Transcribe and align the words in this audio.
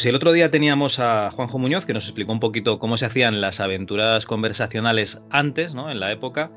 Pues 0.00 0.06
el 0.06 0.14
otro 0.14 0.32
día 0.32 0.50
teníamos 0.50 0.98
a 0.98 1.30
Juanjo 1.30 1.58
Muñoz 1.58 1.84
que 1.84 1.92
nos 1.92 2.06
explicó 2.06 2.32
un 2.32 2.40
poquito 2.40 2.78
cómo 2.78 2.96
se 2.96 3.04
hacían 3.04 3.42
las 3.42 3.60
aventuras 3.60 4.24
conversacionales 4.24 5.22
antes, 5.28 5.74
¿no? 5.74 5.90
En 5.90 6.00
la 6.00 6.10
época. 6.10 6.50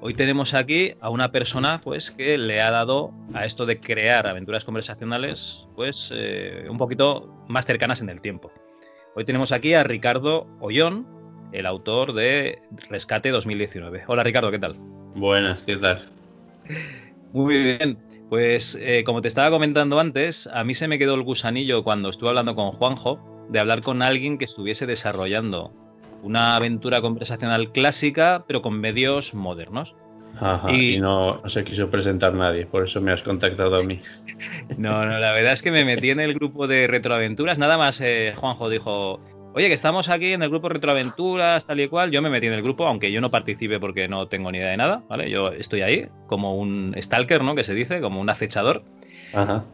Hoy 0.00 0.14
tenemos 0.14 0.54
aquí 0.54 0.94
a 1.00 1.10
una 1.10 1.32
persona, 1.32 1.80
pues, 1.82 2.12
que 2.12 2.38
le 2.38 2.62
ha 2.62 2.70
dado 2.70 3.12
a 3.32 3.46
esto 3.46 3.66
de 3.66 3.80
crear 3.80 4.28
aventuras 4.28 4.64
conversacionales, 4.64 5.66
pues, 5.74 6.12
eh, 6.14 6.68
un 6.70 6.78
poquito 6.78 7.34
más 7.48 7.66
cercanas 7.66 8.00
en 8.00 8.10
el 8.10 8.20
tiempo. 8.20 8.52
Hoy 9.16 9.24
tenemos 9.24 9.50
aquí 9.50 9.74
a 9.74 9.82
Ricardo 9.82 10.46
Ollón, 10.60 11.04
el 11.50 11.66
autor 11.66 12.12
de 12.12 12.62
Rescate 12.90 13.30
2019. 13.30 14.04
Hola 14.06 14.22
Ricardo, 14.22 14.52
¿qué 14.52 14.60
tal? 14.60 14.76
Buenas, 15.16 15.60
¿qué 15.62 15.78
tal? 15.78 16.08
Muy 17.32 17.60
bien. 17.60 17.98
Pues 18.30 18.78
eh, 18.80 19.04
como 19.04 19.20
te 19.22 19.28
estaba 19.28 19.50
comentando 19.50 20.00
antes, 20.00 20.48
a 20.52 20.64
mí 20.64 20.74
se 20.74 20.88
me 20.88 20.98
quedó 20.98 21.14
el 21.14 21.22
gusanillo 21.22 21.84
cuando 21.84 22.08
estuve 22.08 22.30
hablando 22.30 22.54
con 22.54 22.72
Juanjo 22.72 23.20
de 23.50 23.58
hablar 23.58 23.82
con 23.82 24.02
alguien 24.02 24.38
que 24.38 24.46
estuviese 24.46 24.86
desarrollando 24.86 25.72
una 26.22 26.56
aventura 26.56 27.02
conversacional 27.02 27.70
clásica, 27.70 28.44
pero 28.48 28.62
con 28.62 28.80
medios 28.80 29.34
modernos. 29.34 29.94
Ajá, 30.40 30.72
y, 30.72 30.98
no, 30.98 31.40
no, 31.42 31.48
se 31.48 31.62
quiso 31.62 31.88
presentar 31.90 32.34
nadie, 32.34 32.66
por 32.66 32.84
eso 32.84 33.00
me 33.00 33.12
has 33.12 33.22
contactado 33.22 33.76
a 33.76 33.82
mí. 33.82 34.00
No, 34.78 35.04
no, 35.04 35.18
la 35.18 35.32
verdad 35.32 35.52
es 35.52 35.62
que 35.62 35.70
me 35.70 35.84
metí 35.84 36.10
en 36.10 36.20
el 36.20 36.34
grupo 36.34 36.66
de 36.66 36.86
retroaventuras. 36.86 37.58
Nada 37.58 37.76
más 37.76 38.00
eh, 38.00 38.34
Juanjo 38.36 38.68
dijo, 38.70 39.20
oye, 39.54 39.68
que 39.68 39.74
estamos 39.74 40.08
aquí 40.08 40.32
en 40.32 40.42
el 40.42 40.50
grupo 40.50 40.68
Retroaventuras, 40.68 41.64
tal 41.66 41.80
y 41.80 41.88
cual. 41.88 42.10
Yo 42.10 42.20
me 42.20 42.30
metí 42.30 42.46
en 42.46 42.52
el 42.52 42.62
grupo, 42.62 42.86
aunque 42.86 43.10
yo 43.10 43.20
no 43.20 43.30
participe 43.30 43.80
porque 43.80 44.08
no 44.08 44.28
tengo 44.28 44.50
ni 44.50 44.58
idea 44.58 44.70
de 44.70 44.76
nada, 44.76 45.02
¿vale? 45.08 45.30
Yo 45.30 45.48
estoy 45.52 45.82
ahí 45.82 46.08
como 46.26 46.56
un 46.56 46.94
stalker, 46.98 47.42
¿no? 47.42 47.54
Que 47.54 47.64
se 47.64 47.74
dice, 47.74 48.00
como 48.00 48.20
un 48.20 48.28
acechador. 48.28 48.82
Ajá. 49.32 49.64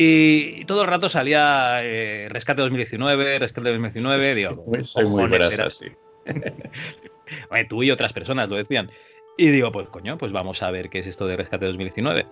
Y 0.00 0.64
todo 0.66 0.82
el 0.82 0.88
rato 0.88 1.08
salía 1.08 1.80
eh, 1.82 2.28
Rescate 2.30 2.62
2019, 2.62 3.40
Rescate 3.40 3.70
2019, 3.70 4.34
digo, 4.34 4.64
soy 4.84 5.06
muy 5.06 5.28
grasa, 5.28 5.70
sí. 5.70 5.86
tú 7.68 7.82
y 7.82 7.90
otras 7.90 8.12
personas 8.12 8.48
lo 8.48 8.56
decían. 8.56 8.90
Y 9.36 9.48
digo, 9.48 9.72
pues 9.72 9.88
coño, 9.88 10.16
pues 10.16 10.32
vamos 10.32 10.62
a 10.62 10.70
ver 10.70 10.88
qué 10.88 11.00
es 11.00 11.06
esto 11.06 11.26
de 11.26 11.36
Rescate 11.36 11.66
2019. 11.66 12.26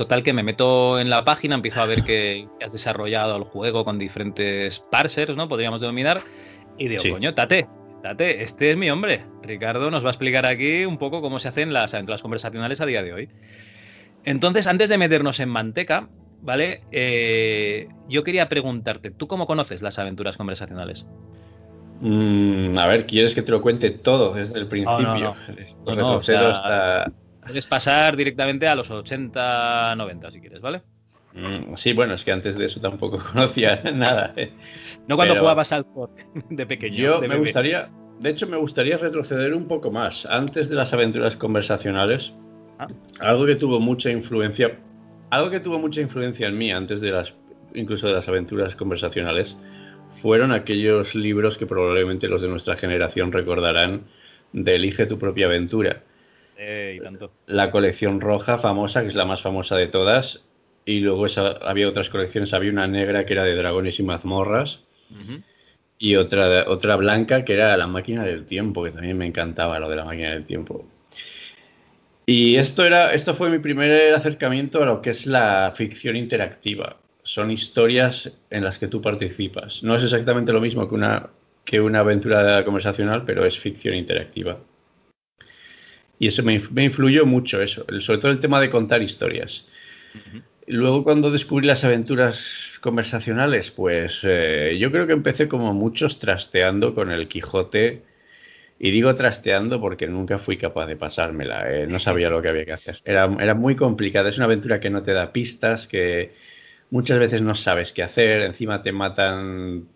Total 0.00 0.22
que 0.22 0.32
me 0.32 0.42
meto 0.42 0.98
en 0.98 1.10
la 1.10 1.26
página, 1.26 1.56
empiezo 1.56 1.82
a 1.82 1.84
ver 1.84 2.04
que, 2.04 2.48
has 2.64 2.72
desarrollado 2.72 3.36
el 3.36 3.44
juego 3.44 3.84
con 3.84 3.98
diferentes 3.98 4.78
parsers, 4.78 5.36
¿no? 5.36 5.46
Podríamos 5.46 5.82
denominar. 5.82 6.22
Y 6.78 6.88
digo, 6.88 7.02
coño, 7.10 7.34
Tate, 7.34 7.68
Tate, 8.02 8.42
este 8.42 8.70
es 8.70 8.78
mi 8.78 8.88
hombre. 8.88 9.26
Ricardo 9.42 9.90
nos 9.90 10.02
va 10.02 10.08
a 10.08 10.12
explicar 10.12 10.46
aquí 10.46 10.86
un 10.86 10.96
poco 10.96 11.20
cómo 11.20 11.38
se 11.38 11.48
hacen 11.48 11.74
las 11.74 11.92
aventuras 11.92 12.22
conversacionales 12.22 12.80
a 12.80 12.86
día 12.86 13.02
de 13.02 13.12
hoy. 13.12 13.28
Entonces, 14.24 14.66
antes 14.68 14.88
de 14.88 14.96
meternos 14.96 15.38
en 15.38 15.50
manteca, 15.50 16.08
¿vale? 16.40 16.80
Eh, 16.92 17.86
yo 18.08 18.24
quería 18.24 18.48
preguntarte, 18.48 19.10
¿tú 19.10 19.28
cómo 19.28 19.46
conoces 19.46 19.82
las 19.82 19.98
aventuras 19.98 20.38
conversacionales? 20.38 21.04
Mm, 22.00 22.78
a 22.78 22.86
ver, 22.86 23.06
¿quieres 23.06 23.34
que 23.34 23.42
te 23.42 23.50
lo 23.50 23.60
cuente 23.60 23.90
todo 23.90 24.32
desde 24.32 24.60
el 24.60 24.66
principio? 24.66 25.34
No, 25.84 25.94
no, 25.94 26.16
hasta 26.16 27.12
Puedes 27.42 27.66
pasar 27.66 28.16
directamente 28.16 28.68
a 28.68 28.74
los 28.74 28.90
80, 28.90 29.94
90 29.96 30.30
si 30.30 30.40
quieres, 30.40 30.60
¿vale? 30.60 30.82
Mm, 31.32 31.76
sí, 31.76 31.92
bueno, 31.92 32.14
es 32.14 32.24
que 32.24 32.32
antes 32.32 32.56
de 32.56 32.66
eso 32.66 32.80
tampoco 32.80 33.18
conocía 33.32 33.82
nada. 33.94 34.32
¿eh? 34.36 34.52
No 35.06 35.16
cuando 35.16 35.36
jugabas 35.36 35.72
al 35.72 35.86
de 36.50 36.66
pequeño. 36.66 36.96
Yo 36.96 37.20
me 37.20 37.36
gustaría, 37.36 37.88
de 38.18 38.30
hecho, 38.30 38.46
me 38.46 38.56
gustaría 38.56 38.98
retroceder 38.98 39.54
un 39.54 39.66
poco 39.66 39.90
más. 39.90 40.26
Antes 40.26 40.68
de 40.68 40.76
las 40.76 40.92
aventuras 40.92 41.36
conversacionales, 41.36 42.32
ah. 42.78 42.86
algo 43.20 43.46
que 43.46 43.56
tuvo 43.56 43.80
mucha 43.80 44.10
influencia, 44.10 44.78
algo 45.30 45.50
que 45.50 45.60
tuvo 45.60 45.78
mucha 45.78 46.00
influencia 46.00 46.48
en 46.48 46.58
mí 46.58 46.70
antes 46.72 47.00
de 47.00 47.12
las, 47.12 47.34
incluso 47.74 48.08
de 48.08 48.14
las 48.14 48.28
aventuras 48.28 48.74
conversacionales, 48.74 49.56
fueron 50.10 50.50
aquellos 50.50 51.14
libros 51.14 51.56
que 51.56 51.66
probablemente 51.66 52.28
los 52.28 52.42
de 52.42 52.48
nuestra 52.48 52.76
generación 52.76 53.30
recordarán 53.30 54.02
de 54.52 54.74
Elige 54.74 55.06
tu 55.06 55.16
propia 55.18 55.46
aventura 55.46 56.02
eh, 56.62 57.00
la 57.46 57.70
colección 57.70 58.20
roja 58.20 58.58
famosa, 58.58 59.00
que 59.00 59.08
es 59.08 59.14
la 59.14 59.24
más 59.24 59.40
famosa 59.40 59.76
de 59.76 59.86
todas. 59.86 60.44
Y 60.84 61.00
luego 61.00 61.26
había 61.62 61.88
otras 61.88 62.10
colecciones. 62.10 62.52
Había 62.52 62.70
una 62.70 62.86
negra 62.86 63.24
que 63.24 63.32
era 63.32 63.44
de 63.44 63.54
dragones 63.54 63.98
y 63.98 64.02
mazmorras. 64.02 64.80
Y 65.98 66.16
otra, 66.16 66.68
otra 66.68 66.96
blanca 66.96 67.44
que 67.44 67.54
era 67.54 67.76
la 67.78 67.86
máquina 67.86 68.24
del 68.24 68.44
tiempo, 68.44 68.84
que 68.84 68.90
también 68.90 69.16
me 69.16 69.26
encantaba 69.26 69.78
lo 69.78 69.88
de 69.88 69.96
la 69.96 70.04
máquina 70.04 70.32
del 70.32 70.44
tiempo. 70.44 70.86
Y 72.26 72.56
esto, 72.56 72.84
era, 72.84 73.14
esto 73.14 73.34
fue 73.34 73.48
mi 73.48 73.58
primer 73.58 74.14
acercamiento 74.14 74.82
a 74.82 74.86
lo 74.86 75.00
que 75.00 75.10
es 75.10 75.26
la 75.26 75.72
ficción 75.74 76.14
interactiva. 76.14 76.98
Son 77.22 77.50
historias 77.50 78.32
en 78.50 78.64
las 78.64 78.78
que 78.78 78.86
tú 78.86 79.00
participas. 79.00 79.82
No 79.82 79.96
es 79.96 80.02
exactamente 80.02 80.52
lo 80.52 80.60
mismo 80.60 80.86
que 80.88 80.94
una, 80.94 81.30
que 81.64 81.80
una 81.80 82.00
aventura 82.00 82.64
conversacional, 82.64 83.24
pero 83.24 83.46
es 83.46 83.58
ficción 83.58 83.94
interactiva. 83.94 84.58
Y 86.20 86.28
eso 86.28 86.42
me, 86.42 86.52
influyó 86.84 87.24
mucho, 87.24 87.62
eso, 87.62 87.86
sobre 88.00 88.18
todo 88.18 88.30
el 88.30 88.40
tema 88.40 88.60
de 88.60 88.68
contar 88.68 89.00
historias. 89.00 89.64
Luego 90.66 91.02
cuando 91.02 91.30
descubrí 91.30 91.66
las 91.66 91.82
aventuras 91.82 92.78
conversacionales, 92.82 93.70
pues 93.70 94.20
eh, 94.24 94.76
yo 94.78 94.92
creo 94.92 95.06
que 95.06 95.14
empecé 95.14 95.48
como 95.48 95.72
muchos 95.72 96.18
trasteando 96.18 96.94
con 96.94 97.10
el 97.10 97.26
Quijote. 97.26 98.02
Y 98.78 98.90
digo 98.90 99.14
trasteando 99.14 99.80
porque 99.80 100.08
nunca 100.08 100.38
fui 100.38 100.58
capaz 100.58 100.86
de 100.86 100.96
pasármela, 100.96 101.70
eh, 101.72 101.86
no 101.86 101.98
sabía 101.98 102.28
lo 102.28 102.42
que 102.42 102.48
había 102.48 102.66
que 102.66 102.72
hacer. 102.72 103.00
Era, 103.04 103.24
era 103.40 103.54
muy 103.54 103.74
complicada, 103.74 104.28
es 104.28 104.36
una 104.36 104.44
aventura 104.44 104.78
que 104.78 104.90
no 104.90 105.02
te 105.02 105.12
da 105.12 105.32
pistas, 105.32 105.86
que 105.86 106.32
muchas 106.90 107.18
veces 107.18 107.40
no 107.40 107.54
sabes 107.54 107.92
qué 107.94 108.02
hacer, 108.02 108.42
encima 108.42 108.82
te 108.82 108.92
matan 108.92 109.86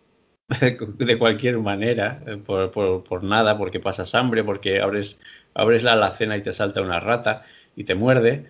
de 0.98 1.18
cualquier 1.18 1.58
manera, 1.58 2.20
eh, 2.26 2.36
por, 2.36 2.70
por, 2.70 3.24
nada, 3.24 3.56
porque 3.56 3.80
pasas 3.80 4.14
hambre, 4.14 4.44
porque 4.44 4.80
abres 4.80 5.18
abres 5.54 5.82
la 5.82 5.92
alacena 5.92 6.36
y 6.36 6.42
te 6.42 6.52
salta 6.52 6.82
una 6.82 7.00
rata 7.00 7.44
y 7.76 7.84
te 7.84 7.94
muerde 7.94 8.46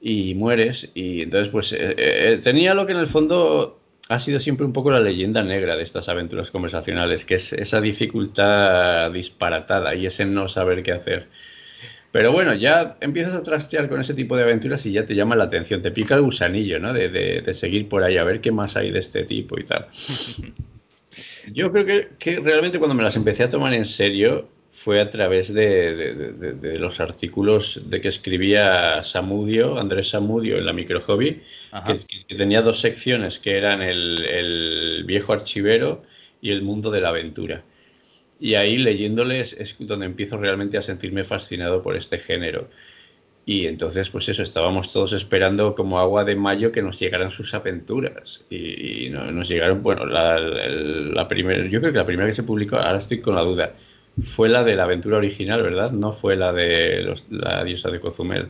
y 0.00 0.34
mueres. 0.34 0.90
Y 0.94 1.22
entonces, 1.22 1.50
pues 1.50 1.72
eh, 1.72 1.94
eh, 1.98 2.40
tenía 2.42 2.74
lo 2.74 2.86
que 2.86 2.92
en 2.92 2.98
el 2.98 3.06
fondo 3.08 3.80
ha 4.08 4.18
sido 4.18 4.40
siempre 4.40 4.64
un 4.64 4.72
poco 4.72 4.90
la 4.90 5.00
leyenda 5.00 5.42
negra 5.42 5.76
de 5.76 5.82
estas 5.82 6.08
aventuras 6.08 6.50
conversacionales, 6.50 7.24
que 7.24 7.34
es 7.34 7.52
esa 7.52 7.80
dificultad 7.80 9.10
disparatada 9.10 9.94
y 9.94 10.06
ese 10.06 10.24
no 10.24 10.48
saber 10.48 10.82
qué 10.82 10.92
hacer. 10.92 11.28
Pero 12.10 12.32
bueno, 12.32 12.54
ya 12.54 12.96
empiezas 13.00 13.34
a 13.34 13.42
trastear 13.42 13.88
con 13.88 14.00
ese 14.00 14.14
tipo 14.14 14.34
de 14.34 14.44
aventuras 14.44 14.86
y 14.86 14.92
ya 14.92 15.04
te 15.04 15.14
llama 15.14 15.36
la 15.36 15.44
atención, 15.44 15.82
te 15.82 15.90
pica 15.90 16.14
el 16.14 16.22
gusanillo, 16.22 16.78
¿no? 16.78 16.94
De, 16.94 17.10
de, 17.10 17.54
seguir 17.54 17.88
por 17.88 18.02
ahí 18.02 18.16
a 18.16 18.24
ver 18.24 18.40
qué 18.40 18.50
más 18.50 18.76
hay 18.76 18.90
de 18.90 19.00
este 19.00 19.24
tipo 19.24 19.60
y 19.60 19.64
tal. 19.64 19.88
Yo 21.52 21.70
creo 21.72 21.86
que, 21.86 22.08
que 22.18 22.40
realmente 22.40 22.78
cuando 22.78 22.94
me 22.94 23.02
las 23.02 23.16
empecé 23.16 23.44
a 23.44 23.48
tomar 23.48 23.74
en 23.74 23.84
serio, 23.84 24.48
fue 24.78 25.00
a 25.00 25.08
través 25.08 25.52
de, 25.52 26.76
los 26.78 27.00
artículos 27.00 27.80
de 27.86 28.00
que 28.00 28.08
escribía 28.08 29.02
Samudio, 29.02 29.76
Andrés 29.76 30.10
Samudio 30.10 30.56
en 30.56 30.66
la 30.66 30.72
Micro 30.72 31.00
Hobby, 31.00 31.42
que, 31.84 32.36
tenía 32.36 32.62
dos 32.62 32.80
secciones 32.80 33.40
que 33.40 33.58
eran 33.58 33.82
el, 33.82 35.02
viejo 35.04 35.32
archivero 35.32 36.04
y 36.40 36.52
el 36.52 36.62
mundo 36.62 36.92
de 36.92 37.00
la 37.00 37.08
aventura. 37.08 37.64
Y 38.38 38.54
ahí 38.54 38.78
leyéndoles 38.78 39.52
es 39.54 39.74
donde 39.80 40.06
empiezo 40.06 40.36
realmente 40.36 40.78
a 40.78 40.82
sentirme 40.82 41.24
fascinado 41.24 41.82
por 41.82 41.96
este 41.96 42.18
género. 42.18 42.70
Y 43.48 43.66
entonces, 43.66 44.10
pues 44.10 44.28
eso, 44.28 44.42
estábamos 44.42 44.92
todos 44.92 45.14
esperando 45.14 45.74
como 45.74 45.98
agua 45.98 46.22
de 46.22 46.36
mayo 46.36 46.70
que 46.70 46.82
nos 46.82 46.98
llegaran 46.98 47.30
sus 47.30 47.54
aventuras. 47.54 48.44
Y, 48.50 49.08
nos 49.08 49.48
llegaron, 49.48 49.82
bueno, 49.82 50.04
la, 50.04 51.26
primera, 51.28 51.64
yo 51.66 51.80
creo 51.80 51.90
que 51.90 51.98
la 51.98 52.04
primera 52.04 52.28
que 52.28 52.34
se 52.34 52.42
publicó, 52.42 52.76
ahora 52.76 52.98
estoy 52.98 53.22
con 53.22 53.36
la 53.36 53.44
duda, 53.44 53.72
fue 54.22 54.50
la 54.50 54.64
de 54.64 54.76
la 54.76 54.84
aventura 54.84 55.16
original, 55.16 55.62
¿verdad? 55.62 55.92
No 55.92 56.12
fue 56.12 56.36
la 56.36 56.52
de 56.52 57.10
la 57.30 57.64
diosa 57.64 57.90
de 57.90 58.00
Cozumel. 58.00 58.48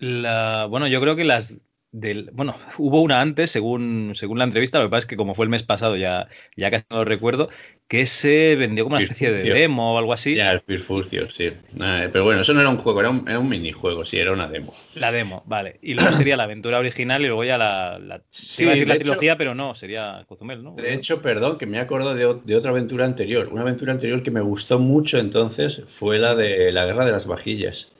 La, 0.00 0.66
bueno, 0.68 0.88
yo 0.88 1.00
creo 1.00 1.16
que 1.16 1.24
las 1.24 1.62
del, 1.94 2.30
bueno, 2.32 2.56
hubo 2.78 3.02
una 3.02 3.20
antes, 3.20 3.52
según, 3.52 4.12
según 4.16 4.38
la 4.38 4.44
entrevista, 4.44 4.80
lo 4.80 4.86
que 4.86 4.90
pasa 4.90 4.98
es 5.00 5.06
que 5.06 5.16
como 5.16 5.36
fue 5.36 5.44
el 5.44 5.48
mes 5.48 5.62
pasado, 5.62 5.96
ya, 5.96 6.26
ya 6.56 6.68
casi 6.68 6.84
no 6.90 6.96
lo 6.96 7.04
recuerdo, 7.04 7.50
que 7.86 8.06
se 8.06 8.56
vendió 8.56 8.82
como 8.82 8.96
una 8.96 9.04
especie 9.04 9.30
de 9.30 9.44
demo 9.52 9.94
o 9.94 9.98
algo 9.98 10.12
así. 10.12 10.34
Ya, 10.34 10.50
el 10.50 10.60
Firfurcio, 10.60 11.30
sí. 11.30 11.52
pero 11.78 12.24
bueno, 12.24 12.40
eso 12.40 12.52
no 12.52 12.60
era 12.60 12.68
un 12.68 12.78
juego, 12.78 12.98
era 12.98 13.10
un, 13.10 13.28
era 13.28 13.38
un, 13.38 13.48
minijuego, 13.48 14.04
sí, 14.04 14.18
era 14.18 14.32
una 14.32 14.48
demo. 14.48 14.74
La 14.96 15.12
demo, 15.12 15.44
vale. 15.46 15.78
Y 15.82 15.94
luego 15.94 16.12
sería 16.14 16.36
la 16.36 16.42
aventura 16.42 16.80
original 16.80 17.22
y 17.22 17.26
luego 17.28 17.44
ya 17.44 17.58
la, 17.58 18.00
la, 18.00 18.22
sí, 18.28 18.64
iba 18.64 18.72
a 18.72 18.74
decir 18.74 18.88
la 18.88 18.96
trilogía, 18.96 19.38
pero 19.38 19.54
no, 19.54 19.76
sería 19.76 20.24
Cozumel, 20.26 20.64
¿no? 20.64 20.74
De 20.74 20.94
hecho, 20.94 21.22
perdón, 21.22 21.58
que 21.58 21.66
me 21.66 21.78
acuerdo 21.78 22.16
de, 22.16 22.40
de, 22.42 22.56
otra 22.56 22.72
aventura 22.72 23.04
anterior. 23.04 23.50
Una 23.52 23.62
aventura 23.62 23.92
anterior 23.92 24.20
que 24.24 24.32
me 24.32 24.40
gustó 24.40 24.80
mucho 24.80 25.20
entonces 25.20 25.82
fue 25.96 26.18
la 26.18 26.34
de 26.34 26.72
la 26.72 26.86
Guerra 26.86 27.04
de 27.04 27.12
las 27.12 27.28
Vajillas. 27.28 27.92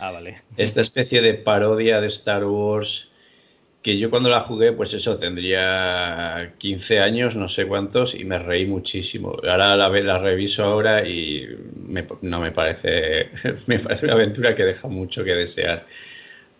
Ah, 0.00 0.10
vale. 0.10 0.42
Esta 0.58 0.82
especie 0.82 1.22
de 1.22 1.32
parodia 1.32 2.02
de 2.02 2.08
Star 2.08 2.44
Wars 2.44 3.07
que 3.88 3.98
yo 3.98 4.10
cuando 4.10 4.28
la 4.28 4.40
jugué, 4.40 4.72
pues 4.72 4.92
eso, 4.92 5.16
tendría 5.16 6.54
15 6.58 7.00
años, 7.00 7.36
no 7.36 7.48
sé 7.48 7.66
cuántos, 7.66 8.14
y 8.14 8.22
me 8.26 8.38
reí 8.38 8.66
muchísimo. 8.66 9.30
Ahora 9.48 9.76
la, 9.76 9.88
la 9.88 10.18
reviso 10.18 10.62
ahora 10.62 11.08
y 11.08 11.48
no 12.20 12.40
me 12.40 12.52
parece, 12.52 13.30
me 13.66 13.78
parece 13.78 14.04
una 14.04 14.12
aventura 14.14 14.54
que 14.54 14.64
deja 14.64 14.88
mucho 14.88 15.24
que 15.24 15.34
desear. 15.34 15.86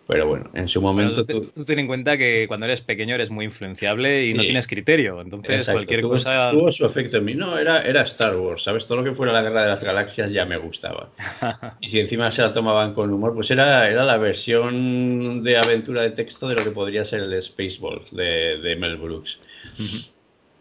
Pero 0.09 0.25
bueno, 0.25 0.49
en 0.55 0.67
su 0.67 0.81
momento. 0.81 1.23
Tú, 1.23 1.51
ten 1.65 1.77
en 1.77 1.85
cuenta 1.85 2.17
que 2.17 2.45
cuando 2.47 2.65
eres 2.65 2.81
pequeño 2.81 3.13
eres 3.13 3.29
muy 3.29 3.45
influenciable 3.45 4.25
y 4.25 4.33
no 4.33 4.41
tienes 4.41 4.65
criterio. 4.65 5.21
Entonces, 5.21 5.69
cualquier 5.69 6.01
cosa. 6.01 6.49
Tuvo 6.49 6.71
su 6.71 6.83
efecto 6.83 7.17
en 7.17 7.25
mí. 7.25 7.35
No, 7.35 7.59
era, 7.59 7.83
era 7.83 8.01
Star 8.01 8.35
Wars, 8.35 8.63
¿sabes? 8.63 8.87
Todo 8.87 8.97
lo 8.97 9.03
que 9.03 9.13
fuera 9.13 9.31
la 9.31 9.43
guerra 9.43 9.61
de 9.61 9.69
las 9.69 9.83
galaxias 9.83 10.31
ya 10.31 10.47
me 10.47 10.57
gustaba. 10.57 11.11
y 11.81 11.89
si 11.89 11.99
encima 11.99 12.31
se 12.31 12.41
la 12.41 12.51
tomaban 12.51 12.95
con 12.95 13.13
humor, 13.13 13.35
pues 13.35 13.51
era, 13.51 13.87
era 13.87 14.03
la 14.03 14.17
versión 14.17 15.43
de 15.43 15.57
aventura 15.57 16.01
de 16.01 16.09
texto 16.09 16.47
de 16.47 16.55
lo 16.55 16.63
que 16.63 16.71
podría 16.71 17.05
ser 17.05 17.21
el 17.21 17.39
Spaceballs 17.39 18.11
de, 18.11 18.57
de 18.57 18.75
Mel 18.77 18.97
Brooks. 18.97 19.39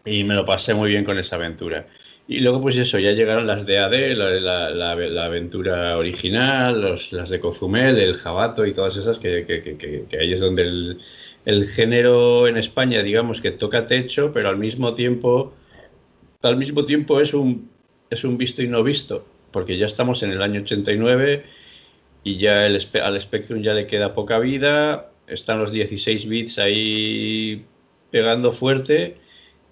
Y 0.04 0.24
me 0.24 0.34
lo 0.34 0.44
pasé 0.44 0.74
muy 0.74 0.90
bien 0.90 1.06
con 1.06 1.18
esa 1.18 1.36
aventura. 1.36 1.86
Y 2.30 2.40
luego, 2.40 2.60
pues 2.60 2.76
eso, 2.76 2.98
ya 2.98 3.12
llegaron 3.12 3.46
las 3.46 3.64
de 3.64 3.78
AD, 3.78 4.14
la, 4.14 4.68
la, 4.70 5.24
aventura 5.24 5.96
original, 5.96 6.98
las 7.10 7.30
de 7.30 7.40
Cozumel, 7.40 7.98
el 7.98 8.16
Jabato 8.16 8.66
y 8.66 8.74
todas 8.74 8.98
esas, 8.98 9.18
que, 9.18 9.46
que, 9.46 9.62
que, 9.62 10.04
que 10.06 10.18
ahí 10.18 10.34
es 10.34 10.40
donde 10.40 10.62
el, 10.62 11.00
el, 11.46 11.66
género 11.68 12.46
en 12.46 12.58
España, 12.58 13.02
digamos, 13.02 13.40
que 13.40 13.50
toca 13.50 13.86
techo, 13.86 14.30
pero 14.34 14.50
al 14.50 14.58
mismo 14.58 14.92
tiempo, 14.92 15.54
al 16.42 16.58
mismo 16.58 16.84
tiempo 16.84 17.18
es 17.18 17.32
un, 17.32 17.70
es 18.10 18.24
un 18.24 18.36
visto 18.36 18.62
y 18.62 18.68
no 18.68 18.82
visto, 18.82 19.26
porque 19.50 19.78
ya 19.78 19.86
estamos 19.86 20.22
en 20.22 20.30
el 20.32 20.42
año 20.42 20.60
89 20.60 21.44
y 22.24 22.36
ya 22.36 22.66
el, 22.66 22.78
al 23.02 23.20
Spectrum 23.22 23.62
ya 23.62 23.72
le 23.72 23.86
queda 23.86 24.12
poca 24.14 24.38
vida, 24.38 25.12
están 25.28 25.60
los 25.60 25.72
16 25.72 26.28
bits 26.28 26.58
ahí 26.58 27.64
pegando 28.10 28.52
fuerte 28.52 29.16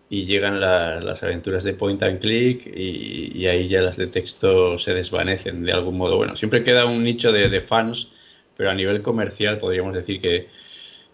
y 0.09 0.25
llegan 0.25 0.61
las 0.61 1.23
aventuras 1.23 1.65
de 1.65 1.75
point 1.75 2.03
and 2.03 2.21
click 2.21 2.67
y, 2.67 3.47
ahí 3.47 3.69
ya 3.69 3.81
las 3.81 3.97
de 3.97 4.07
texto 4.07 4.79
se 4.79 4.95
desvanecen 4.95 5.65
de 5.65 5.73
algún 5.73 5.97
modo. 5.97 6.17
Bueno, 6.17 6.37
siempre 6.37 6.63
queda 6.63 6.87
un 6.87 7.03
nicho 7.03 7.33
de, 7.33 7.61
fans, 7.61 8.09
pero 8.57 8.71
a 8.71 8.75
nivel 8.75 9.03
comercial 9.03 9.59
podríamos 9.59 9.95
decir 9.95 10.21
que 10.21 10.49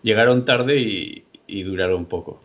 llegaron 0.02 0.44
tarde 0.44 0.78
y, 0.78 1.62
duraron 1.62 2.06
poco. 2.06 2.42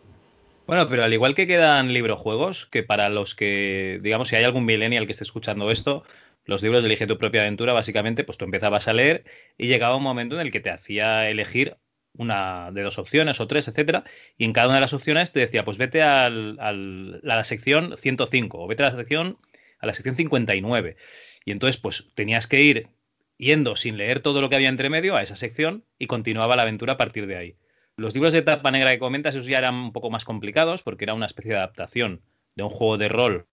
Bueno, 0.65 0.89
pero 0.89 1.03
al 1.03 1.13
igual 1.13 1.33
que 1.33 1.47
quedan 1.47 1.93
librojuegos, 1.93 2.65
que 2.65 2.83
para 2.83 3.07
los 3.07 3.35
que, 3.35 3.99
digamos, 4.01 4.27
si 4.27 4.35
hay 4.35 4.43
algún 4.43 4.65
millennial 4.65 5.05
que 5.05 5.13
esté 5.13 5.23
escuchando 5.23 5.71
esto, 5.71 6.03
los 6.43 6.61
libros 6.61 6.81
de 6.81 6.87
Elige 6.87 7.07
tu 7.07 7.17
propia 7.17 7.41
aventura, 7.41 7.71
básicamente, 7.71 8.25
pues 8.25 8.37
tú 8.37 8.43
empezabas 8.43 8.89
a 8.89 8.93
leer 8.93 9.23
y 9.57 9.67
llegaba 9.67 9.95
un 9.95 10.03
momento 10.03 10.35
en 10.35 10.41
el 10.41 10.51
que 10.51 10.59
te 10.59 10.69
hacía 10.69 11.29
elegir 11.29 11.77
una 12.17 12.71
de 12.71 12.81
dos 12.83 12.97
opciones 12.97 13.39
o 13.39 13.47
tres, 13.47 13.67
etcétera, 13.67 14.03
y 14.37 14.45
en 14.45 14.53
cada 14.53 14.67
una 14.67 14.75
de 14.75 14.81
las 14.81 14.93
opciones 14.93 15.31
te 15.31 15.39
decía, 15.39 15.65
pues 15.65 15.77
vete 15.77 16.01
al, 16.01 16.57
a 16.59 16.71
la 16.71 17.43
sección 17.43 17.95
105 17.97 18.59
o 18.59 18.67
vete 18.67 18.83
a 18.83 18.89
la 18.89 18.95
sección 18.95 19.37
a 19.79 19.85
la 19.85 19.93
sección 19.93 20.15
59. 20.15 20.97
Y 21.45 21.51
entonces, 21.51 21.77
pues 21.79 22.07
tenías 22.15 22.47
que 22.47 22.61
ir 22.61 22.89
yendo 23.37 23.75
sin 23.75 23.97
leer 23.97 24.21
todo 24.21 24.41
lo 24.41 24.49
que 24.49 24.55
había 24.55 24.69
entre 24.69 24.89
medio 24.89 25.15
a 25.15 25.21
esa 25.21 25.35
sección 25.35 25.85
y 25.99 26.07
continuaba 26.07 26.55
la 26.55 26.63
aventura 26.63 26.93
a 26.93 26.97
partir 26.97 27.27
de 27.27 27.37
ahí. 27.37 27.55
Los 27.95 28.13
libros 28.13 28.33
de 28.33 28.41
tapa 28.41 28.71
negra 28.71 28.91
que 28.91 28.99
comentas, 28.99 29.35
esos 29.35 29.47
ya 29.47 29.59
eran 29.59 29.75
un 29.75 29.93
poco 29.93 30.09
más 30.09 30.25
complicados 30.25 30.83
porque 30.83 31.05
era 31.05 31.13
una 31.13 31.25
especie 31.25 31.51
de 31.51 31.57
adaptación 31.57 32.21
de 32.55 32.63
un 32.63 32.69
juego 32.69 32.97
de 32.97 33.07
rol 33.09 33.47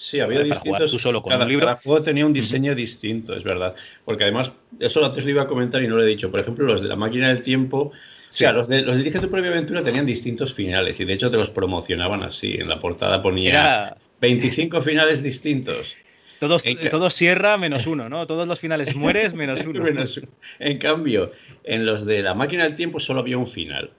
Sí, 0.00 0.18
había 0.18 0.40
distintos. 0.40 0.90
Tú 0.90 0.98
solo 0.98 1.20
con 1.20 1.30
cada, 1.30 1.44
un 1.44 1.50
libro. 1.50 1.66
cada 1.66 1.78
juego 1.78 2.00
tenía 2.00 2.24
un 2.24 2.32
diseño 2.32 2.74
distinto, 2.74 3.34
es 3.34 3.44
verdad. 3.44 3.74
Porque 4.06 4.22
además, 4.22 4.50
eso 4.78 5.04
antes 5.04 5.24
lo 5.24 5.30
iba 5.30 5.42
a 5.42 5.46
comentar 5.46 5.82
y 5.82 5.88
no 5.88 5.96
lo 5.96 6.02
he 6.02 6.06
dicho. 6.06 6.30
Por 6.30 6.40
ejemplo, 6.40 6.64
los 6.64 6.80
de 6.80 6.88
la 6.88 6.96
máquina 6.96 7.28
del 7.28 7.42
tiempo. 7.42 7.92
Sí. 8.30 8.44
O 8.44 8.46
sea, 8.46 8.52
los 8.52 8.68
de, 8.68 8.80
los 8.80 8.96
de 8.96 9.02
Dirige 9.02 9.20
tu 9.20 9.28
propia 9.28 9.50
aventura 9.50 9.82
tenían 9.82 10.06
distintos 10.06 10.54
finales 10.54 10.98
y 11.00 11.04
de 11.04 11.12
hecho 11.12 11.30
te 11.30 11.36
los 11.36 11.50
promocionaban 11.50 12.22
así. 12.22 12.54
En 12.58 12.68
la 12.68 12.80
portada 12.80 13.20
ponía 13.20 13.50
Era... 13.50 13.96
25 14.22 14.80
finales 14.80 15.22
distintos. 15.22 15.94
Todos, 16.38 16.64
todos 16.90 17.12
sierra 17.12 17.58
menos 17.58 17.86
uno, 17.86 18.08
¿no? 18.08 18.26
Todos 18.26 18.48
los 18.48 18.58
finales 18.58 18.94
mueres 18.96 19.34
menos 19.34 19.60
uno. 19.66 19.82
menos 19.82 20.16
uno. 20.16 20.28
En 20.60 20.78
cambio, 20.78 21.30
en 21.64 21.84
los 21.84 22.06
de 22.06 22.22
la 22.22 22.32
máquina 22.32 22.64
del 22.64 22.74
tiempo 22.74 23.00
solo 23.00 23.20
había 23.20 23.36
un 23.36 23.48
final 23.48 23.90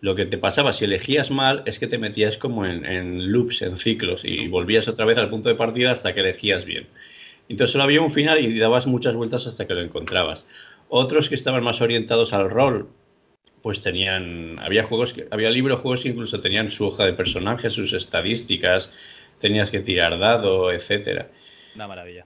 lo 0.00 0.14
que 0.14 0.26
te 0.26 0.38
pasaba 0.38 0.72
si 0.72 0.84
elegías 0.84 1.30
mal 1.30 1.62
es 1.66 1.78
que 1.78 1.86
te 1.86 1.98
metías 1.98 2.38
como 2.38 2.64
en, 2.64 3.32
loops, 3.32 3.62
en 3.62 3.78
ciclos, 3.78 4.22
y 4.24 4.48
volvías 4.48 4.86
otra 4.88 5.04
vez 5.04 5.18
al 5.18 5.30
punto 5.30 5.48
de 5.48 5.56
partida 5.56 5.90
hasta 5.90 6.14
que 6.14 6.20
elegías 6.20 6.64
bien. 6.64 6.86
Entonces 7.48 7.72
solo 7.72 7.84
había 7.84 8.00
un 8.00 8.12
final 8.12 8.38
y 8.38 8.58
dabas 8.58 8.86
muchas 8.86 9.14
vueltas 9.14 9.46
hasta 9.46 9.66
que 9.66 9.74
lo 9.74 9.80
encontrabas. 9.80 10.46
Otros 10.88 11.28
que 11.28 11.34
estaban 11.34 11.64
más 11.64 11.80
orientados 11.80 12.32
al 12.32 12.48
rol, 12.48 12.88
pues 13.62 13.82
tenían, 13.82 14.58
había 14.60 14.84
juegos, 14.84 15.12
que, 15.12 15.26
había 15.30 15.50
libros, 15.50 15.80
juegos 15.80 16.02
que 16.02 16.10
incluso 16.10 16.40
tenían 16.40 16.70
su 16.70 16.86
hoja 16.86 17.04
de 17.04 17.12
personajes, 17.14 17.72
sus 17.72 17.92
estadísticas, 17.92 18.92
tenías 19.38 19.70
que 19.70 19.80
tirar 19.80 20.18
dado, 20.18 20.70
etcétera. 20.72 21.28
Una 21.74 21.88
maravilla. 21.88 22.24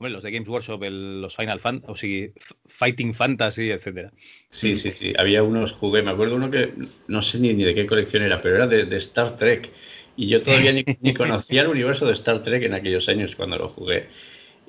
Hombre, 0.00 0.12
los 0.12 0.22
de 0.22 0.30
Games 0.30 0.48
Workshop, 0.48 0.82
el, 0.84 1.20
los 1.20 1.36
Final 1.36 1.60
Fantasy, 1.60 1.92
o 1.92 1.94
sí, 1.94 2.32
Fighting 2.68 3.12
Fantasy, 3.12 3.70
etcétera. 3.70 4.10
Sí, 4.48 4.78
sí, 4.78 4.92
sí. 4.96 5.12
Había 5.18 5.42
unos, 5.42 5.72
jugué, 5.72 6.00
me 6.00 6.10
acuerdo 6.10 6.36
uno 6.36 6.50
que 6.50 6.72
no 7.06 7.20
sé 7.20 7.38
ni, 7.38 7.52
ni 7.52 7.64
de 7.64 7.74
qué 7.74 7.84
colección 7.84 8.22
era, 8.22 8.40
pero 8.40 8.56
era 8.56 8.66
de, 8.66 8.86
de 8.86 8.96
Star 8.96 9.36
Trek. 9.36 9.70
Y 10.16 10.28
yo 10.28 10.40
todavía 10.40 10.72
ni, 10.72 10.86
ni, 11.02 11.12
conocía 11.12 11.60
el 11.60 11.68
universo 11.68 12.06
de 12.06 12.14
Star 12.14 12.42
Trek 12.42 12.62
en 12.62 12.72
aquellos 12.72 13.10
años 13.10 13.36
cuando 13.36 13.58
lo 13.58 13.68
jugué. 13.68 14.06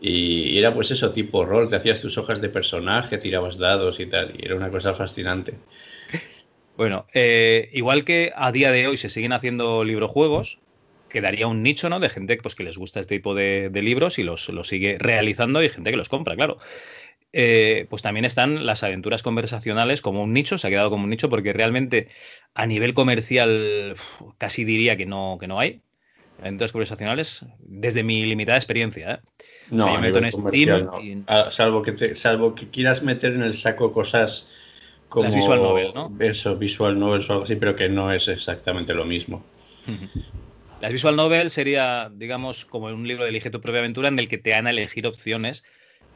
Y, 0.01 0.50
y, 0.50 0.59
era 0.59 0.73
pues 0.73 0.91
eso, 0.91 1.11
tipo 1.11 1.45
rol, 1.45 1.69
te 1.69 1.77
hacías 1.77 2.01
tus 2.01 2.17
hojas 2.17 2.41
de 2.41 2.50
personaje, 2.50 3.17
tirabas 3.17 3.57
dados 3.57 4.01
y 4.01 4.07
tal. 4.07 4.33
Y 4.38 4.45
era 4.45 4.55
una 4.55 4.69
cosa 4.69 4.93
fascinante. 4.95 5.53
Bueno, 6.75 7.05
eh, 7.13 7.69
igual 7.73 8.03
que 8.03 8.33
a 8.35 8.51
día 8.51 8.71
de 8.71 8.88
hoy 8.88 8.97
se 8.97 9.09
siguen 9.09 9.33
haciendo 9.33 9.83
librojuegos, 9.83 10.59
quedaría 11.11 11.47
un 11.47 11.63
nicho 11.63 11.89
¿no? 11.89 11.99
de 11.99 12.09
gente 12.09 12.37
pues, 12.37 12.55
que 12.55 12.63
les 12.63 12.77
gusta 12.77 12.99
este 12.99 13.15
tipo 13.15 13.35
de, 13.35 13.69
de 13.69 13.81
libros 13.81 14.19
y 14.19 14.23
los, 14.23 14.49
los, 14.49 14.67
sigue 14.67 14.97
realizando 14.99 15.63
y 15.63 15.69
gente 15.69 15.91
que 15.91 15.97
los 15.97 16.09
compra, 16.09 16.35
claro. 16.35 16.57
Eh, 17.33 17.87
pues 17.89 18.01
también 18.01 18.25
están 18.25 18.65
las 18.65 18.83
aventuras 18.83 19.23
conversacionales 19.23 20.01
como 20.01 20.23
un 20.23 20.33
nicho, 20.33 20.57
se 20.57 20.67
ha 20.67 20.69
quedado 20.69 20.89
como 20.89 21.05
un 21.05 21.09
nicho 21.09 21.29
porque 21.29 21.53
realmente 21.53 22.09
a 22.53 22.65
nivel 22.65 22.93
comercial 22.93 23.95
casi 24.37 24.65
diría 24.65 24.97
que 24.97 25.05
no, 25.05 25.37
que 25.39 25.47
no 25.47 25.59
hay 25.59 25.81
aventuras 26.41 26.71
conversacionales 26.71 27.45
desde 27.59 28.03
mi 28.03 28.25
limitada 28.25 28.57
experiencia. 28.57 29.13
¿eh? 29.13 29.19
No, 29.69 29.85
o 29.85 29.87
sea, 29.87 29.95
yo 29.95 30.01
meto 30.01 30.17
en 30.17 30.31
Steam 30.31 30.85
no. 30.85 31.01
y... 31.01 31.23
ah, 31.27 31.49
salvo, 31.51 31.81
que 31.81 31.93
te, 31.93 32.15
salvo 32.15 32.55
que 32.55 32.69
quieras 32.69 33.03
meter 33.03 33.33
en 33.33 33.43
el 33.43 33.53
saco 33.53 33.93
cosas 33.93 34.49
como 35.07 35.25
las 35.25 35.35
visual 35.35 35.61
novel, 35.61 35.91
¿no? 35.93 36.11
Eso, 36.19 36.55
visual 36.55 36.97
novels 36.99 37.29
o 37.29 37.33
algo 37.33 37.43
así, 37.45 37.55
pero 37.55 37.75
que 37.75 37.89
no 37.89 38.11
es 38.11 38.27
exactamente 38.27 38.93
lo 38.93 39.05
mismo. 39.05 39.43
Las 40.81 40.91
visual 40.91 41.15
novel 41.15 41.51
sería, 41.51 42.09
digamos, 42.11 42.65
como 42.65 42.88
un 42.88 43.07
libro 43.07 43.23
de 43.23 43.29
Elige 43.29 43.51
tu 43.51 43.61
propia 43.61 43.79
aventura 43.81 44.07
en 44.07 44.17
el 44.17 44.27
que 44.27 44.39
te 44.39 44.55
han 44.55 44.65
a 44.65 44.71
elegir 44.71 45.05
opciones, 45.05 45.63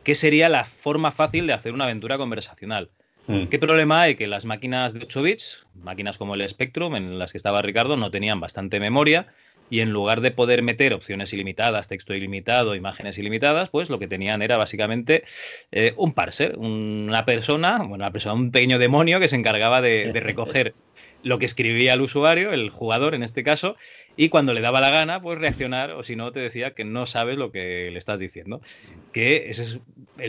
que 0.03 0.15
sería 0.15 0.49
la 0.49 0.65
forma 0.65 1.11
fácil 1.11 1.45
de 1.45 1.53
hacer 1.53 1.71
una 1.71 1.83
aventura 1.83 2.17
conversacional. 2.17 2.89
Mm. 3.27 3.45
¿Qué 3.45 3.59
problema 3.59 4.01
hay? 4.01 4.15
Que 4.15 4.25
las 4.25 4.45
máquinas 4.45 4.93
de 4.95 5.03
8 5.03 5.21
bits, 5.21 5.65
máquinas 5.75 6.17
como 6.17 6.33
el 6.33 6.49
Spectrum, 6.49 6.95
en 6.95 7.19
las 7.19 7.31
que 7.31 7.37
estaba 7.37 7.61
Ricardo, 7.61 7.95
no 7.95 8.09
tenían 8.09 8.39
bastante 8.39 8.79
memoria 8.79 9.27
y 9.69 9.81
en 9.81 9.91
lugar 9.91 10.21
de 10.21 10.31
poder 10.31 10.63
meter 10.63 10.95
opciones 10.95 11.31
ilimitadas, 11.31 11.87
texto 11.87 12.15
ilimitado, 12.15 12.73
imágenes 12.73 13.19
ilimitadas, 13.19 13.69
pues 13.69 13.91
lo 13.91 13.99
que 13.99 14.07
tenían 14.07 14.41
era 14.41 14.57
básicamente 14.57 15.23
eh, 15.71 15.93
un 15.97 16.13
parser, 16.13 16.57
una 16.57 17.25
persona, 17.25 17.77
bueno, 17.77 17.95
una 17.95 18.11
persona, 18.11 18.33
un 18.33 18.51
pequeño 18.51 18.79
demonio 18.79 19.19
que 19.19 19.27
se 19.27 19.35
encargaba 19.35 19.81
de, 19.81 20.11
de 20.11 20.19
recoger 20.19 20.73
lo 21.25 21.39
que 21.39 21.45
escribía 21.45 21.95
el 21.95 22.01
usuario, 22.01 22.53
el 22.53 22.69
jugador 22.69 23.15
en 23.15 23.23
este 23.23 23.43
caso, 23.43 23.75
y 24.15 24.29
cuando 24.29 24.53
le 24.53 24.61
daba 24.61 24.79
la 24.79 24.91
gana, 24.91 25.23
pues 25.23 25.39
reaccionar, 25.39 25.89
o 25.91 26.03
si 26.03 26.15
no, 26.15 26.31
te 26.31 26.39
decía 26.39 26.75
que 26.75 26.85
no 26.85 27.07
sabes 27.07 27.35
lo 27.35 27.51
que 27.51 27.89
le 27.91 27.97
estás 27.97 28.19
diciendo. 28.19 28.61
Que 29.11 29.49
ese 29.49 29.63
es, 29.63 29.79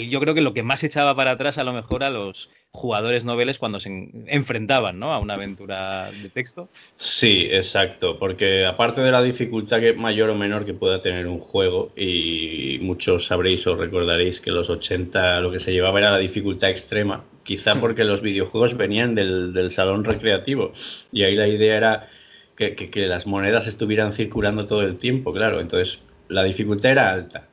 yo 0.08 0.20
creo 0.20 0.34
que 0.34 0.40
lo 0.40 0.54
que 0.54 0.62
más 0.62 0.82
echaba 0.84 1.14
para 1.14 1.32
atrás 1.32 1.58
a 1.58 1.64
lo 1.64 1.74
mejor 1.74 2.02
a 2.02 2.08
los 2.08 2.50
jugadores 2.76 3.24
noveles 3.24 3.58
cuando 3.58 3.80
se 3.80 4.10
enfrentaban 4.26 4.98
¿no? 4.98 5.12
a 5.12 5.18
una 5.18 5.34
aventura 5.34 6.10
de 6.10 6.28
texto. 6.28 6.68
Sí, 6.94 7.48
exacto, 7.50 8.18
porque 8.18 8.66
aparte 8.66 9.00
de 9.00 9.10
la 9.10 9.22
dificultad 9.22 9.80
que 9.80 9.94
mayor 9.94 10.30
o 10.30 10.34
menor 10.36 10.64
que 10.64 10.74
pueda 10.74 11.00
tener 11.00 11.26
un 11.26 11.40
juego, 11.40 11.90
y 11.96 12.78
muchos 12.82 13.26
sabréis 13.26 13.66
o 13.66 13.76
recordaréis 13.76 14.40
que 14.40 14.50
los 14.50 14.70
80 14.70 15.40
lo 15.40 15.50
que 15.50 15.60
se 15.60 15.72
llevaba 15.72 15.98
era 15.98 16.10
la 16.10 16.18
dificultad 16.18 16.70
extrema, 16.70 17.24
quizá 17.42 17.80
porque 17.80 18.04
los 18.04 18.20
videojuegos 18.20 18.76
venían 18.76 19.14
del, 19.14 19.70
salón 19.70 20.04
recreativo, 20.04 20.72
y 21.10 21.24
ahí 21.24 21.34
la 21.34 21.48
idea 21.48 21.76
era 21.76 22.08
que, 22.56 22.74
que 22.74 23.06
las 23.06 23.26
monedas 23.26 23.66
estuvieran 23.66 24.12
circulando 24.12 24.66
todo 24.66 24.82
el 24.82 24.96
tiempo, 24.98 25.32
claro, 25.32 25.60
entonces 25.60 25.98
la 26.28 26.44
dificultad 26.44 26.92
era 26.92 27.10
alta. 27.10 27.48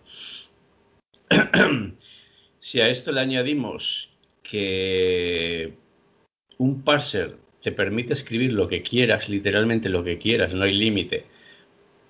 si 2.60 2.82
a 2.82 2.90
esto 2.90 3.12
le 3.12 3.22
añadimos 3.22 4.13
que 4.44 5.74
un 6.58 6.84
parser 6.84 7.38
te 7.62 7.72
permite 7.72 8.14
escribir 8.14 8.54
lo 8.54 8.68
que 8.68 8.82
quieras, 8.82 9.30
literalmente 9.30 9.90
lo 9.90 10.04
que 10.04 10.18
quieras, 10.18 10.54
no 10.54 10.64
hay 10.64 10.74
límite, 10.74 11.26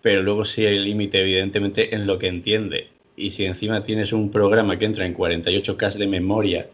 pero 0.02 0.24
luego 0.24 0.44
sí 0.46 0.66
hay 0.66 0.80
límite 0.80 1.22
evidentemente 1.22 1.96
en 1.96 2.08
lo 2.08 2.18
que 2.18 2.28
entiende. 2.28 2.90
Y 3.16 3.32
si 3.32 3.46
encima 3.46 3.82
tienes 3.82 4.12
un 4.12 4.32
programa 4.32 4.78
que 4.78 4.86
entra 4.86 5.06
en 5.06 5.16
48K 5.16 5.94
de 5.94 6.08
memoria, 6.08 6.68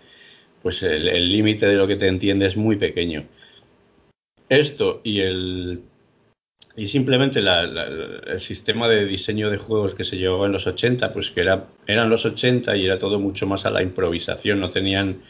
pues 0.64 0.82
el 0.84 1.30
límite 1.30 1.68
de 1.68 1.76
lo 1.76 1.88
que 1.88 1.98
te 1.98 2.08
entiende 2.08 2.48
es 2.48 2.56
muy 2.56 2.78
pequeño. 2.78 3.26
Esto 4.48 5.02
y 5.04 5.20
el 5.20 5.84
y 6.76 6.88
simplemente 6.88 7.40
el 7.42 8.40
sistema 8.40 8.88
de 8.88 9.06
diseño 9.06 9.50
de 9.50 9.58
juegos 9.58 9.96
que 9.96 10.06
se 10.06 10.18
llevaba 10.18 10.46
en 10.46 10.54
los 10.54 10.66
80, 10.66 11.12
pues 11.12 11.30
que 11.30 11.42
era, 11.42 11.68
eran 11.88 12.10
los 12.10 12.26
80 12.26 12.76
y 12.78 12.86
era 12.86 12.98
todo 12.98 13.20
mucho 13.20 13.46
más 13.48 13.66
a 13.66 13.72
la 13.72 13.84
improvisación, 13.84 14.62
no 14.62 14.70
tenían 14.70 15.22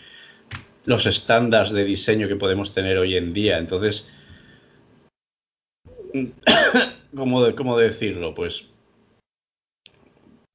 los 0.90 1.06
estándares 1.06 1.72
de 1.72 1.86
diseño 1.86 2.28
que 2.28 2.36
podemos 2.36 2.74
tener 2.74 2.98
hoy 2.98 3.16
en 3.16 3.32
día. 3.32 3.60
Entonces, 3.60 4.08
¿cómo, 7.16 7.56
cómo 7.56 7.78
decirlo? 7.78 8.34
Pues, 8.34 8.66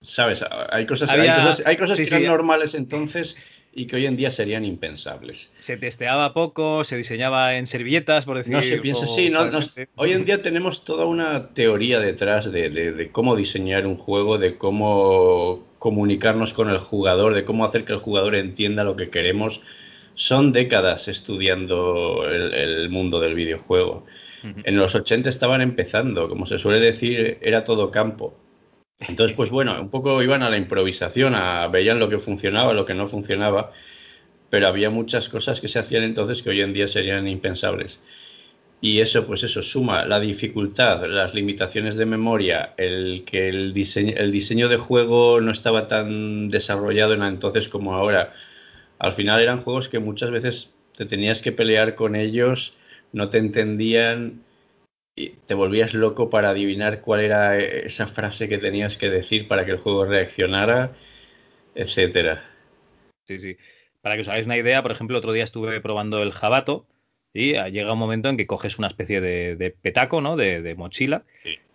¿sabes? 0.03 0.45
Hay 0.73 0.87
cosas, 0.87 1.09
hay 1.09 1.77
cosas, 1.77 1.97
que 1.97 2.07
son 2.07 2.25
normales 2.25 2.75
entonces 2.75 3.37
y 3.73 3.87
que 3.87 3.95
hoy 3.95 4.07
en 4.07 4.17
día 4.17 4.33
serían 4.33 4.65
impensables. 4.65 5.51
Se 5.57 5.77
testeaba 5.77 6.35
poco, 6.35 6.83
se 6.83 6.97
diseñaba 6.97 7.55
en 7.55 7.69
servilletas, 7.69 8.25
por 8.25 8.37
decir. 8.37 8.55
No 8.55 8.63
se 8.63 8.79
piensa, 8.79 9.07
sí, 9.07 9.31
no, 9.31 9.49
hoy 9.95 10.13
en 10.15 10.25
día 10.25 10.43
tenemos 10.43 10.85
toda 10.85 11.05
una 11.05 11.51
teoría 11.51 12.01
detrás 12.01 12.51
de, 12.51 12.71
de, 12.71 13.13
cómo 13.13 13.37
diseñar 13.37 13.87
un 13.87 13.99
juego, 13.99 14.39
de 14.39 14.59
cómo 14.59 15.65
comunicarnos 15.79 16.53
con 16.55 16.71
el 16.71 16.79
jugador, 16.79 17.35
de 17.35 17.45
cómo 17.45 17.65
hacer 17.65 17.85
que 17.85 17.93
el 17.93 18.01
jugador 18.01 18.35
entienda 18.35 18.83
lo 18.83 18.97
que 18.97 19.11
queremos. 19.11 19.63
Son 20.15 20.53
décadas 20.53 21.09
estudiando 21.09 22.25
el, 22.29 22.89
mundo 22.89 23.21
del 23.21 23.35
videojuego. 23.35 24.07
En 24.65 24.77
los 24.77 24.95
80 24.95 25.31
estaban 25.31 25.63
empezando, 25.63 26.29
como 26.29 26.45
se 26.45 26.59
suele 26.59 26.79
decir, 26.79 27.39
era 27.41 27.65
todo 27.65 27.91
campo. 27.91 28.37
Entonces, 29.01 29.35
pues 29.35 29.51
bueno, 29.51 29.81
un 29.81 29.89
poco 29.89 30.23
iban 30.23 30.43
a 30.43 30.51
la 30.51 30.57
improvisación, 30.57 31.35
a, 31.35 31.67
veían 31.69 31.99
lo 31.99 32.09
que 32.09 32.19
funcionaba, 32.19 32.75
lo 32.75 32.85
que 32.85 32.95
no 32.95 33.09
funcionaba, 33.09 33.73
pero 34.51 34.69
había 34.69 34.91
muchas 34.91 35.29
cosas 35.29 35.61
que 35.61 35.69
se 35.69 35.79
hacían 35.79 36.05
entonces 36.05 36.43
que 36.43 36.51
hoy 36.51 36.61
en 36.61 36.73
día 36.73 36.89
serían 36.89 37.27
impensables. 37.27 37.99
Y 38.81 39.01
eso, 39.01 39.27
pues 39.27 39.43
eso, 39.43 39.63
suma 39.63 40.05
la 40.05 40.21
dificultad, 40.21 41.07
las 41.07 41.35
limitaciones 41.35 41.97
de 41.97 42.05
memoria, 42.05 42.75
el 42.77 43.25
que 43.25 43.49
el 43.49 43.73
diseño, 43.73 44.13
el 44.17 44.31
diseño 44.31 44.69
de 44.69 44.77
juego 44.77 45.41
no 45.41 45.53
estaba 45.53 45.89
tan 45.89 46.51
desarrollado 46.51 47.15
en 47.15 47.23
entonces 47.23 47.69
como 47.69 47.95
ahora. 47.95 48.35
Al 49.05 49.13
final 49.13 49.43
eran 49.43 49.61
juegos 49.61 49.91
que 49.91 49.99
muchas 49.99 50.31
veces 50.31 50.71
te 50.97 51.05
tenías 51.05 51.43
que 51.43 51.53
pelear 51.53 51.95
con 51.95 52.17
ellos, 52.17 52.75
no 53.13 53.29
te 53.29 53.37
entendían, 53.37 54.43
y 55.15 55.29
te 55.45 55.53
volvías 55.53 55.93
loco 55.93 56.31
para 56.31 56.49
adivinar 56.49 57.03
cuál 57.03 57.21
era 57.21 57.59
esa 57.59 58.07
frase 58.07 58.49
que 58.49 58.57
tenías 58.57 58.97
que 58.97 59.11
decir 59.11 59.47
para 59.47 59.67
que 59.67 59.73
el 59.73 59.77
juego 59.77 60.07
reaccionara, 60.07 60.93
etcétera. 61.75 62.45
Sí, 63.25 63.39
sí. 63.39 63.59
Para 64.01 64.15
que 64.15 64.23
os 64.23 64.29
hagáis 64.29 64.47
una 64.47 64.57
idea, 64.57 64.83
por 64.83 64.93
ejemplo, 64.93 65.19
otro 65.19 65.33
día 65.33 65.45
estuve 65.45 65.83
probando 65.83 66.23
el 66.23 66.33
jabato 66.33 66.87
y 67.37 67.55
llega 67.55 67.93
un 67.93 67.99
momento 67.99 68.29
en 68.29 68.37
que 68.37 68.47
coges 68.47 68.79
una 68.79 68.87
especie 68.87 69.21
de, 69.21 69.77
petaco, 69.83 70.21
¿no? 70.21 70.37
De, 70.37 70.75
mochila, 70.77 71.25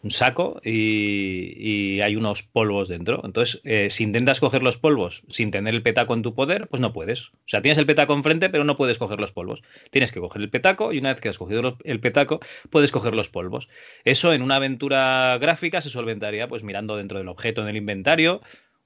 un 0.01 0.09
saco 0.09 0.61
y, 0.63 1.99
hay 1.99 2.15
unos 2.15 2.43
polvos 2.43 2.87
dentro. 2.87 3.21
Entonces, 3.25 3.61
eh, 3.65 3.89
si 3.89 4.05
intentas 4.05 4.39
coger 4.39 4.63
los 4.63 4.77
polvos 4.77 5.21
sin 5.29 5.51
tener 5.51 5.75
el 5.75 5.83
petaco 5.83 6.13
en 6.13 6.21
tu 6.21 6.33
poder, 6.33 6.67
pues 6.69 6.81
no 6.81 6.93
puedes. 6.93 7.27
O 7.27 7.47
sea, 7.47 7.61
tienes 7.61 7.77
el 7.77 7.85
petaco 7.85 8.13
enfrente, 8.13 8.49
pero 8.49 8.63
no 8.63 8.77
puedes 8.77 8.97
coger 8.97 9.19
los 9.19 9.33
polvos. 9.33 9.61
Tienes 9.91 10.13
que 10.13 10.21
coger 10.21 10.41
el 10.41 10.49
petaco 10.49 10.93
y 10.93 10.99
una 10.99 11.11
vez 11.11 11.21
que 11.21 11.27
has 11.27 11.37
cogido 11.37 11.77
el 11.83 11.99
petaco, 11.99 12.39
puedes 12.69 12.93
coger 12.93 13.13
los 13.13 13.27
polvos. 13.27 13.67
Eso 14.05 14.31
en 14.31 14.41
una 14.41 14.55
aventura 14.55 15.37
gráfica 15.41 15.81
se 15.81 15.89
solventaría 15.89 16.47
pues 16.47 16.63
mirando 16.63 16.95
dentro 16.95 17.17
del 17.17 17.27
objeto 17.27 17.61
en 17.61 17.67
el 17.67 17.75
inventario 17.75 18.41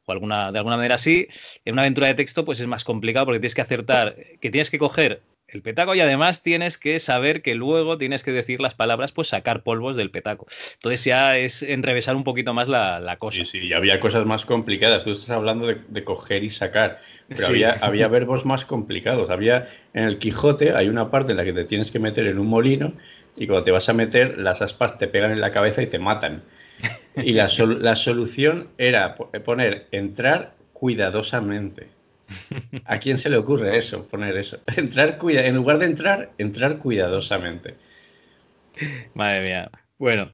o 0.05 0.11
alguna, 0.11 0.51
de 0.51 0.57
alguna 0.57 0.77
manera 0.77 0.95
así. 0.95 1.27
En 1.65 1.73
una 1.73 1.83
aventura 1.83 2.07
de 2.07 2.15
texto, 2.15 2.45
pues 2.45 2.59
es 2.59 2.65
más 2.65 2.83
complicado 2.83 3.27
porque 3.27 3.39
tienes 3.39 3.53
que 3.53 3.61
acertar, 3.61 4.15
que 4.41 4.49
tienes 4.49 4.71
que 4.71 4.79
coger 4.79 5.21
el 5.53 5.61
petaco 5.61 5.95
y 5.95 5.99
además 5.99 6.43
tienes 6.43 6.77
que 6.77 6.99
saber 6.99 7.41
que 7.41 7.55
luego 7.55 7.97
tienes 7.97 8.23
que 8.23 8.31
decir 8.31 8.61
las 8.61 8.73
palabras, 8.73 9.11
pues 9.11 9.29
sacar 9.29 9.63
polvos 9.63 9.95
del 9.95 10.11
petaco. 10.11 10.47
Entonces 10.75 11.03
ya 11.03 11.37
es 11.37 11.63
enrevesar 11.63 12.15
un 12.15 12.23
poquito 12.23 12.53
más 12.53 12.67
la, 12.67 13.15
cosa. 13.19 13.45
Sí, 13.45 13.45
sí, 13.45 13.73
había 13.73 13.99
cosas 13.99 14.25
más 14.25 14.45
complicadas. 14.45 15.03
Tú 15.03 15.11
estás 15.11 15.29
hablando 15.29 15.67
de, 15.67 16.03
coger 16.03 16.43
y 16.43 16.49
sacar, 16.49 17.01
pero 17.27 17.47
había, 17.47 17.71
había 17.81 18.07
verbos 18.07 18.45
más 18.45 18.65
complicados. 18.65 19.29
Había 19.29 19.69
en 19.93 20.03
el 20.03 20.17
Quijote, 20.17 20.73
hay 20.75 20.89
una 20.89 21.11
parte 21.11 21.31
en 21.31 21.37
la 21.37 21.45
que 21.45 21.53
te 21.53 21.65
tienes 21.65 21.91
que 21.91 21.99
meter 21.99 22.27
en 22.27 22.39
un 22.39 22.47
molino 22.47 22.93
y 23.37 23.47
cuando 23.47 23.63
te 23.63 23.71
vas 23.71 23.89
a 23.89 23.93
meter, 23.93 24.37
las 24.37 24.61
aspas 24.61 24.97
te 24.97 25.07
pegan 25.07 25.31
en 25.31 25.41
la 25.41 25.51
cabeza 25.51 25.81
y 25.81 25.87
te 25.87 25.99
matan. 25.99 26.43
Y 27.15 27.33
la, 27.33 27.49
la 27.79 27.95
solución 27.95 28.69
era 28.77 29.15
poner 29.15 29.87
entrar 29.91 30.55
cuidadosamente. 30.73 31.87
¿A 32.85 32.99
quién 32.99 33.17
se 33.17 33.29
le 33.29 33.37
ocurre 33.37 33.77
eso, 33.77 34.07
poner 34.07 34.37
eso? 34.37 34.59
Entrar 34.75 35.17
cuida 35.17 35.45
en 35.45 35.55
lugar 35.55 35.79
de 35.79 35.85
entrar, 35.85 36.31
entrar 36.37 36.77
cuidadosamente. 36.77 37.75
Madre 39.13 39.43
mía. 39.43 39.71
Bueno, 39.97 40.31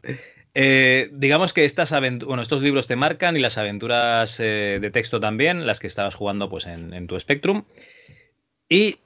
eh, 0.53 1.09
digamos 1.13 1.53
que 1.53 1.65
estas 1.65 1.91
bueno, 1.91 2.41
estos 2.41 2.61
libros 2.61 2.87
te 2.87 2.95
marcan 2.95 3.35
y 3.35 3.39
las 3.39 3.57
aventuras 3.57 4.39
eh, 4.39 4.79
de 4.81 4.91
texto 4.91 5.19
también, 5.19 5.67
las 5.67 5.79
que 5.79 5.87
estabas 5.87 6.15
jugando 6.15 6.49
pues, 6.49 6.67
en, 6.67 6.93
en 6.93 7.07
tu 7.07 7.19
Spectrum. 7.19 7.65
Y 8.69 8.99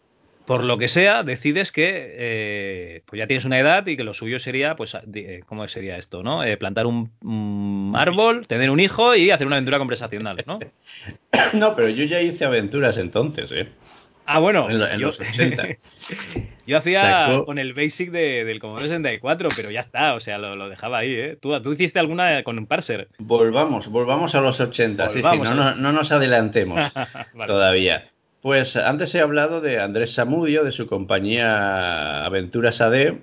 por 0.46 0.64
lo 0.64 0.78
que 0.78 0.88
sea, 0.88 1.24
decides 1.24 1.72
que 1.72 2.16
eh, 2.18 3.02
pues 3.06 3.20
ya 3.20 3.28
tienes 3.28 3.46
una 3.46 3.60
edad 3.60 3.88
y 3.88 3.96
que 3.96 4.04
lo 4.04 4.14
suyo 4.14 4.40
sería, 4.40 4.76
pues, 4.76 4.98
eh, 5.14 5.42
¿cómo 5.46 5.68
sería 5.68 5.98
esto? 5.98 6.24
¿no? 6.24 6.44
Eh, 6.44 6.58
plantar 6.58 6.86
un, 6.86 7.94
árbol, 7.96 8.48
tener 8.48 8.70
un 8.70 8.80
hijo 8.80 9.16
y 9.16 9.32
hacer 9.32 9.48
una 9.48 9.56
aventura 9.56 9.78
conversacional, 9.78 10.44
¿no? 10.46 10.60
No, 11.54 11.76
pero 11.76 11.90
yo 11.90 12.04
ya 12.06 12.22
hice 12.22 12.46
aventuras 12.46 12.98
entonces, 12.98 13.52
¿eh? 13.52 13.68
Ah, 14.26 14.40
bueno. 14.40 14.70
En, 14.70 15.02
los 15.02 15.20
80. 15.20 15.68
yo 16.68 16.78
hacía 16.78 17.42
con 17.46 17.58
el 17.58 17.74
Basic 17.74 18.10
del 18.10 18.60
Commodore 18.60 18.88
64, 18.88 19.50
pero 19.56 19.70
ya 19.70 19.82
está, 19.82 20.16
o 20.16 20.20
sea, 20.20 20.38
lo, 20.38 20.70
dejaba 20.70 21.00
ahí, 21.00 21.14
¿eh? 21.14 21.38
¿Tú, 21.40 21.60
¿Tú, 21.62 21.74
hiciste 21.74 22.00
alguna 22.00 22.44
con 22.44 22.58
un 22.58 22.66
parser? 22.66 23.10
Volvamos, 23.18 23.88
volvamos 23.90 24.34
a 24.36 24.42
los 24.42 24.60
80, 24.60 25.10
sí, 25.10 25.22
sí, 25.22 25.40
no, 25.40 25.76
no, 25.76 25.92
nos 25.92 26.12
adelantemos 26.12 26.84
todavía. 27.46 28.13
Pues 28.44 28.76
antes 28.76 29.16
he 29.16 29.22
hablado 29.22 29.62
de 29.62 29.80
Andrés 29.80 30.12
Samudio, 30.12 30.66
de 30.66 30.74
su 30.74 30.86
compañía 30.86 32.26
Aventuras 32.26 32.82
AD. 32.82 33.20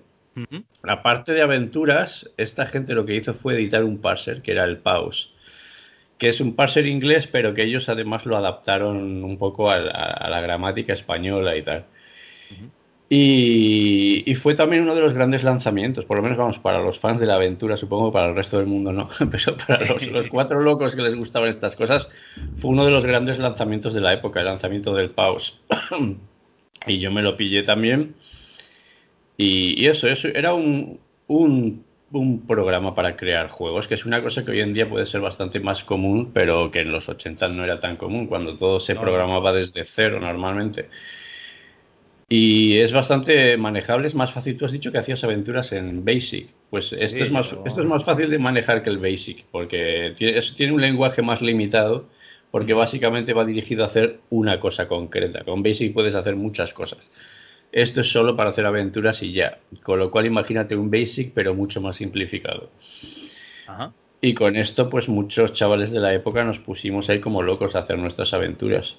Aparte 0.83 1.35
de 1.35 1.43
aventuras, 1.43 2.31
esta 2.39 2.65
gente 2.65 2.95
lo 2.95 3.05
que 3.05 3.17
hizo 3.17 3.35
fue 3.35 3.53
editar 3.57 3.85
un 3.85 3.99
parser, 3.99 4.41
que 4.41 4.53
era 4.53 4.65
el 4.65 4.79
Pause, 4.79 5.31
que 6.17 6.31
es 6.31 6.41
un 6.41 6.57
parser 6.57 6.87
inglés, 6.87 7.27
pero 7.27 7.53
que 7.53 7.65
ellos 7.65 7.91
además 7.91 8.25
lo 8.25 8.35
adaptaron 8.35 9.23
un 9.23 9.37
poco 9.37 9.71
a, 9.71 9.79
la 9.79 10.41
gramática 10.41 10.95
española 10.95 11.55
y 11.55 11.63
tal. 11.65 11.85
Y, 13.13 14.37
fue 14.37 14.55
también 14.55 14.85
uno 14.85 14.95
de 14.95 15.01
los 15.01 15.15
grandes 15.15 15.43
lanzamientos, 15.43 16.05
por 16.05 16.17
lo 16.17 16.23
menos 16.23 16.39
vamos, 16.39 16.61
para 16.61 16.79
los 16.79 17.01
fans 17.01 17.19
de 17.19 17.27
la 17.27 17.35
aventura, 17.35 17.77
supongo 17.77 18.13
para 18.13 18.29
el 18.29 18.37
resto 18.37 18.57
del 18.57 18.67
mundo 18.67 18.93
no, 18.93 19.11
pero 19.31 19.57
para 19.57 19.85
los, 19.85 20.29
cuatro 20.31 20.61
locos 20.61 20.95
que 20.95 21.03
les 21.03 21.17
gustaban 21.17 21.51
estas 21.51 21.75
cosas, 21.75 22.09
fue 22.59 22.71
uno 22.71 22.85
de 22.85 22.93
los 22.93 23.05
grandes 23.05 23.41
lanzamientos 23.41 23.95
de 23.95 24.01
la 24.01 24.13
época, 24.13 24.39
el 24.39 24.47
lanzamiento 24.47 24.95
del 24.95 25.11
Pause. 25.11 25.61
y 26.87 27.01
yo 27.01 27.11
me 27.11 27.23
lo 27.23 27.37
pillé 27.37 27.65
también. 27.65 28.15
Y, 29.37 29.87
eso, 29.87 30.07
eso 30.07 30.29
era 30.29 30.55
un, 30.55 31.01
un, 31.27 31.85
un, 32.13 32.47
programa 32.47 32.95
para 32.95 33.17
crear 33.17 33.49
juegos, 33.49 33.89
que 33.89 33.95
es 33.95 34.05
una 34.05 34.23
cosa 34.23 34.45
que 34.45 34.53
hoy 34.53 34.61
en 34.61 34.73
día 34.73 34.89
puede 34.89 35.07
ser 35.07 35.21
bastante 35.21 35.59
más 35.59 35.83
común, 35.83 36.31
pero 36.33 36.71
que 36.71 36.81
en 36.81 36.93
los 36.93 37.09
80 37.09 37.49
no 37.49 37.65
era 37.65 37.81
tan 37.81 37.97
común, 37.97 38.29
cuando 38.29 38.57
todo 38.57 38.79
se 38.79 38.95
programaba 38.95 39.53
desde 39.53 39.85
cero 39.85 40.21
normalmente. 40.21 40.91
Y 42.33 42.79
es 42.79 42.93
bastante 42.93 43.57
manejable, 43.57 44.07
es 44.07 44.15
más 44.15 44.33
fácil. 44.33 44.57
Tú 44.57 44.65
has 44.65 44.71
dicho 44.71 44.93
que 44.93 44.99
hacías 44.99 45.25
aventuras 45.25 45.73
en 45.73 46.05
Basic. 46.05 46.49
Pues 46.71 46.93
esto, 46.93 47.25
es 47.25 47.31
más, 47.33 47.53
esto 47.67 47.81
es 47.81 47.89
más 47.89 48.05
fácil 48.05 48.31
de 48.31 48.39
manejar 48.39 48.85
que 48.85 48.91
el 48.91 48.99
Basic, 48.99 49.45
porque 49.51 50.15
tiene, 50.17 50.41
tiene 50.57 50.73
un 50.73 50.81
lenguaje 50.81 51.23
más 51.23 51.43
limitado, 51.43 52.07
porque 52.53 52.73
básicamente 52.73 53.33
va 53.33 53.45
dirigido 53.45 53.83
a 53.83 53.89
hacer 53.89 54.21
una 54.31 54.61
cosa 54.61 54.87
concreta. 54.87 55.43
Con 55.43 55.65
Basic 55.65 55.93
puedes 55.93 56.15
hacer 56.15 56.37
muchas 56.37 56.73
cosas. 56.73 57.01
Esto 57.73 58.01
es 58.01 58.13
solo 58.13 58.37
para 58.37 58.51
hacer 58.51 58.65
aventuras 58.65 59.25
y 59.25 59.33
ya. 59.33 59.59
Con 59.83 59.99
lo 59.99 60.13
cual 60.13 60.27
imagínate 60.27 60.77
un 60.77 60.89
Basic, 60.89 61.33
pero 61.35 61.53
mucho 61.57 61.81
más 61.81 61.97
simplificado. 61.97 62.71
Y 64.21 64.35
con 64.35 64.55
esto, 64.55 64.89
pues 64.89 65.09
muchos 65.09 65.53
chavales 65.53 65.91
de 65.91 65.99
la 65.99 66.15
época 66.15 66.45
nos 66.45 66.61
pusimos 66.61 67.09
ahí 67.11 67.19
como 67.19 67.43
locos 67.43 67.75
a 67.75 67.81
hacer 67.81 67.99
nuestras 67.99 68.33
aventuras. 68.35 68.97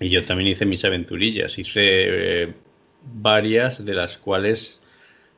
Y 0.00 0.08
yo 0.10 0.22
también 0.22 0.50
hice 0.50 0.66
mis 0.66 0.84
aventurillas. 0.84 1.58
Hice 1.58 2.42
eh, 2.42 2.54
varias, 3.02 3.84
de 3.84 3.94
las 3.94 4.18
cuales 4.18 4.78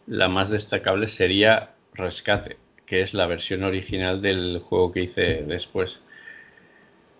la 0.07 0.29
más 0.29 0.49
destacable 0.49 1.09
sería 1.09 1.75
Rescate, 1.95 2.57
que 2.87 3.03
es 3.03 3.15
la 3.15 3.27
versión 3.27 3.65
original 3.65 4.23
del 4.23 4.61
juego 4.61 4.93
que 4.93 5.03
hice 5.03 5.43
después. 5.43 6.01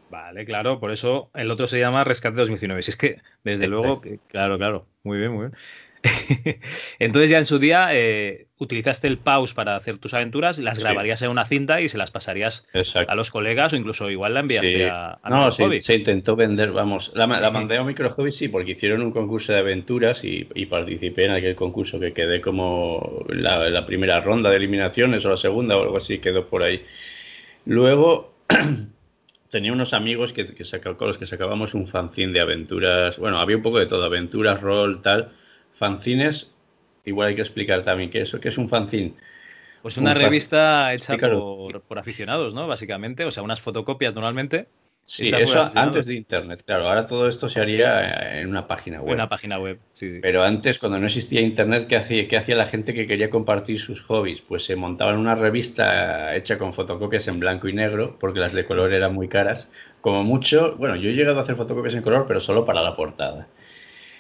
Vale, 0.09 0.45
claro, 0.45 0.79
por 0.79 0.93
eso 0.93 1.31
el 1.35 1.51
otro 1.51 1.67
se 1.67 1.81
llama 1.81 2.05
Rescate 2.05 2.37
2019. 2.37 2.83
Si 2.83 2.91
es 2.93 2.97
que, 2.97 3.21
desde 3.43 3.67
luego, 3.67 4.01
claro, 4.29 4.57
claro, 4.57 4.87
muy 5.03 5.19
bien, 5.19 5.33
muy 5.33 5.47
bien. 5.47 5.59
Entonces 6.99 7.31
ya 7.31 7.39
en 7.39 7.47
su 7.47 7.59
día 7.59 7.89
eh, 7.93 8.47
utilizaste 8.59 9.07
el 9.07 9.19
pause 9.19 9.55
para 9.55 9.77
hacer 9.77 9.99
tus 9.99 10.15
aventuras, 10.15 10.59
las 10.59 10.79
grabarías 10.79 11.23
en 11.23 11.31
una 11.31 11.45
cinta 11.45 11.81
y 11.81 11.89
se 11.89 11.99
las 11.99 12.11
pasarías 12.11 12.67
a 13.07 13.15
los 13.15 13.31
colegas 13.31 13.73
o 13.73 13.77
incluso 13.77 14.11
igual 14.11 14.35
la 14.35 14.41
enviaste 14.41 14.89
a, 14.89 15.19
No, 15.29 15.53
se 15.53 15.95
intentó 15.95 16.37
vender, 16.37 16.73
vamos, 16.73 17.13
la, 17.15 17.27
mandé 17.27 17.77
a 17.77 17.85
Micro 17.85 18.11
Hobby 18.11 18.33
sí, 18.33 18.49
porque 18.49 18.73
hicieron 18.73 19.03
un 19.03 19.13
concurso 19.13 19.53
de 19.53 19.59
aventuras 19.59 20.23
y, 20.25 20.45
participé 20.67 21.27
en 21.27 21.31
aquel 21.33 21.55
concurso 21.55 22.01
que 22.01 22.13
quedé 22.13 22.41
como 22.41 23.25
la, 23.29 23.69
la, 23.69 23.87
primera 23.87 24.21
ronda 24.21 24.51
de 24.51 24.57
eliminaciones 24.57 25.25
o 25.25 25.31
la 25.31 25.37
segunda 25.37 25.77
o 25.77 25.83
algo 25.83 25.99
así, 25.99 26.19
quedó 26.19 26.49
por 26.49 26.63
ahí. 26.63 26.83
Luego 27.67 28.35
tenía 29.51 29.73
unos 29.73 29.93
amigos 29.93 30.33
que, 30.33 30.45
que 30.45 30.65
con 30.97 31.09
los 31.09 31.19
que 31.19 31.27
sacábamos 31.27 31.75
un 31.75 31.87
fanzine 31.87 32.33
de 32.33 32.41
aventuras, 32.41 33.17
bueno, 33.19 33.39
había 33.39 33.57
un 33.57 33.63
poco 33.63 33.79
de 33.79 33.87
todo, 33.87 34.05
aventuras, 34.05 34.61
rol, 34.61 35.01
tal 35.03 35.33
fanzines, 35.77 36.51
igual 37.05 37.29
hay 37.29 37.35
que 37.35 37.43
explicar 37.43 37.83
también 37.83 38.11
qué 38.11 38.23
es, 38.23 38.37
qué 38.41 38.49
es 38.49 38.59
un 38.59 38.69
fanzine. 38.69 39.15
Pues 39.83 39.99
una 39.99 40.15
revista 40.15 40.93
hecha 40.93 41.17
por, 41.17 41.99
aficionados, 41.99 42.53
¿no? 42.53 42.67
Básicamente, 42.67 43.25
o 43.25 43.31
sea, 43.31 43.45
unas 43.45 43.61
fotocopias 43.61 44.13
normalmente. 44.15 44.67
Sí, 45.05 45.29
eso 45.29 45.71
antes 45.73 46.07
de 46.07 46.15
Internet, 46.15 46.65
claro. 46.67 46.89
Ahora 46.89 47.07
todo 47.07 47.29
esto 47.29 47.49
se 47.49 47.61
haría 47.61 48.41
en 48.41 48.49
una 48.49 48.67
página 48.67 49.01
web. 49.01 49.15
Una 49.15 49.29
página 49.29 49.61
web, 49.61 49.79
sí. 49.93 50.19
Pero 50.21 50.43
antes, 50.43 50.81
cuando 50.81 50.99
no 50.99 51.07
existía 51.07 51.41
Internet, 51.41 51.87
¿qué 51.87 51.95
hacía, 51.95 52.27
¿qué 52.27 52.37
hacía 52.37 52.57
la 52.57 52.67
gente 52.67 52.93
que 52.93 53.07
quería 53.07 53.31
compartir 53.31 53.81
sus 53.81 54.03
hobbies? 54.03 54.41
Pues 54.41 54.65
se 54.65 54.75
montaban 54.75 55.17
una 55.17 55.37
revista 55.37 56.35
hecha 56.35 56.59
con 56.59 56.75
fotocopias 56.75 57.29
en 57.29 57.39
blanco 57.39 57.69
y 57.69 57.73
negro, 57.73 58.17
porque 58.19 58.41
las 58.41 58.53
de 58.53 58.65
color 58.65 58.93
eran 58.93 59.15
muy 59.15 59.29
caras. 59.29 59.71
Como 60.01 60.25
mucho, 60.25 60.75
bueno, 60.77 60.97
yo 60.97 61.11
he 61.11 61.13
llegado 61.13 61.39
a 61.39 61.43
hacer 61.43 61.55
fotocopias 61.55 61.95
en 61.95 62.03
color, 62.03 62.25
pero 62.27 62.41
solo 62.41 62.65
para 62.65 62.83
la 62.83 62.97
portada. 62.97 63.47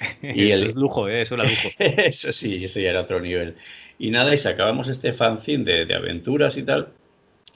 Y 0.23 0.50
eso 0.50 0.67
es 0.67 0.75
lujo, 0.75 1.09
¿eh? 1.09 1.23
eso 1.23 1.35
era 1.35 1.45
lujo. 1.45 1.69
eso 1.79 2.33
sí, 2.33 2.65
eso 2.65 2.81
ya 2.81 2.91
era 2.91 3.00
otro 3.00 3.21
nivel. 3.21 3.57
Y 3.99 4.11
nada, 4.11 4.35
y 4.35 4.38
sacábamos 4.38 4.88
este 4.88 5.12
fanzine 5.12 5.87
de, 5.87 5.95
aventuras 5.95 6.57
y 6.57 6.62
tal. 6.62 6.88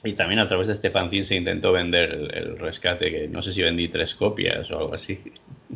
Y 0.03 0.13
también 0.13 0.39
a 0.39 0.47
través 0.47 0.67
de 0.67 0.73
este 0.73 0.89
fanzine 0.89 1.23
se 1.23 1.35
intentó 1.35 1.71
vender 1.71 2.31
el, 2.33 2.57
rescate, 2.57 3.11
que 3.11 3.27
no 3.27 3.41
sé 3.41 3.53
si 3.53 3.61
vendí 3.61 3.87
tres 3.87 4.15
copias 4.15 4.69
o 4.71 4.79
algo 4.79 4.95
así. 4.95 5.19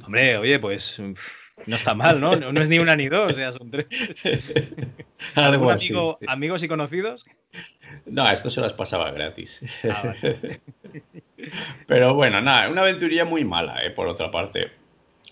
Hombre, 0.03 0.37
oye, 0.37 0.59
pues 0.59 0.99
no 1.67 1.75
está 1.75 1.93
mal, 1.93 2.19
¿no? 2.19 2.35
No, 2.35 2.61
es 2.61 2.69
ni 2.69 2.79
una 2.79 2.95
ni 2.95 3.07
dos, 3.07 3.33
o 3.33 3.35
sea, 3.35 3.51
son 3.51 3.69
tres. 3.69 3.85
¿Algún 5.35 5.71
amigo, 5.71 6.17
amigos 6.27 6.63
y 6.63 6.67
conocidos? 6.67 7.25
No, 8.05 8.29
esto 8.29 8.49
se 8.49 8.61
las 8.61 8.73
pasaba 8.73 9.11
gratis. 9.11 9.61
Ah, 9.89 10.13
Pero 11.87 12.13
bueno, 12.13 12.41
nada, 12.41 12.69
una 12.69 12.81
aventuría 12.81 13.25
muy 13.25 13.43
mala, 13.43 13.77
¿eh? 13.83 13.91
por 13.91 14.07
otra 14.07 14.31
parte. 14.31 14.71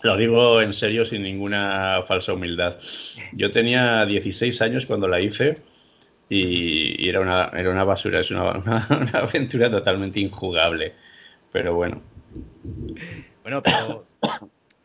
Lo 0.04 0.18
digo 0.18 0.60
en 0.60 0.74
serio, 0.74 1.06
sin 1.06 1.22
ninguna 1.22 2.02
falsa 2.06 2.34
humildad. 2.34 2.76
Yo 3.32 3.50
tenía 3.50 4.04
16 4.04 4.60
años 4.60 4.84
cuando 4.84 5.08
la 5.08 5.18
hice 5.18 5.62
y, 6.28 7.08
era, 7.08 7.20
una, 7.20 7.50
era 7.54 7.70
una 7.70 7.84
basura, 7.84 8.20
es 8.20 8.30
una, 8.30 8.86
aventura 9.14 9.70
totalmente 9.70 10.20
injugable. 10.20 10.92
Pero 11.50 11.74
bueno. 11.74 12.02
Bueno, 13.42 13.62
pero 13.62 14.06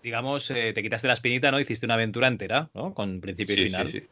digamos, 0.01 0.49
eh, 0.51 0.71
te 0.71 0.81
quitaste 0.81 1.07
la 1.07 1.15
espinita, 1.15 1.51
¿no? 1.51 1.59
Hiciste 1.59 1.85
una 1.85 1.95
aventura 1.95 2.27
entera, 2.27 2.69
¿no? 2.73 2.93
Con 2.93 3.19
principio 3.19 3.55
y 3.55 3.65
final. 3.65 3.87
Sí, 3.87 3.99
sí. 3.99 4.07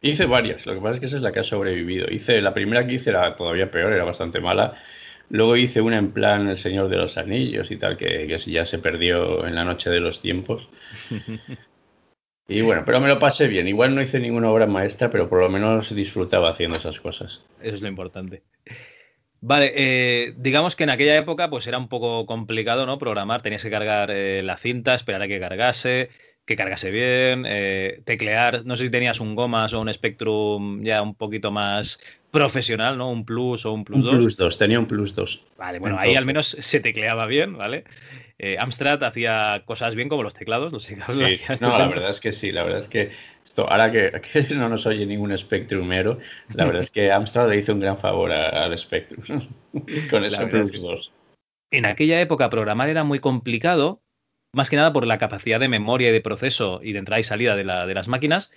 Hice 0.00 0.26
varias, 0.26 0.66
lo 0.66 0.74
que 0.74 0.80
pasa 0.80 0.94
es 0.94 1.00
que 1.00 1.06
esa 1.06 1.16
es 1.18 1.22
la 1.22 1.30
que 1.30 1.38
ha 1.38 1.44
sobrevivido. 1.44 2.08
Hice, 2.10 2.40
la 2.42 2.52
primera 2.52 2.84
que 2.84 2.94
hice 2.94 3.10
era 3.10 3.36
todavía 3.36 3.70
peor, 3.70 3.92
era 3.92 4.04
bastante 4.04 4.40
mala. 4.40 4.74
Luego 5.30 5.56
hice 5.56 5.80
una 5.80 5.98
en 5.98 6.12
plan 6.12 6.48
El 6.48 6.58
Señor 6.58 6.88
de 6.88 6.96
los 6.96 7.18
Anillos 7.18 7.70
y 7.70 7.76
tal, 7.76 7.96
que, 7.96 8.26
ya 8.46 8.66
se 8.66 8.78
perdió 8.78 9.46
en 9.46 9.54
la 9.54 9.64
noche 9.64 9.90
de 9.90 10.00
los 10.00 10.20
tiempos. 10.20 10.68
Y 12.50 12.62
bueno, 12.62 12.82
pero 12.86 12.98
me 12.98 13.08
lo 13.08 13.18
pasé 13.18 13.46
bien. 13.46 13.68
Igual 13.68 13.94
no 13.94 14.00
hice 14.00 14.18
ninguna 14.18 14.50
obra 14.50 14.66
maestra, 14.66 15.10
pero 15.10 15.28
por 15.28 15.40
lo 15.40 15.50
menos 15.50 15.94
disfrutaba 15.94 16.48
haciendo 16.48 16.78
esas 16.78 16.98
cosas. 16.98 17.42
Eso 17.60 17.74
es 17.74 17.82
lo 17.82 17.88
importante. 17.88 18.42
Vale, 19.40 19.72
eh, 19.76 20.34
digamos 20.36 20.74
que 20.74 20.84
en 20.84 20.90
aquella 20.90 21.16
época 21.16 21.48
pues 21.50 21.66
era 21.66 21.78
un 21.78 21.88
poco 21.88 22.26
complicado, 22.26 22.86
¿no? 22.86 22.98
Programar, 22.98 23.42
tenías 23.42 23.62
que 23.62 23.70
cargar 23.70 24.10
eh, 24.10 24.42
la 24.42 24.56
cinta, 24.56 24.94
esperar 24.94 25.22
a 25.22 25.28
que 25.28 25.38
cargase, 25.38 26.08
que 26.44 26.56
cargase 26.56 26.90
bien, 26.90 27.44
eh, 27.46 28.00
teclear, 28.04 28.64
no 28.64 28.76
sé 28.76 28.84
si 28.84 28.90
tenías 28.90 29.20
un 29.20 29.36
Gomas 29.36 29.74
o 29.74 29.80
un 29.80 29.92
Spectrum 29.92 30.82
ya 30.82 31.02
un 31.02 31.14
poquito 31.14 31.52
más 31.52 32.00
profesional, 32.30 32.98
¿no? 32.98 33.10
Un 33.10 33.24
Plus 33.24 33.64
o 33.66 33.72
un 33.72 33.84
Plus 33.84 34.04
2. 34.04 34.12
Un 34.12 34.18
Plus 34.18 34.36
2, 34.36 34.58
tenía 34.58 34.78
un 34.78 34.86
Plus 34.86 35.14
2. 35.14 35.44
Vale, 35.56 35.78
bueno, 35.78 35.96
ahí 35.98 36.14
al 36.14 36.24
menos 36.24 36.48
se 36.48 36.80
tecleaba 36.80 37.26
bien, 37.26 37.56
¿vale? 37.56 37.84
Eh, 38.38 38.56
Amstrad 38.58 39.02
hacía 39.02 39.62
cosas 39.64 39.94
bien 39.94 40.08
como 40.08 40.22
los 40.22 40.34
teclados. 40.34 40.72
Los 40.72 40.86
teclados 40.86 41.14
sí, 41.14 41.52
no, 41.60 41.76
la 41.76 41.88
verdad 41.88 42.10
es 42.10 42.20
que 42.20 42.32
sí, 42.32 42.52
la 42.52 42.62
verdad 42.62 42.78
es 42.78 42.88
que 42.88 43.10
esto, 43.44 43.68
ahora 43.68 43.90
que, 43.92 44.54
no 44.54 44.68
nos 44.68 44.86
oye 44.86 45.04
ningún 45.06 45.36
Spectrumero, 45.36 46.18
la 46.54 46.66
verdad 46.66 46.82
es 46.82 46.90
que 46.90 47.10
Amstrad 47.10 47.48
le 47.48 47.56
hizo 47.56 47.72
un 47.72 47.80
gran 47.80 47.98
favor 47.98 48.30
al 48.30 48.76
Spectrum 48.78 49.48
con 50.10 50.24
ese 50.24 50.46
Plus 50.46 50.80
2. 50.80 51.12
En 51.70 51.84
aquella 51.84 52.20
época 52.20 52.48
programar 52.48 52.88
era 52.88 53.04
muy 53.04 53.18
complicado, 53.18 54.02
más 54.52 54.70
que 54.70 54.76
nada 54.76 54.92
por 54.92 55.06
la 55.06 55.18
capacidad 55.18 55.60
de 55.60 55.68
memoria 55.68 56.08
y 56.08 56.12
de 56.12 56.20
proceso 56.20 56.80
y 56.82 56.92
de 56.92 57.00
entrada 57.00 57.20
y 57.20 57.24
salida 57.24 57.56
de, 57.56 57.64
la, 57.64 57.86
de 57.86 57.94
las 57.94 58.08
máquinas, 58.08 58.52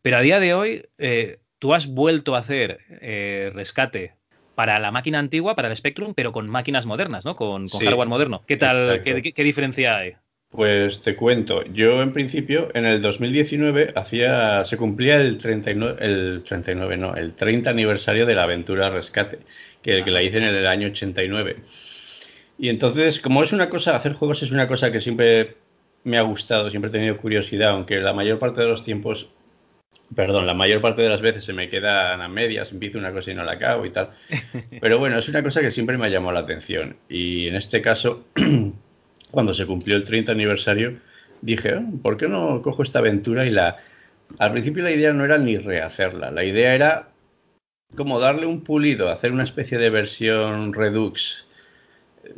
pero 0.00 0.16
a 0.16 0.20
día 0.20 0.38
de 0.38 0.54
hoy 0.54 0.86
eh, 0.98 1.40
tú 1.58 1.74
has 1.74 1.86
vuelto 1.86 2.34
a 2.34 2.38
hacer 2.38 2.80
eh, 3.00 3.50
rescate 3.54 4.14
para 4.54 4.78
la 4.78 4.90
máquina 4.90 5.18
antigua, 5.18 5.56
para 5.56 5.68
el 5.68 5.76
Spectrum, 5.76 6.14
pero 6.14 6.32
con 6.32 6.48
máquinas 6.48 6.86
modernas, 6.86 7.24
¿no? 7.24 7.36
Con, 7.36 7.68
hardware 7.68 8.08
moderno. 8.08 8.42
¿Qué 8.46 8.56
tal? 8.56 9.00
Qué, 9.02 9.44
diferencia 9.44 9.96
hay? 9.96 10.12
Pues 10.50 11.02
te 11.02 11.16
cuento, 11.16 11.64
yo 11.64 12.00
en 12.00 12.12
principio 12.12 12.68
en 12.74 12.84
el 12.84 13.02
2019 13.02 13.92
hacía, 13.96 14.64
se 14.64 14.76
cumplía 14.76 15.16
el 15.16 15.38
39, 15.38 15.96
el 16.00 16.42
39 16.44 16.96
no, 16.96 17.16
el 17.16 17.34
30 17.34 17.70
aniversario 17.70 18.24
de 18.24 18.36
la 18.36 18.44
aventura 18.44 18.88
Rescate, 18.88 19.40
que, 19.82 20.04
que 20.04 20.10
la 20.12 20.22
hice 20.22 20.36
en 20.36 20.44
el 20.44 20.66
año 20.68 20.86
89. 20.86 21.56
Y 22.56 22.68
entonces, 22.68 23.18
como 23.18 23.42
es 23.42 23.52
una 23.52 23.68
cosa, 23.68 23.96
hacer 23.96 24.12
juegos 24.12 24.44
es 24.44 24.52
una 24.52 24.68
cosa 24.68 24.92
que 24.92 25.00
siempre 25.00 25.56
me 26.04 26.18
ha 26.18 26.22
gustado, 26.22 26.70
siempre 26.70 26.90
he 26.90 26.92
tenido 26.92 27.16
curiosidad, 27.16 27.70
aunque 27.70 27.98
la 28.00 28.12
mayor 28.12 28.38
parte 28.38 28.60
de 28.60 28.68
los 28.68 28.84
tiempos 28.84 29.28
Perdón, 30.14 30.46
la 30.46 30.54
mayor 30.54 30.80
parte 30.80 31.02
de 31.02 31.08
las 31.08 31.22
veces 31.22 31.44
se 31.44 31.52
me 31.52 31.68
quedan 31.68 32.20
a 32.20 32.28
medias, 32.28 32.70
empiezo 32.70 32.98
una 32.98 33.12
cosa 33.12 33.32
y 33.32 33.34
no 33.34 33.44
la 33.44 33.52
acabo 33.52 33.86
y 33.86 33.90
tal. 33.90 34.10
Pero 34.80 34.98
bueno, 34.98 35.18
es 35.18 35.28
una 35.28 35.42
cosa 35.42 35.60
que 35.60 35.70
siempre 35.70 35.98
me 35.98 36.06
ha 36.06 36.10
llamado 36.10 36.32
la 36.32 36.40
atención. 36.40 36.96
Y 37.08 37.48
en 37.48 37.56
este 37.56 37.80
caso, 37.80 38.24
cuando 39.30 39.54
se 39.54 39.66
cumplió 39.66 39.96
el 39.96 40.04
30 40.04 40.32
aniversario, 40.32 40.94
dije, 41.40 41.76
oh, 41.76 42.02
¿por 42.02 42.16
qué 42.16 42.28
no 42.28 42.62
cojo 42.62 42.82
esta 42.82 43.00
aventura 43.00 43.44
y 43.46 43.50
la... 43.50 43.78
Al 44.38 44.52
principio 44.52 44.82
la 44.82 44.90
idea 44.90 45.12
no 45.12 45.24
era 45.24 45.38
ni 45.38 45.58
rehacerla, 45.58 46.30
la 46.30 46.44
idea 46.44 46.74
era 46.74 47.08
como 47.94 48.18
darle 48.18 48.46
un 48.46 48.62
pulido, 48.62 49.10
hacer 49.10 49.32
una 49.32 49.44
especie 49.44 49.78
de 49.78 49.90
versión 49.90 50.72
redux. 50.72 51.46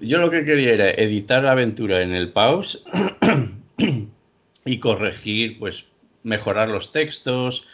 Yo 0.01 0.19
lo 0.19 0.31
que 0.31 0.45
quería 0.45 0.73
era 0.73 0.91
editar 0.91 1.43
la 1.43 1.53
aventura 1.53 2.03
en 2.03 2.13
el 2.13 2.31
pause 2.31 2.83
y 4.65 4.79
corregir 4.79 5.59
pues 5.59 5.87
mejorar 6.27 6.69
los 6.69 6.93
textos, 6.93 7.67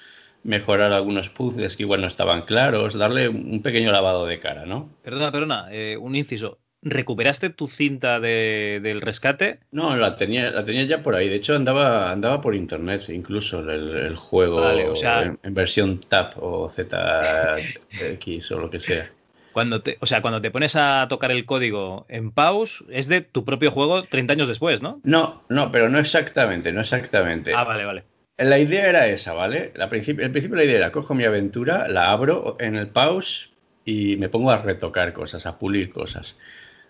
mejorar 0.45 0.93
algunos 0.93 1.29
puzzles 1.29 1.77
que 1.77 1.85
igual 1.85 2.03
no 2.03 2.07
estaban 2.07 2.43
claros, 2.43 2.95
darle 2.95 3.29
un 3.29 3.63
pequeño 3.63 3.91
lavado 3.91 4.27
de 4.27 4.39
cara, 4.39 4.67
¿no? 4.67 4.91
Perdona, 5.03 5.33
perdona, 5.33 5.69
eh, 5.71 5.97
un 5.97 6.15
inciso. 6.15 6.59
¿Recuperaste 6.85 7.51
tu 7.51 7.69
cinta 7.69 8.19
del 8.19 9.01
rescate? 9.01 9.61
No, 9.71 9.97
la 9.97 10.17
tenía, 10.17 10.51
la 10.51 10.65
tenía 10.65 10.83
ya 10.83 11.01
por 11.01 11.15
ahí. 11.15 11.29
De 11.29 11.37
hecho, 11.37 11.55
andaba, 11.55 12.11
andaba 12.11 12.41
por 12.41 12.57
internet, 12.57 13.09
incluso 13.09 13.61
el, 13.71 14.17
juego 14.17 14.91
o 14.91 14.97
sea, 14.97 15.33
en, 15.41 15.55
versión 15.55 16.01
TAP 16.01 16.35
o 16.43 16.69
ZX 16.69 18.51
o 18.51 18.59
lo 18.59 18.69
que 18.69 18.81
sea. 18.81 19.09
Cuando 19.53 19.83
te, 19.83 19.97
o 20.01 20.07
sea, 20.07 20.23
cuando 20.23 20.41
te 20.41 20.51
pones 20.51 20.75
a 20.75 21.07
tocar 21.09 21.31
el 21.31 21.45
código 21.45 22.05
en 22.09 22.33
pause, 22.33 22.85
es 22.91 23.07
de 23.07 23.21
tu 23.21 23.45
propio 23.45 23.71
juego 23.71 24.03
30 24.03 24.33
años 24.33 24.49
después, 24.49 24.83
¿no? 24.83 25.01
No, 25.05 25.45
no, 25.49 25.71
pero 25.71 25.89
no 25.89 26.01
exactamente, 26.01 26.73
no 26.73 26.81
exactamente. 26.81 27.53
Ah, 27.55 27.63
vale, 27.63 27.85
vale. 27.85 28.12
La 28.45 28.59
idea 28.59 28.89
era 28.89 29.07
esa, 29.07 29.35
¿vale? 29.35 29.73
La 29.77 29.85
el 29.85 29.91
principio 30.33 30.57
la 30.57 30.65
idea 30.65 30.77
era, 30.77 30.93
cojo 30.93 31.15
mi 31.15 31.25
aventura, 31.25 31.87
la 31.87 32.11
abro 32.11 32.57
en 32.59 32.75
el 32.75 32.89
pause 32.89 33.51
y 33.85 34.17
me 34.17 34.29
pongo 34.29 34.51
a 34.51 34.61
retocar 34.61 35.13
cosas, 35.13 35.47
a 35.47 35.59
pulir 35.59 35.93
cosas. 35.93 36.37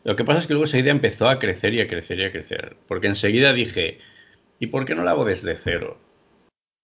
Lo 0.04 0.16
que 0.16 0.24
pasa 0.24 0.40
es 0.40 0.46
que 0.46 0.54
luego 0.54 0.64
esa 0.64 0.78
idea 0.78 0.92
empezó 0.92 1.28
a 1.28 1.38
crecer 1.38 1.74
y 1.74 1.80
a 1.80 1.88
crecer 1.88 2.18
y 2.20 2.24
a 2.24 2.32
crecer. 2.32 2.76
Porque 2.88 3.06
enseguida 3.06 3.52
dije, 3.52 3.98
¿y 4.60 4.68
por 4.68 4.86
qué 4.86 4.94
no 4.94 5.04
la 5.04 5.10
hago 5.12 5.24
desde 5.26 5.56
cero? 5.56 5.98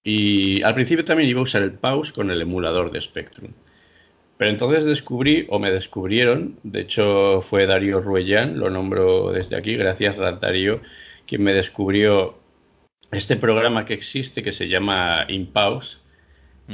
Y 0.04 0.62
al 0.62 0.74
principio 0.74 1.04
también 1.04 1.30
iba 1.30 1.40
a 1.40 1.44
usar 1.44 1.62
el 1.62 1.72
pause 1.72 2.12
con 2.12 2.30
el 2.30 2.40
emulador 2.40 2.90
de 2.90 3.00
Spectrum. 3.00 3.52
Pero 4.36 4.50
entonces 4.50 4.84
descubrí, 4.84 5.46
o 5.48 5.58
me 5.58 5.70
descubrieron, 5.70 6.60
de 6.62 6.82
hecho 6.82 7.40
fue 7.42 7.66
Darío 7.66 8.00
Ruellán, 8.00 8.58
lo 8.58 8.70
nombro 8.70 9.32
desde 9.32 9.56
aquí, 9.56 9.76
gracias 9.76 10.16
a 10.18 10.32
Darío, 10.32 10.80
quien 11.26 11.42
me 11.42 11.54
descubrió 11.54 12.37
este 13.10 13.36
programa 13.36 13.84
que 13.84 13.94
existe 13.94 14.42
que 14.42 14.52
se 14.52 14.68
llama 14.68 15.24
InPause, 15.28 16.00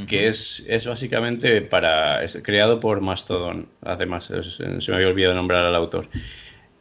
que 0.09 0.27
es, 0.27 0.65
es 0.67 0.87
básicamente 0.87 1.63
para. 1.63 2.25
Es 2.25 2.37
creado 2.43 2.81
por 2.81 3.01
Mastodon, 3.01 3.69
además, 3.81 4.25
se 4.25 4.91
me 4.91 4.97
había 4.97 5.09
olvidado 5.09 5.35
nombrar 5.35 5.65
al 5.65 5.75
autor. 5.77 6.09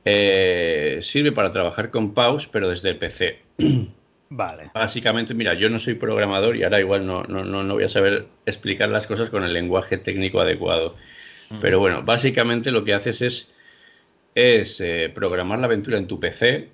Eh, 0.03 0.97
sirve 1.01 1.31
para 1.31 1.51
trabajar 1.51 1.91
con 1.91 2.13
Pause, 2.13 2.49
pero 2.51 2.69
desde 2.69 2.89
el 2.89 2.97
PC. 2.97 3.39
Vale. 4.29 4.71
Básicamente, 4.73 5.35
mira, 5.35 5.53
yo 5.53 5.69
no 5.69 5.77
soy 5.77 5.93
programador 5.93 6.57
y 6.57 6.63
ahora 6.63 6.79
igual 6.79 7.05
no, 7.05 7.21
no, 7.23 7.43
no, 7.43 7.73
voy 7.75 7.83
a 7.83 7.89
saber 7.89 8.25
explicar 8.47 8.89
las 8.89 9.05
cosas 9.05 9.29
con 9.29 9.43
el 9.43 9.53
lenguaje 9.53 9.99
técnico 9.99 10.41
adecuado. 10.41 10.95
Pero 11.61 11.77
bueno, 11.77 12.01
básicamente 12.01 12.71
lo 12.71 12.83
que 12.83 12.95
haces 12.95 13.21
es, 13.21 13.51
es 14.33 14.81
eh, 14.81 15.11
programar 15.13 15.59
la 15.59 15.67
aventura 15.67 15.99
en 15.99 16.07
tu 16.07 16.19
PC 16.19 16.69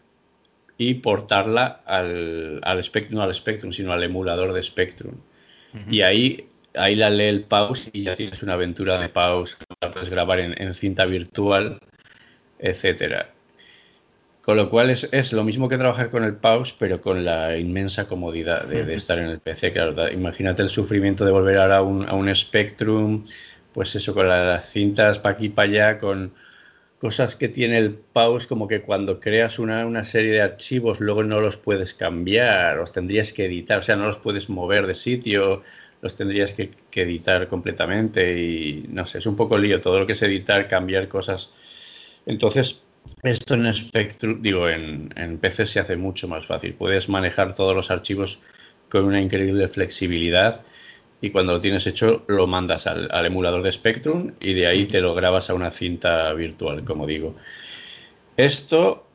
y 0.79 0.93
portarla 0.95 1.81
al, 1.85 2.61
al 2.63 2.81
Spectrum, 2.81 3.17
no 3.17 3.21
al 3.21 3.35
Spectrum, 3.35 3.73
sino 3.73 3.91
al 3.91 4.01
emulador 4.01 4.53
de 4.53 4.63
Spectrum. 4.63 5.13
Y 5.91 6.01
ahí, 6.01 6.47
ahí 6.73 6.95
la 6.95 7.09
lee 7.09 7.25
el 7.25 7.41
pause 7.41 7.89
y 7.91 8.03
ya 8.03 8.15
tienes 8.15 8.41
una 8.41 8.53
aventura 8.53 8.99
de 8.99 9.09
pause 9.09 9.57
la 9.81 9.91
puedes 9.91 10.09
grabar 10.09 10.39
en, 10.39 10.73
cinta 10.73 11.05
virtual, 11.05 11.79
etcétera. 12.59 13.29
Con 14.41 14.55
lo 14.55 14.69
cual 14.69 14.89
es, 14.89 15.09
es, 15.11 15.33
lo 15.33 15.43
mismo 15.43 15.67
que 15.67 15.77
trabajar 15.77 16.09
con 16.09 16.23
el 16.23 16.37
pause, 16.37 16.73
pero 16.79 17.01
con 17.01 17.25
la 17.25 17.57
inmensa 17.57 18.07
comodidad 18.07 18.63
de, 18.63 18.93
estar 18.95 19.19
en 19.19 19.25
el 19.25 19.39
PC. 19.39 19.73
Claro, 19.73 20.09
imagínate 20.09 20.61
el 20.61 20.69
sufrimiento 20.69 21.25
de 21.25 21.31
volver 21.31 21.57
ahora 21.57 21.77
a 21.77 21.81
un, 21.81 22.07
a 22.07 22.13
un 22.13 22.33
Spectrum, 22.33 23.25
pues 23.73 23.93
eso, 23.95 24.13
con 24.13 24.29
las 24.29 24.71
cintas 24.71 25.19
para 25.19 25.35
aquí 25.35 25.47
y 25.47 25.49
para 25.49 25.69
allá, 25.69 25.97
con 25.99 26.31
cosas 26.99 27.35
que 27.35 27.47
tiene 27.47 27.77
el 27.77 27.93
pause, 27.93 28.45
como 28.45 28.67
que 28.67 28.81
cuando 28.81 29.19
creas 29.19 29.57
una, 29.57 29.85
una, 29.85 30.03
serie 30.03 30.31
de 30.31 30.41
archivos, 30.41 30.99
luego 30.99 31.23
no 31.23 31.39
los 31.39 31.57
puedes 31.57 31.93
cambiar, 31.93 32.77
los 32.77 32.91
tendrías 32.91 33.31
que 33.33 33.45
editar, 33.45 33.79
o 33.79 33.83
sea, 33.83 33.95
no 33.95 34.05
los 34.05 34.17
puedes 34.17 34.49
mover 34.49 34.85
de 34.85 34.95
sitio, 34.95 35.63
los 36.01 36.17
tendrías 36.17 36.53
que, 36.53 36.71
editar 36.91 37.47
completamente 37.47 38.37
y 38.37 38.85
no 38.89 39.07
sé, 39.07 39.19
es 39.19 39.25
un 39.25 39.37
poco 39.37 39.57
lío 39.57 39.79
todo 39.81 39.99
lo 40.01 40.07
que 40.07 40.13
es 40.13 40.21
editar, 40.21 40.67
cambiar 40.67 41.07
cosas. 41.07 41.51
Entonces, 42.25 42.81
esto 43.23 43.53
en 43.53 43.73
Spectrum, 43.73 44.41
digo, 44.41 44.67
en, 44.67 45.13
en 45.15 45.37
PC 45.37 45.65
se 45.65 45.79
hace 45.79 45.95
mucho 45.95 46.27
más 46.27 46.45
fácil. 46.45 46.73
Puedes 46.73 47.07
manejar 47.07 47.55
todos 47.55 47.73
los 47.73 47.89
archivos 47.89 48.39
con 48.89 49.05
una 49.05 49.21
increíble 49.21 49.69
flexibilidad 49.69 50.61
y 51.21 51.31
cuando 51.31 51.53
lo 51.53 51.59
tienes 51.59 51.85
hecho 51.87 52.23
lo 52.27 52.47
mandas 52.47 52.87
al, 52.87 53.25
emulador 53.25 53.61
de 53.61 53.71
Spectrum 53.71 54.33
y 54.39 54.53
de 54.53 54.67
ahí 54.67 54.85
te 54.85 55.01
lo 55.01 55.13
grabas 55.13 55.49
a 55.49 55.53
una 55.53 55.71
cinta 55.71 56.31
virtual, 56.33 56.83
como 56.83 57.05
digo. 57.05 57.35
Esto 58.37 59.05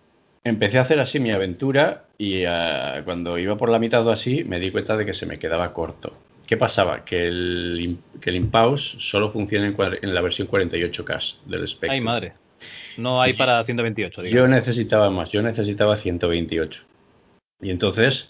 empecé 0.43 0.79
a 0.79 0.83
hacer 0.83 1.01
así 1.01 1.19
mi 1.19 1.31
aventura 1.31 2.05
y 2.19 2.45
ah, 2.45 3.01
cuando 3.05 3.38
iba 3.38 3.57
por 3.57 3.71
la 3.71 3.79
mitad 3.79 4.07
o 4.07 4.11
así 4.11 4.45
me 4.45 4.61
di 4.61 4.71
cuenta 4.71 4.97
de 4.97 5.07
que 5.07 5.14
se 5.14 5.27
me 5.27 5.38
quedaba 5.38 5.73
corto. 5.73 6.12
¿Qué 6.47 6.59
pasaba? 6.59 7.05
Que 7.07 7.27
el, 7.27 7.99
que 8.21 8.31
el 8.31 8.37
Impause 8.37 8.97
solo 8.99 9.31
funciona 9.31 9.67
en, 9.67 10.14
la 10.14 10.21
versión 10.21 10.47
48K 10.47 11.37
del 11.47 11.67
Spectrum. 11.67 11.90
Ay, 11.93 12.01
madre. 12.03 12.33
No 12.99 13.21
hay 13.21 13.33
para 13.33 13.64
128. 13.64 14.23
Digamos. 14.23 14.35
Yo 14.35 14.47
necesitaba 14.55 15.11
más, 15.11 15.31
yo 15.31 15.43
necesitaba 15.43 15.97
128. 15.97 16.83
Y 17.62 17.71
entonces 17.71 18.29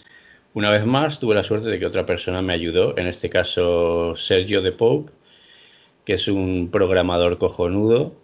una 0.55 0.69
vez 0.69 0.85
más, 0.85 1.19
tuve 1.19 1.35
la 1.35 1.43
suerte 1.43 1.69
de 1.69 1.77
que 1.79 1.85
otra 1.85 2.05
persona 2.05 2.41
me 2.41 2.53
ayudó, 2.53 2.97
en 2.97 3.07
este 3.07 3.29
caso 3.29 4.15
Sergio 4.15 4.61
de 4.61 4.71
Pope, 4.71 5.11
que 6.05 6.13
es 6.13 6.29
un 6.29 6.69
programador 6.71 7.37
cojonudo. 7.37 8.15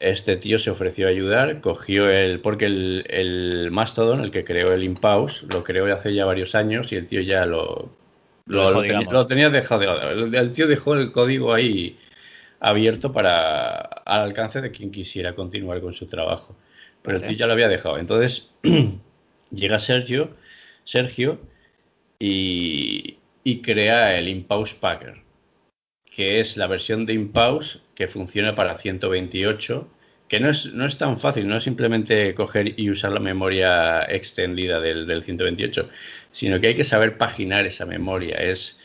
Este 0.00 0.36
tío 0.36 0.58
se 0.58 0.70
ofreció 0.70 1.06
a 1.06 1.10
ayudar, 1.10 1.60
cogió 1.60 2.10
el. 2.10 2.40
Porque 2.40 2.66
el, 2.66 3.68
Mastodon, 3.70 4.20
el 4.20 4.32
que 4.32 4.44
creó 4.44 4.72
el 4.72 4.82
Impause, 4.82 5.44
lo 5.52 5.62
creó 5.62 5.92
hace 5.94 6.12
ya 6.12 6.24
varios 6.24 6.56
años 6.56 6.92
y 6.92 6.96
el 6.96 7.06
tío 7.06 7.20
ya 7.20 7.46
lo. 7.46 7.88
Lo, 8.46 8.82
tenía, 9.26 9.48
dejado 9.48 9.80
de 9.80 9.86
lado. 9.86 10.10
El, 10.10 10.52
tío 10.52 10.66
dejó 10.66 10.94
el 10.94 11.12
código 11.12 11.54
ahí 11.54 11.98
abierto 12.58 13.12
para 13.12 13.76
al 13.76 14.22
alcance 14.22 14.60
de 14.60 14.72
quien 14.72 14.90
quisiera 14.90 15.36
continuar 15.36 15.80
con 15.80 15.94
su 15.94 16.06
trabajo. 16.06 16.56
Pero 17.02 17.18
el 17.18 17.22
tío 17.22 17.36
ya 17.36 17.46
lo 17.46 17.52
había 17.52 17.68
dejado. 17.68 17.96
Entonces 17.98 18.50
llega 19.52 19.78
Sergio 19.78 20.30
Sergio, 20.88 21.38
y, 22.18 23.18
crea 23.62 24.16
el 24.16 24.26
Impause 24.26 24.72
Packer, 24.72 25.16
que 26.06 26.40
es 26.40 26.56
la 26.56 26.66
versión 26.66 27.04
de 27.04 27.12
Impause 27.12 27.82
que 27.94 28.08
funciona 28.08 28.54
para 28.54 28.78
128, 28.78 29.86
que 30.28 30.40
no 30.40 30.48
es, 30.48 30.72
no 30.72 30.86
es 30.86 30.96
tan 30.96 31.18
fácil, 31.18 31.46
no 31.46 31.58
es 31.58 31.64
simplemente 31.64 32.34
coger 32.34 32.72
y 32.80 32.88
usar 32.88 33.12
la 33.12 33.20
memoria 33.20 34.00
extendida 34.08 34.80
del, 34.80 35.22
128, 35.22 35.90
sino 36.32 36.58
que 36.58 36.68
hay 36.68 36.74
que 36.74 36.84
saber 36.84 37.18
paginar 37.18 37.66
esa 37.66 37.84
memoria. 37.84 38.36
Es, 38.36 38.78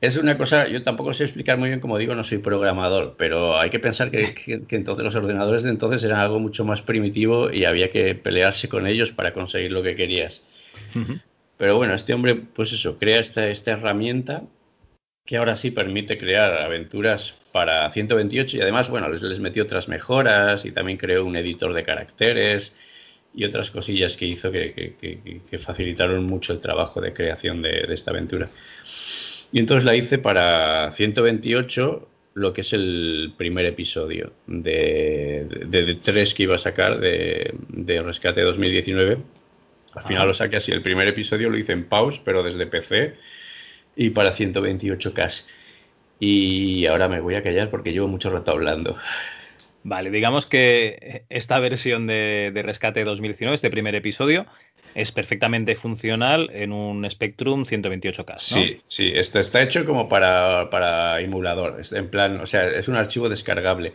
es 0.00 0.16
una 0.16 0.38
cosa, 0.38 0.68
yo 0.68 0.84
tampoco 0.84 1.12
sé 1.12 1.24
explicar 1.24 1.58
muy 1.58 1.70
bien, 1.70 1.80
como 1.80 1.98
digo, 1.98 2.14
no 2.14 2.22
soy 2.22 2.38
programador, 2.38 3.16
pero 3.18 3.58
hay 3.58 3.70
que 3.70 3.80
pensar 3.80 4.12
que, 4.12 4.32
que, 4.32 4.76
entonces 4.76 5.04
los 5.04 5.16
ordenadores 5.16 5.64
de 5.64 5.70
entonces 5.70 6.04
eran 6.04 6.20
algo 6.20 6.38
mucho 6.38 6.64
más 6.64 6.82
primitivo 6.82 7.50
y 7.50 7.64
había 7.64 7.90
que 7.90 8.14
pelearse 8.14 8.68
con 8.68 8.86
ellos 8.86 9.10
para 9.10 9.32
conseguir 9.32 9.72
lo 9.72 9.82
que 9.82 9.96
querías. 9.96 10.40
Pero 11.56 11.76
bueno, 11.76 11.94
este 11.94 12.14
hombre, 12.14 12.34
pues 12.34 12.72
eso, 12.72 12.98
crea 12.98 13.20
esta, 13.20 13.48
esta 13.48 13.72
herramienta 13.72 14.42
que 15.24 15.36
ahora 15.38 15.56
sí 15.56 15.70
permite 15.70 16.18
crear 16.18 16.60
aventuras 16.60 17.34
para 17.52 17.90
128 17.90 18.56
y 18.56 18.60
además, 18.60 18.90
bueno, 18.90 19.08
les, 19.08 19.22
les 19.22 19.40
metió 19.40 19.62
otras 19.62 19.88
mejoras 19.88 20.64
y 20.64 20.72
también 20.72 20.98
creó 20.98 21.24
un 21.24 21.36
editor 21.36 21.72
de 21.72 21.82
caracteres 21.82 22.72
y 23.34 23.44
otras 23.44 23.70
cosillas 23.70 24.16
que 24.16 24.26
hizo 24.26 24.52
que, 24.52 25.58
facilitaron 25.58 26.24
mucho 26.24 26.52
el 26.52 26.60
trabajo 26.60 27.00
de 27.00 27.12
creación 27.12 27.62
de, 27.62 27.86
esta 27.90 28.12
aventura. 28.12 28.48
Y 29.52 29.58
entonces 29.58 29.84
la 29.84 29.96
hice 29.96 30.18
para 30.18 30.92
128, 30.94 32.08
lo 32.34 32.52
que 32.52 32.60
es 32.60 32.72
el 32.72 33.32
primer 33.36 33.66
episodio 33.66 34.32
de, 34.46 35.46
de, 35.66 35.94
tres 35.94 36.34
que 36.34 36.44
iba 36.44 36.56
a 36.56 36.58
sacar 36.58 37.00
de, 37.00 37.54
de 37.68 38.02
Rescate 38.02 38.42
2019 38.42 39.18
al 39.94 40.02
final 40.02 40.26
lo 40.26 40.34
saqué 40.34 40.56
así. 40.56 40.72
El 40.72 40.82
primer 40.82 41.08
episodio 41.08 41.50
lo 41.50 41.56
hice 41.56 41.72
en 41.72 41.84
pause, 41.84 42.20
pero 42.24 42.42
desde 42.42 42.66
PC 42.66 43.14
y 43.96 44.10
para 44.10 44.32
128K. 44.32 45.44
Y 46.20 46.86
ahora 46.86 47.08
me 47.08 47.20
voy 47.20 47.34
a 47.34 47.42
callar 47.42 47.70
porque 47.70 47.92
llevo 47.92 48.08
mucho 48.08 48.30
rato 48.30 48.52
hablando. 48.52 48.96
Vale, 49.82 50.10
digamos 50.10 50.46
que 50.46 51.24
esta 51.28 51.58
versión 51.58 52.06
de, 52.06 52.52
Rescate 52.64 53.04
2019, 53.04 53.54
este 53.54 53.70
primer 53.70 53.94
episodio, 53.94 54.46
es 54.94 55.12
perfectamente 55.12 55.74
funcional 55.74 56.50
en 56.54 56.72
un 56.72 57.08
Spectrum 57.10 57.64
128K. 57.64 58.38
Sí, 58.38 58.80
sí, 58.86 59.12
esto 59.14 59.40
está 59.40 59.60
hecho 59.60 59.84
como 59.84 60.08
para, 60.08 60.70
para 60.70 61.20
emulador. 61.20 61.82
En 61.92 62.08
plan, 62.08 62.40
o 62.40 62.46
sea, 62.46 62.68
es 62.70 62.88
un 62.88 62.96
archivo 62.96 63.28
descargable 63.28 63.92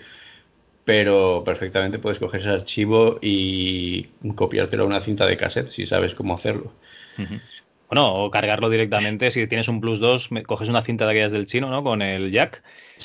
pero 0.89 1.43
perfectamente 1.45 1.99
puedes 1.99 2.17
coger 2.17 2.39
ese 2.39 2.49
archivo 2.49 3.19
y 3.21 4.07
copiártelo 4.33 4.81
a 4.81 4.87
una 4.87 5.01
cinta 5.01 5.27
de 5.27 5.37
cassette 5.37 5.67
si 5.67 5.85
sabes 5.85 6.15
cómo 6.15 6.33
hacerlo. 6.33 6.73
Bueno, 7.89 8.15
o 8.15 8.31
cargarlo 8.31 8.71
directamente. 8.71 9.29
Si 9.29 9.45
tienes 9.45 9.67
un 9.67 9.81
Plus 9.81 9.99
2, 9.99 10.29
coges 10.47 10.67
una 10.67 10.81
cinta 10.81 11.05
de 11.05 11.11
aquellas 11.11 11.31
del 11.31 11.45
chino, 11.45 11.69
¿no? 11.69 11.83
Con 11.83 12.01
el 12.01 12.31
jack, 12.31 12.63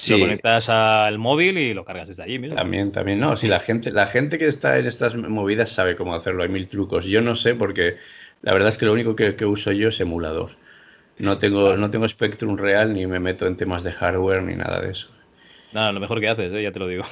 lo 0.08 0.18
conectas 0.18 0.70
al 0.70 1.18
móvil 1.18 1.58
y 1.58 1.74
lo 1.74 1.84
cargas 1.84 2.08
desde 2.08 2.22
allí 2.22 2.38
mismo. 2.38 2.56
También, 2.56 2.90
también. 2.90 3.20
No, 3.20 3.36
si 3.36 3.48
la 3.48 3.60
gente, 3.60 3.92
la 3.92 4.06
gente 4.06 4.38
que 4.38 4.46
está 4.46 4.78
en 4.78 4.86
estas 4.86 5.14
movidas 5.14 5.70
sabe 5.70 5.94
cómo 5.94 6.14
hacerlo. 6.14 6.42
Hay 6.42 6.48
mil 6.48 6.66
trucos. 6.68 7.04
Yo 7.04 7.20
no 7.20 7.34
sé 7.34 7.54
porque 7.54 7.98
la 8.40 8.54
verdad 8.54 8.70
es 8.70 8.78
que 8.78 8.86
lo 8.86 8.94
único 8.94 9.14
que, 9.14 9.44
uso 9.44 9.72
yo 9.72 9.90
es 9.90 10.00
emulador. 10.00 10.52
No 11.18 11.36
tengo, 11.36 11.76
no 11.76 11.90
tengo 11.90 12.08
Spectrum 12.08 12.56
real 12.56 12.94
ni 12.94 13.06
me 13.06 13.20
meto 13.20 13.46
en 13.46 13.58
temas 13.58 13.84
de 13.84 13.92
hardware 13.92 14.42
ni 14.42 14.54
nada 14.54 14.80
de 14.80 14.92
eso. 14.92 15.10
Nada, 15.74 15.90
lo 15.90 16.00
mejor 16.00 16.20
que 16.20 16.28
haces, 16.28 16.54
¿eh? 16.54 16.62
ya 16.62 16.70
te 16.70 16.78
lo 16.78 16.86
digo. 16.86 17.02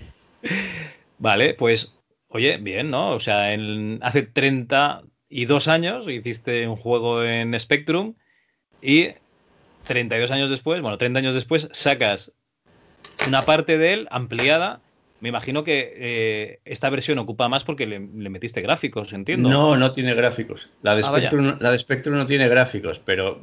vale, 1.18 1.54
pues, 1.54 1.94
oye, 2.28 2.58
bien, 2.58 2.90
¿no? 2.90 3.12
O 3.12 3.20
sea, 3.20 3.54
en, 3.54 3.98
hace 4.02 4.22
32 4.22 5.66
años 5.66 6.06
hiciste 6.06 6.68
un 6.68 6.76
juego 6.76 7.24
en 7.24 7.58
Spectrum 7.58 8.14
y 8.82 9.08
32 9.86 10.30
años 10.30 10.50
después, 10.50 10.82
bueno, 10.82 10.98
30 10.98 11.18
años 11.20 11.34
después, 11.34 11.70
sacas 11.72 12.32
una 13.26 13.46
parte 13.46 13.78
de 13.78 13.94
él 13.94 14.08
ampliada. 14.10 14.80
Me 15.20 15.30
imagino 15.30 15.64
que 15.64 15.94
eh, 15.96 16.60
esta 16.66 16.90
versión 16.90 17.18
ocupa 17.18 17.48
más 17.48 17.64
porque 17.64 17.86
le, 17.86 17.98
metiste 17.98 18.60
gráficos, 18.60 19.14
entiendo. 19.14 19.48
No, 19.48 19.76
no 19.76 19.92
tiene 19.92 20.14
gráficos. 20.14 20.68
La 20.82 20.96
de, 20.96 21.02
ah, 21.04 21.56
la 21.60 21.72
de 21.72 21.78
Spectrum 21.78 22.14
no 22.14 22.26
tiene 22.26 22.46
gráficos, 22.48 23.00
pero 23.02 23.42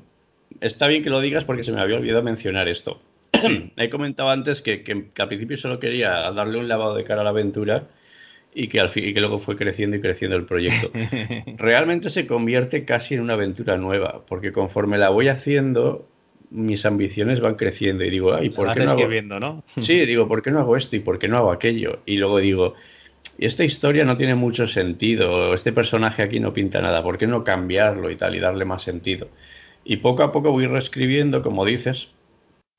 está 0.62 0.88
bien 0.88 1.04
que 1.04 1.10
lo 1.10 1.22
digas 1.22 1.44
porque 1.44 1.64
se 1.64 1.72
me 1.72 1.82
había 1.82 1.98
olvidado 1.98 2.22
mencionar 2.22 2.68
esto. 2.68 3.02
he 3.78 3.90
comentado 3.90 4.30
antes 4.30 4.62
que, 4.62 4.84
que, 4.84 5.10
al 5.18 5.28
principio 5.28 5.58
solo 5.58 5.80
quería 5.80 6.32
darle 6.32 6.58
un 6.58 6.68
lavado 6.68 6.96
de 6.96 7.04
cara 7.04 7.22
a 7.22 7.24
la 7.24 7.32
aventura 7.32 7.88
y 8.54 8.68
que, 8.68 8.80
al 8.80 8.90
fin, 8.90 9.08
y 9.08 9.14
que 9.14 9.20
luego 9.20 9.40
fue 9.40 9.56
creciendo 9.56 9.98
y 9.98 10.02
creciendo 10.02 10.36
el 10.36 10.46
proyecto. 10.46 10.92
Realmente 11.58 12.10
se 12.10 12.26
convierte 12.26 12.86
casi 12.86 13.16
en 13.16 13.22
una 13.22 13.34
aventura 13.34 13.78
nueva, 13.78 14.24
porque 14.26 14.52
conforme 14.52 14.98
la 14.98 15.10
voy 15.10 15.28
haciendo, 15.28 16.08
mis 16.50 16.86
ambiciones 16.86 17.40
van 17.40 17.56
creciendo 17.56 18.04
y 18.04 18.10
digo, 18.10 18.34
ay, 18.34 18.50
¿por 18.50 18.74
qué 18.74 18.86
no 18.86 18.92
hago... 18.92 19.40
¿no? 19.40 19.64
sí, 19.78 20.06
digo, 20.06 20.28
¿por 20.28 20.42
qué 20.42 20.52
no 20.52 20.60
hago 20.60 20.76
esto 20.76 20.96
y 20.96 21.00
por 21.00 21.20
qué 21.20 21.28
no 21.28 21.38
hago 21.38 21.52
aquello? 21.52 22.00
Y 22.06 22.18
luego 22.18 22.40
digo, 22.40 22.74
esta 23.38 23.64
historia 23.64 24.06
no 24.06 24.18
tiene 24.18 24.36
mucho 24.36 24.68
sentido, 24.68 25.54
este 25.54 25.72
personaje 25.72 26.24
aquí 26.24 26.40
no 26.40 26.54
pinta 26.54 26.82
nada, 26.82 27.04
¿por 27.04 27.18
qué 27.18 27.28
no 27.28 27.44
cambiarlo 27.44 28.10
y 28.10 28.16
tal 28.16 28.36
y 28.36 28.40
darle 28.40 28.66
más 28.66 28.82
sentido? 28.82 29.30
Y 29.84 29.98
poco 29.98 30.24
a 30.24 30.32
poco 30.32 30.52
voy 30.52 30.68
reescribiendo, 30.68 31.42
como 31.42 31.64
dices, 31.66 32.10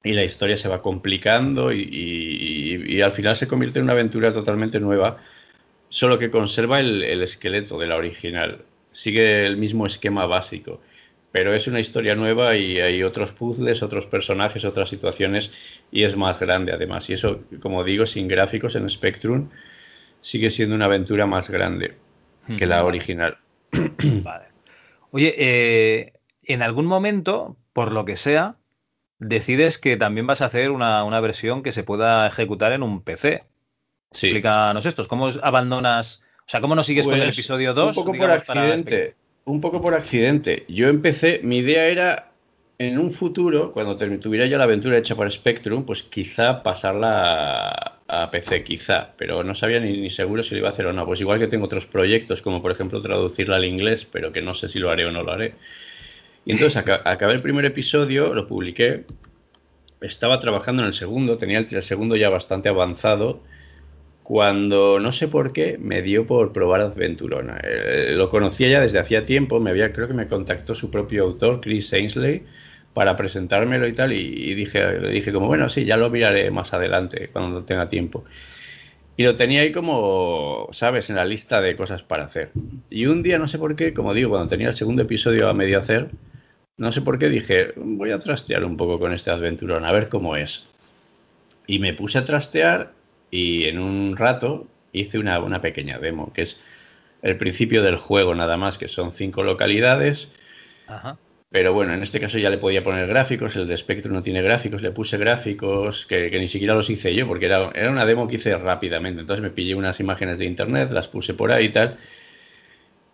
y 0.03 0.13
la 0.13 0.25
historia 0.25 0.57
se 0.57 0.69
va 0.69 0.81
complicando 0.83 1.73
y, 1.73 3.01
al 3.03 3.13
final 3.13 3.37
se 3.37 3.49
convierte 3.49 3.79
en 3.79 3.85
una 3.85 3.93
aventura 3.93 4.33
totalmente 4.33 4.81
nueva 4.81 5.19
solo 5.89 6.19
que 6.19 6.31
conserva 6.31 6.81
el, 6.81 7.23
esqueleto 7.23 7.79
de 7.79 7.87
la 7.87 7.97
original. 7.97 8.65
Sigue 8.93 9.47
el 9.47 9.57
mismo 9.57 9.87
esquema 9.87 10.27
básico, 10.27 10.81
pero 11.33 11.55
es 11.55 11.67
una 11.67 11.81
historia 11.81 12.15
nueva 12.15 12.57
y 12.57 12.79
hay 12.81 13.03
otros 13.03 13.33
puzzles, 13.33 13.83
otros 13.83 14.07
personajes, 14.07 14.65
otras 14.65 14.89
situaciones 14.89 15.53
y 15.91 16.05
es 16.05 16.17
más 16.17 16.39
grande 16.39 16.73
además. 16.73 17.09
Y 17.09 17.15
eso, 17.15 17.43
como 17.61 17.85
digo, 17.85 18.07
sin 18.07 18.29
gráficos 18.29 18.77
en 18.77 18.89
Spectrum, 18.91 19.49
sigue 20.21 20.51
siendo 20.51 20.75
una 20.75 20.87
aventura 20.87 21.27
más 21.27 21.49
grande 21.49 21.95
que 22.57 22.67
la 22.67 22.85
original. 22.85 23.39
Vale. 23.73 24.47
Oye, 25.11 25.35
eh, 25.39 26.13
en 26.45 26.63
algún 26.63 26.87
momento, 26.87 27.57
por 27.73 27.93
lo 27.93 28.05
que 28.05 28.17
sea, 28.17 28.58
decides 29.19 29.79
que 29.79 29.97
también 29.97 30.27
vas 30.27 30.43
a 30.43 30.47
hacer 30.47 30.71
una, 30.71 31.05
una 31.05 31.21
versión 31.21 31.63
que 31.63 31.73
se 31.73 31.83
pueda 31.83 32.27
ejecutar 32.27 32.73
en 32.73 32.83
un 32.83 33.03
PC. 33.03 33.45
Explícanos 34.11 34.87
esto, 34.87 35.07
¿cómo 35.07 35.29
abandonas, 35.43 36.25
o 36.41 36.49
sea, 36.49 36.61
cómo 36.61 36.75
no 36.75 36.83
sigues 36.83 37.05
con 37.07 37.15
el 37.15 37.25
pues, 37.25 37.35
episodio 37.35 37.75
2? 37.75 37.97
Un 37.97 38.05
poco 38.05 38.17
por 38.17 38.31
accidente, 38.31 39.15
un 39.45 39.61
poco 39.61 39.81
por 39.81 39.95
accidente. 39.95 40.65
Yo 40.69 40.89
empecé, 40.89 41.41
mi 41.43 41.59
idea 41.59 41.87
era 41.87 42.29
en 42.79 42.99
un 42.99 43.11
futuro, 43.11 43.73
cuando 43.73 43.97
tuviera 43.97 44.47
ya 44.47 44.57
la 44.57 44.65
aventura 44.65 44.97
hecha 44.97 45.17
para 45.17 45.31
Spectrum, 45.31 45.85
pues 45.85 46.05
quizá 46.05 46.63
pasarla 46.63 47.99
a, 48.07 48.31
PC, 48.31 48.63
quizá, 48.63 49.13
pero 49.17 49.43
no 49.43 49.55
sabía 49.55 49.81
ni, 49.81 50.09
seguro 50.11 50.43
si 50.43 50.53
lo 50.53 50.59
iba 50.59 50.69
a 50.69 50.73
hacer 50.73 50.87
o 50.87 50.93
no. 50.93 51.05
Pues 51.05 51.21
igual 51.21 51.41
que 51.41 51.49
tengo 51.49 51.65
otros 51.65 51.87
proyectos, 51.87 52.41
como 52.41 52.63
por 52.63 52.71
ejemplo 52.71 53.01
traducirla 53.01 53.57
al 53.57 53.65
inglés, 53.65 54.07
pero 54.11 54.33
que 54.33 54.43
no 54.43 54.55
sé 54.55 54.69
si 54.69 54.79
lo 54.79 54.91
haré 54.91 55.05
o 55.07 55.11
no 55.11 55.25
lo 55.25 55.33
haré. 55.33 55.55
Y 56.49 56.53
entonces 56.53 56.83
acabé 57.05 57.35
el 57.35 57.43
primer 57.43 57.67
episodio, 57.67 58.33
lo 58.33 58.47
publiqué, 58.47 59.05
estaba 60.01 60.41
trabajando 60.41 60.81
en 60.81 60.89
el 60.89 60.95
segundo, 60.95 61.37
tenía 61.37 61.59
el 61.59 61.83
segundo 61.83 62.17
ya 62.17 62.31
bastante 62.31 62.71
avanzado 62.71 63.43
cuando 64.23 64.99
no 64.99 65.13
sé 65.13 65.29
por 65.29 65.53
qué 65.53 65.77
me 65.79 66.01
dio 66.01 66.27
por 66.27 66.55
probar 66.55 66.81
Adventurona. 66.81 67.61
Eh, 67.63 68.15
lo 68.17 68.31
conocía 68.31 68.67
ya 68.67 68.81
desde 68.81 68.99
hacía 68.99 69.27
tiempo, 69.27 69.61
me 69.61 69.69
había, 69.69 69.93
creo 69.93 70.09
que 70.09 70.15
me 70.15 70.27
contactó 70.27 70.75
su 70.75 70.91
propio 70.91 71.25
autor, 71.25 71.61
Chris 71.61 71.93
Ainsley, 71.93 72.45
para 72.95 73.15
presentármelo 73.15 73.87
y 73.87 73.93
tal, 73.93 74.15
y, 74.15 74.55
dije, 74.55 75.01
le 75.01 75.11
dije 75.11 75.35
como, 75.35 75.49
bueno, 75.49 75.69
sí, 75.69 75.85
ya 75.85 75.99
lo 75.99 76.09
miraré 76.09 76.51
más 76.51 76.73
adelante, 76.73 77.29
cuando 77.31 77.63
tenga 77.65 77.91
tiempo. 77.91 78.25
Y 79.19 79.25
lo 79.25 79.35
tenía 79.35 79.61
ahí 79.61 79.71
como, 79.71 80.71
sabes, 80.73 81.11
en 81.11 81.17
la 81.17 81.27
lista 81.27 81.61
de 81.61 81.77
cosas 81.77 82.03
para 82.03 82.25
hacer. 82.25 82.53
Y 82.89 83.05
un 83.05 83.23
día, 83.23 83.39
no 83.39 83.49
sé 83.49 83.59
por 83.59 83.77
qué, 83.77 83.93
como 83.93 84.15
digo, 84.15 84.31
cuando 84.31 84.49
tenía 84.49 84.69
el 84.69 84.75
segundo 84.75 85.03
episodio 85.03 85.47
a 85.51 85.53
medio 85.53 85.79
hacer, 85.79 86.09
no 86.79 86.93
sé 86.93 87.03
por 87.03 87.19
qué 87.19 87.29
dije, 87.29 87.73
voy 87.77 88.13
a 88.13 88.19
trastear 88.21 88.65
un 88.65 88.77
poco 88.77 88.99
con 88.99 89.13
este 89.13 89.31
Adventurón, 89.31 89.85
a 89.85 89.93
ver 89.93 90.09
cómo 90.09 90.37
es. 90.37 90.69
Y 91.67 91.81
me 91.81 91.93
puse 91.93 92.19
a 92.19 92.25
trastear 92.25 92.93
y 93.31 93.65
en 93.65 93.79
un 93.79 94.17
rato 94.17 94.67
hice 94.93 95.19
una, 95.19 95.41
una, 95.41 95.61
pequeña 95.61 95.99
demo, 95.99 96.33
que 96.33 96.43
es 96.43 96.59
el 97.21 97.37
principio 97.37 97.83
del 97.83 97.97
juego 97.97 98.35
nada 98.35 98.57
más, 98.57 98.79
que 98.79 98.89
son 98.89 99.13
cinco 99.13 99.43
localidades. 99.43 100.29
Pero 101.51 101.73
bueno, 101.73 101.95
en 101.95 102.03
este 102.03 102.21
caso 102.21 102.39
ya 102.39 102.49
le 102.49 102.59
podía 102.59 102.85
poner 102.85 103.07
gráficos, 103.07 103.57
el 103.57 103.67
de 103.67 103.77
Spectrum 103.77 104.15
no 104.15 104.23
tiene 104.23 104.43
gráficos, 104.43 104.81
le 104.81 104.93
puse 104.93 105.19
gráficos 105.19 106.07
que, 106.07 106.31
ni 106.39 106.47
siquiera 106.47 106.75
los 106.75 106.91
hice 106.91 107.15
yo, 107.15 107.27
porque 107.27 107.47
era, 107.47 107.71
era, 107.75 107.91
una 107.91 108.07
demo 108.07 108.29
que 108.29 108.37
hice 108.37 108.57
rápidamente. 108.57 109.23
Entonces 109.23 109.43
me 109.43 109.51
pillé 109.51 109.75
unas 109.75 109.99
imágenes 109.99 110.39
de 110.39 110.45
internet, 110.45 110.91
las 110.93 111.09
puse 111.09 111.35
por 111.35 111.51
ahí 111.51 111.67
y 111.67 111.69
tal. 111.71 111.97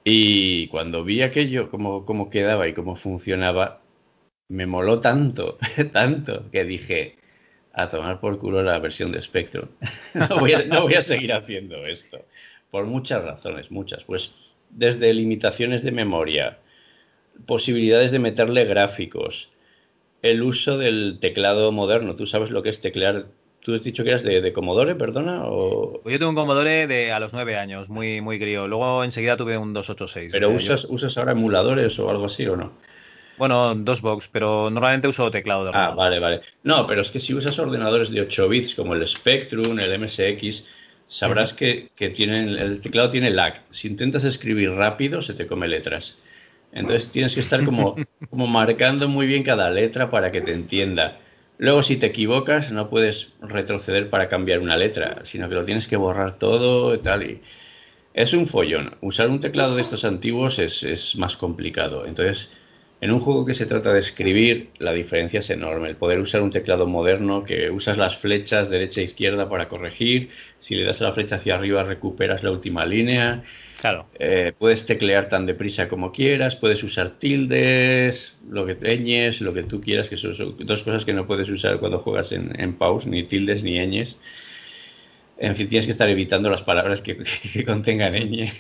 Y 0.05 0.69
cuando 0.69 1.03
vi 1.03 1.23
aquello, 1.23 1.71
cómo, 1.71 2.05
cómo 2.05 2.29
quedaba 2.29 2.69
y 2.69 2.75
cómo 2.75 2.95
funcionaba, 2.95 3.81
me 4.49 4.67
moló 4.67 5.01
tanto, 5.01 5.59
tanto, 5.93 6.51
que 6.51 6.65
dije, 6.65 7.17
a 7.73 7.89
tomar 7.89 8.21
por 8.21 8.39
culo 8.39 8.63
la 8.63 8.79
versión 8.79 9.13
de 9.13 9.23
Spectrum. 9.23 9.69
no, 10.15 10.39
voy 10.39 10.53
a, 10.95 11.03
seguir 11.03 11.33
haciendo 11.33 11.87
esto. 11.87 12.25
Por 12.71 12.85
muchas 12.87 13.25
razones, 13.25 13.71
muchas. 13.71 14.05
Pues 14.05 14.33
desde 14.71 15.13
limitaciones 15.15 15.83
de 15.83 15.93
memoria, 15.93 16.59
posibilidades 17.47 18.13
de 18.13 18.19
meterle 18.19 18.65
gráficos, 18.65 19.51
el 20.23 20.43
uso 20.43 20.79
del 20.79 21.19
teclado 21.21 21.73
moderno. 21.73 22.15
¿Tú 22.15 22.27
sabes 22.27 22.51
lo 22.51 22.63
que 22.63 22.71
es 22.71 22.81
teclear? 22.81 23.27
¿Tú 23.65 23.73
has 23.75 23.83
dicho 23.83 24.05
que 24.05 24.11
eras 24.11 24.23
de, 24.23 24.43
de 24.43 24.53
Commodore, 24.53 24.95
perdona? 24.95 25.47
O... 25.47 25.99
Pues 26.03 26.13
yo 26.13 26.19
tuve 26.19 26.29
un 26.29 26.35
Commodore 26.35 26.87
de 26.87 27.13
a 27.13 27.19
los 27.19 27.33
nueve 27.33 27.57
años, 27.57 27.89
muy, 27.89 28.21
muy 28.21 28.39
crío. 28.39 28.69
Luego 28.69 29.03
enseguida 29.03 29.39
tuve 29.39 29.57
un 29.57 29.73
286. 29.73 30.33
¿Pero 30.33 30.51
usas, 30.51 30.85
usas 30.91 31.17
ahora 31.17 31.33
emuladores 31.33 31.99
o 31.99 32.11
algo 32.11 32.27
así 32.27 32.47
o 32.47 32.57
no? 32.57 32.73
Bueno, 33.39 33.75
dos 33.75 34.03
box, 34.03 34.29
pero 34.31 34.69
normalmente 34.69 35.09
uso 35.09 35.31
teclado 35.31 35.65
de 35.65 35.71
Ah, 35.73 35.95
vale, 35.97 36.19
vale. 36.19 36.43
No, 36.63 36.87
pero 36.87 37.01
es 37.01 37.11
que 37.11 37.21
si 37.21 37.33
usas 37.33 37.59
ordenadores 37.59 38.11
de 38.11 38.21
8 38.21 38.51
bits 38.51 38.75
como 38.75 38.93
el 38.93 39.09
Spectrum, 39.09 39.79
el 39.79 39.99
MSX, 39.99 40.67
sabrás 41.09 41.55
que, 41.55 41.89
tienen, 42.15 42.51
el 42.51 42.83
teclado 42.83 43.09
tiene 43.09 43.31
lag. 43.31 43.63
Si 43.71 43.89
intentas 43.89 44.25
escribir 44.25 44.73
rápido, 44.73 45.23
se 45.23 45.33
te 45.33 45.47
come 45.47 45.69
letras. 45.69 46.19
Entonces 46.71 47.11
tienes 47.11 47.35
que 47.35 47.41
estar 47.41 47.65
como, 47.65 47.97
como 48.29 48.47
marcando 48.47 49.09
muy 49.09 49.27
bien 49.27 49.43
cada 49.43 49.71
letra 49.71 50.11
para 50.11 50.31
que 50.31 50.43
te 50.43 50.53
entienda. 50.53 51.17
Luego, 51.59 51.83
si 51.83 51.97
te 51.97 52.07
equivocas, 52.07 52.73
no 52.73 52.91
puedes 52.91 53.33
retroceder 53.41 54.11
para 54.11 54.29
cambiar 54.29 54.61
una 54.61 54.77
letra, 54.77 55.21
sino 55.25 55.49
que 55.49 55.55
lo 55.55 55.65
tienes 55.65 55.87
que 55.89 55.97
borrar 55.97 56.39
todo 56.39 56.95
y 56.95 56.99
tal. 56.99 57.23
Y 57.23 57.41
es 58.13 58.33
un 58.33 58.47
follón. 58.47 58.97
Usar 59.01 59.29
un 59.31 59.41
teclado 59.41 59.77
de 59.77 59.83
estos 59.83 60.05
antiguos 60.05 60.59
es, 60.59 60.83
es 60.83 61.17
más 61.17 61.37
complicado. 61.37 62.07
Entonces, 62.07 62.51
en 63.05 63.13
un 63.13 63.21
juego 63.21 63.45
que 63.45 63.53
se 63.53 63.67
trata 63.67 63.93
de 63.93 64.01
escribir, 64.01 64.71
la 64.79 64.95
diferencia 64.95 65.41
es 65.41 65.51
enorme. 65.51 65.91
El 65.91 65.97
poder 65.97 66.21
usar 66.21 66.41
un 66.41 66.49
teclado 66.49 66.87
moderno 66.87 67.45
que 67.45 67.71
usas 67.71 67.99
las 67.99 68.17
flechas 68.17 68.71
derecha 68.71 69.03
e 69.03 69.05
izquierda 69.05 69.47
para 69.47 69.69
corregir. 69.69 70.31
Si 70.59 70.75
le 70.75 70.85
das 70.85 71.03
la 71.03 71.13
flecha 71.13 71.37
hacia 71.37 71.57
arriba, 71.57 71.83
recuperas 71.85 72.43
la 72.43 72.51
última 72.51 72.87
línea. 72.87 73.43
Claro. 73.79 74.07
Eh, 74.19 74.55
puedes 74.59 74.87
teclear 74.87 75.29
tan 75.29 75.45
deprisa 75.45 75.87
como 75.87 76.13
quieras. 76.13 76.57
Puedes 76.57 76.83
usar 76.83 77.11
tildes, 77.11 78.37
lo 78.49 78.65
que 78.65 78.75
teñes, 78.75 79.43
lo 79.43 79.53
que 79.53 79.65
tú 79.65 79.83
quieras, 79.83 80.09
que 80.09 80.17
son, 80.17 80.57
dos 80.61 80.83
cosas 80.83 81.05
que 81.05 81.13
no 81.13 81.27
puedes 81.27 81.51
usar 81.51 81.81
cuando 81.81 81.99
juegas 81.99 82.33
en, 82.33 82.59
en 82.59 82.73
pause, 82.73 83.07
ni 83.07 83.23
tildes 83.25 83.63
ni 83.63 83.87
ñes. 83.87 84.17
En 85.37 85.57
fin, 85.57 85.69
tienes 85.69 85.87
que 85.87 85.93
estar 85.93 86.09
evitando 86.09 86.49
las 86.49 86.63
palabras 86.63 87.03
que, 87.03 87.17
contengan 87.67 88.15
ñ. 88.15 88.51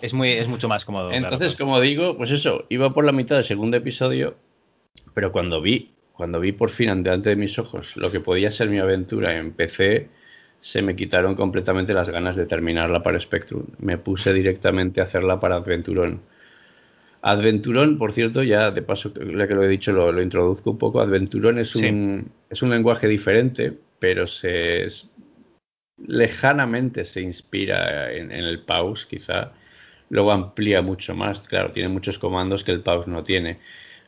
Es, 0.00 0.14
muy, 0.14 0.30
es 0.30 0.48
mucho 0.48 0.68
más 0.68 0.84
cómodo. 0.84 1.12
Entonces, 1.12 1.54
como 1.56 1.80
digo, 1.80 2.16
pues 2.16 2.30
eso, 2.30 2.64
iba 2.68 2.92
por 2.94 3.04
la 3.04 3.12
mitad 3.12 3.36
del 3.36 3.44
segundo 3.44 3.76
episodio, 3.76 4.36
pero 5.12 5.32
cuando 5.32 5.60
vi, 5.60 5.90
cuando 6.12 6.40
vi 6.40 6.52
por 6.52 6.70
fin 6.70 6.88
ante 6.88 7.20
de 7.20 7.36
mis 7.36 7.58
ojos 7.58 7.96
lo 7.96 8.10
que 8.10 8.20
podía 8.20 8.50
ser 8.50 8.68
mi 8.68 8.78
aventura 8.78 9.36
en 9.36 9.52
PC, 9.52 10.08
se 10.60 10.82
me 10.82 10.96
quitaron 10.96 11.34
completamente 11.34 11.92
las 11.94 12.10
ganas 12.10 12.36
de 12.36 12.46
terminarla 12.46 13.02
para 13.02 13.20
Spectrum. 13.20 13.64
Me 13.78 13.98
puse 13.98 14.32
directamente 14.32 15.00
a 15.00 15.04
hacerla 15.04 15.38
para 15.40 15.56
Adventurón. 15.56 16.20
Adventurón, 17.20 17.98
por 17.98 18.12
cierto, 18.12 18.42
ya 18.42 18.70
de 18.70 18.82
paso, 18.82 19.12
ya 19.14 19.48
que 19.48 19.54
lo 19.54 19.64
he 19.64 19.68
dicho, 19.68 19.92
lo, 19.92 20.22
introduzco 20.22 20.70
un 20.70 20.78
poco. 20.78 21.00
Adventurón 21.00 21.58
es, 21.58 21.74
un, 21.74 22.30
es 22.48 22.62
un 22.62 22.70
lenguaje 22.70 23.08
diferente, 23.08 23.76
pero 23.98 24.26
se, 24.26 24.88
lejanamente 26.06 27.04
se 27.04 27.20
inspira 27.20 28.12
en, 28.12 28.30
el 28.30 28.60
pause, 28.60 29.06
quizá. 29.06 29.52
Luego 30.10 30.32
amplía 30.32 30.82
mucho 30.82 31.14
más, 31.14 31.46
claro, 31.48 31.72
tiene 31.72 31.88
muchos 31.88 32.18
comandos 32.18 32.64
que 32.64 32.72
el 32.72 32.82
pause 32.82 33.08
no 33.08 33.22
tiene. 33.22 33.58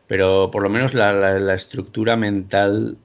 Pero 0.07 0.51
por 0.51 0.63
lo 0.63 0.71
menos 0.71 0.95
la, 0.95 1.55
estructura 1.55 2.17
mental 2.17 2.97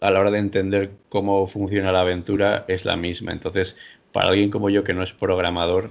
a 0.00 0.10
la 0.10 0.20
hora 0.20 0.30
de 0.30 0.38
entender 0.38 0.92
cómo 1.08 1.46
funciona 1.46 1.92
la 1.92 2.00
aventura 2.02 2.64
es 2.68 2.84
la 2.84 2.96
misma. 2.96 3.32
Entonces, 3.32 3.76
para 4.12 4.28
alguien 4.30 4.50
como 4.50 4.70
yo 4.70 4.84
que 4.84 4.94
no 4.94 5.02
es 5.02 5.12
programador, 5.12 5.90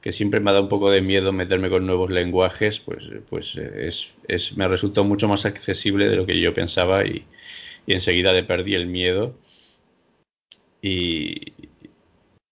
que 0.00 0.12
siempre 0.12 0.40
me 0.40 0.50
ha 0.50 0.54
dado 0.54 0.64
un 0.64 0.70
poco 0.70 0.90
de 0.90 1.02
miedo 1.02 1.32
meterme 1.32 1.68
con 1.70 1.86
nuevos 1.86 2.10
lenguajes, 2.10 2.80
pues, 2.80 3.04
pues 3.28 3.56
es, 3.56 4.12
es, 4.28 4.56
me 4.56 4.66
resultó 4.66 5.04
mucho 5.04 5.28
más 5.28 5.44
accesible 5.46 6.08
de 6.08 6.16
lo 6.16 6.26
que 6.26 6.40
yo 6.40 6.54
pensaba 6.54 7.04
y, 7.04 7.26
y 7.86 7.92
enseguida 7.94 8.32
le 8.32 8.44
perdí 8.44 8.74
el 8.74 8.86
miedo. 8.86 9.34
Y, 10.82 11.52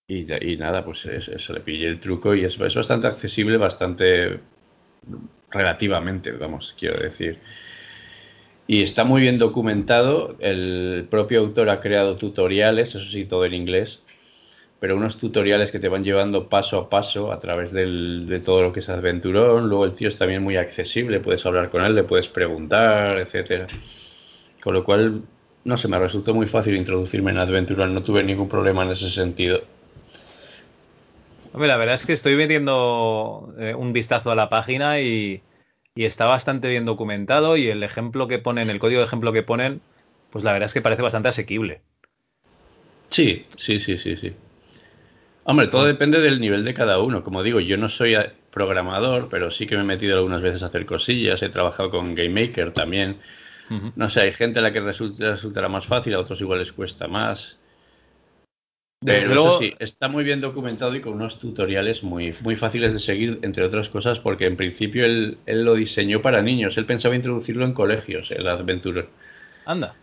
y, 0.08 0.56
nada, 0.56 0.84
pues 0.84 1.04
eso, 1.04 1.52
le 1.52 1.60
pillé 1.60 1.86
el 1.86 2.00
truco 2.00 2.34
y 2.34 2.44
es, 2.44 2.58
es 2.58 2.74
bastante 2.74 3.06
accesible, 3.06 3.58
bastante 3.58 4.40
relativamente, 5.50 6.32
vamos, 6.32 6.74
quiero 6.78 6.98
decir. 6.98 7.38
Y 8.66 8.82
está 8.82 9.04
muy 9.04 9.20
bien 9.22 9.38
documentado. 9.38 10.36
El 10.40 11.06
propio 11.10 11.40
autor 11.40 11.68
ha 11.70 11.80
creado 11.80 12.16
tutoriales, 12.16 12.94
eso 12.94 13.04
sí, 13.10 13.26
todo 13.26 13.44
en 13.44 13.54
inglés, 13.54 14.02
pero 14.80 14.96
unos 14.96 15.18
tutoriales 15.18 15.72
que 15.72 15.78
te 15.78 15.88
van 15.88 16.04
llevando 16.04 16.48
paso 16.48 16.78
a 16.78 16.88
paso 16.90 17.32
a 17.32 17.38
través 17.38 17.72
de 17.72 18.40
todo 18.40 18.62
lo 18.62 18.72
que 18.72 18.80
es 18.80 18.88
Adventurón. 18.88 19.68
Luego 19.68 19.84
el 19.84 19.92
tío 19.92 20.08
es 20.08 20.18
también 20.18 20.42
muy 20.42 20.56
accesible, 20.56 21.20
puedes 21.20 21.44
hablar 21.46 21.70
con 21.70 21.84
él, 21.84 21.94
le 21.94 22.04
puedes 22.04 22.28
preguntar, 22.28 23.18
etcétera. 23.18 23.66
Con 24.62 24.74
lo 24.74 24.84
cual, 24.84 25.22
no 25.64 25.76
sé, 25.76 25.88
me 25.88 25.98
resultó 25.98 26.34
muy 26.34 26.46
fácil 26.46 26.76
introducirme 26.76 27.30
en 27.32 27.38
Adventurón, 27.38 27.94
no 27.94 28.02
tuve 28.02 28.22
ningún 28.24 28.48
problema 28.48 28.84
en 28.84 28.92
ese 28.92 29.10
sentido. 29.10 29.62
Hombre, 31.52 31.68
la 31.68 31.76
verdad 31.76 31.94
es 31.94 32.06
que 32.06 32.12
estoy 32.12 32.36
metiendo 32.36 33.54
eh, 33.58 33.74
un 33.74 33.92
vistazo 33.92 34.30
a 34.30 34.34
la 34.34 34.48
página 34.48 35.00
y, 35.00 35.42
y 35.94 36.04
está 36.04 36.26
bastante 36.26 36.68
bien 36.68 36.84
documentado 36.84 37.56
y 37.56 37.68
el 37.68 37.82
ejemplo 37.82 38.28
que 38.28 38.38
ponen, 38.38 38.70
el 38.70 38.78
código 38.78 39.00
de 39.00 39.06
ejemplo 39.06 39.32
que 39.32 39.42
ponen, 39.42 39.80
pues 40.30 40.44
la 40.44 40.52
verdad 40.52 40.66
es 40.66 40.74
que 40.74 40.82
parece 40.82 41.02
bastante 41.02 41.28
asequible. 41.28 41.82
Sí, 43.10 43.46
sí, 43.56 43.80
sí, 43.80 43.96
sí, 43.98 44.16
sí. 44.16 44.32
Hombre, 45.44 45.66
todo 45.68 45.84
depende 45.84 46.20
del 46.20 46.40
nivel 46.40 46.64
de 46.64 46.74
cada 46.74 47.00
uno. 47.00 47.24
Como 47.24 47.42
digo, 47.42 47.60
yo 47.60 47.76
no 47.76 47.88
soy 47.88 48.16
programador, 48.52 49.28
pero 49.30 49.50
sí 49.50 49.66
que 49.66 49.76
me 49.76 49.82
he 49.82 49.84
metido 49.84 50.16
algunas 50.16 50.42
veces 50.42 50.62
a 50.62 50.66
hacer 50.66 50.84
cosillas. 50.86 51.42
He 51.42 51.48
trabajado 51.48 51.90
con 51.90 52.14
GameMaker 52.14 52.72
también. 52.72 53.18
No 53.96 54.10
sé, 54.10 54.22
hay 54.22 54.32
gente 54.32 54.60
a 54.60 54.62
la 54.62 54.72
que 54.72 54.80
resulta, 54.80 55.32
resultará 55.32 55.68
más 55.70 55.86
fácil, 55.86 56.14
a 56.16 56.20
otros 56.20 56.40
igual 56.42 56.60
les 56.60 56.72
cuesta 56.72 57.08
más. 57.08 57.57
Pero 59.04 59.30
eso 59.30 59.58
sí, 59.60 59.74
está 59.78 60.08
muy 60.08 60.24
bien 60.24 60.40
documentado 60.40 60.94
y 60.96 61.00
con 61.00 61.12
unos 61.12 61.38
tutoriales 61.38 62.02
muy, 62.02 62.34
muy 62.40 62.56
fáciles 62.56 62.92
de 62.92 62.98
seguir, 62.98 63.38
entre 63.42 63.64
otras 63.64 63.88
cosas, 63.88 64.18
porque 64.18 64.46
en 64.46 64.56
principio 64.56 65.04
él, 65.04 65.38
él 65.46 65.64
lo 65.64 65.74
diseñó 65.74 66.20
para 66.20 66.42
niños. 66.42 66.76
Él 66.76 66.86
pensaba 66.86 67.14
introducirlo 67.14 67.64
en 67.64 67.74
colegios, 67.74 68.30
el 68.32 68.48
Adventure. 68.48 69.08
Anda. 69.66 69.94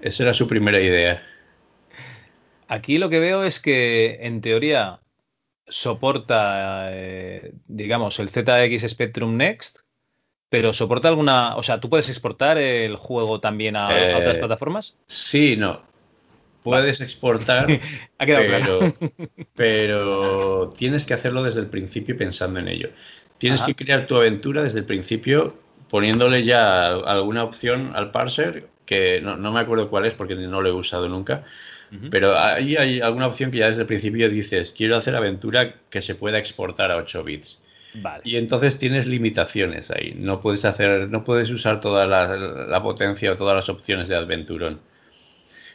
Esa 0.00 0.22
era 0.22 0.34
su 0.34 0.48
primera 0.48 0.80
idea. 0.80 1.22
Aquí 2.66 2.96
lo 2.96 3.10
que 3.10 3.20
veo 3.20 3.44
es 3.44 3.60
que, 3.60 4.18
en 4.22 4.40
teoría, 4.40 5.00
soporta, 5.68 6.88
eh, 6.90 7.52
digamos, 7.66 8.18
el 8.18 8.30
ZX 8.30 8.88
Spectrum 8.88 9.36
Next, 9.36 9.80
pero 10.48 10.72
soporta 10.72 11.08
alguna. 11.08 11.56
O 11.56 11.62
sea, 11.62 11.80
¿tú 11.80 11.90
puedes 11.90 12.08
exportar 12.08 12.56
el 12.56 12.96
juego 12.96 13.40
también 13.40 13.76
a, 13.76 13.88
otras 14.16 14.36
eh, 14.36 14.38
plataformas? 14.38 14.96
Sí, 15.06 15.56
no. 15.56 15.91
Puedes 16.62 17.00
exportar, 17.00 17.66
pero, 18.18 18.94
pero 19.54 20.70
tienes 20.76 21.06
que 21.06 21.14
hacerlo 21.14 21.42
desde 21.42 21.60
el 21.60 21.66
principio 21.66 22.16
pensando 22.16 22.60
en 22.60 22.68
ello. 22.68 22.90
Tienes 23.38 23.62
que 23.62 23.74
crear 23.74 24.06
tu 24.06 24.16
aventura 24.16 24.62
desde 24.62 24.80
el 24.80 24.84
principio 24.84 25.56
poniéndole 25.90 26.44
ya 26.44 26.86
alguna 26.86 27.44
opción 27.44 27.92
al 27.94 28.12
parser, 28.12 28.68
que 28.86 29.20
no, 29.20 29.36
no 29.36 29.52
me 29.52 29.60
acuerdo 29.60 29.90
cuál 29.90 30.06
es 30.06 30.14
porque 30.14 30.34
no 30.34 30.62
lo 30.62 30.68
he 30.68 30.72
usado 30.72 31.08
nunca, 31.08 31.44
pero 32.10 32.38
ahí 32.38 32.76
hay 32.76 33.00
alguna 33.02 33.26
opción 33.26 33.50
que 33.50 33.58
ya 33.58 33.68
desde 33.68 33.82
el 33.82 33.86
principio 33.86 34.30
dices, 34.30 34.72
quiero 34.74 34.96
hacer 34.96 35.14
aventura 35.14 35.74
que 35.90 36.00
se 36.00 36.14
pueda 36.14 36.38
exportar 36.38 36.90
a 36.90 36.96
8 36.96 37.24
bits. 37.24 37.58
Y 38.24 38.36
entonces 38.36 38.78
tienes 38.78 39.06
limitaciones 39.06 39.90
ahí. 39.90 40.14
No 40.16 40.40
puedes 40.40 40.64
hacer, 40.64 41.10
no 41.10 41.24
puedes 41.24 41.50
usar 41.50 41.80
toda 41.80 42.06
la, 42.06 42.82
potencia 42.82 43.32
o 43.32 43.36
todas 43.36 43.54
las 43.54 43.68
opciones 43.68 44.08
de 44.08 44.16
Adventurón. 44.16 44.80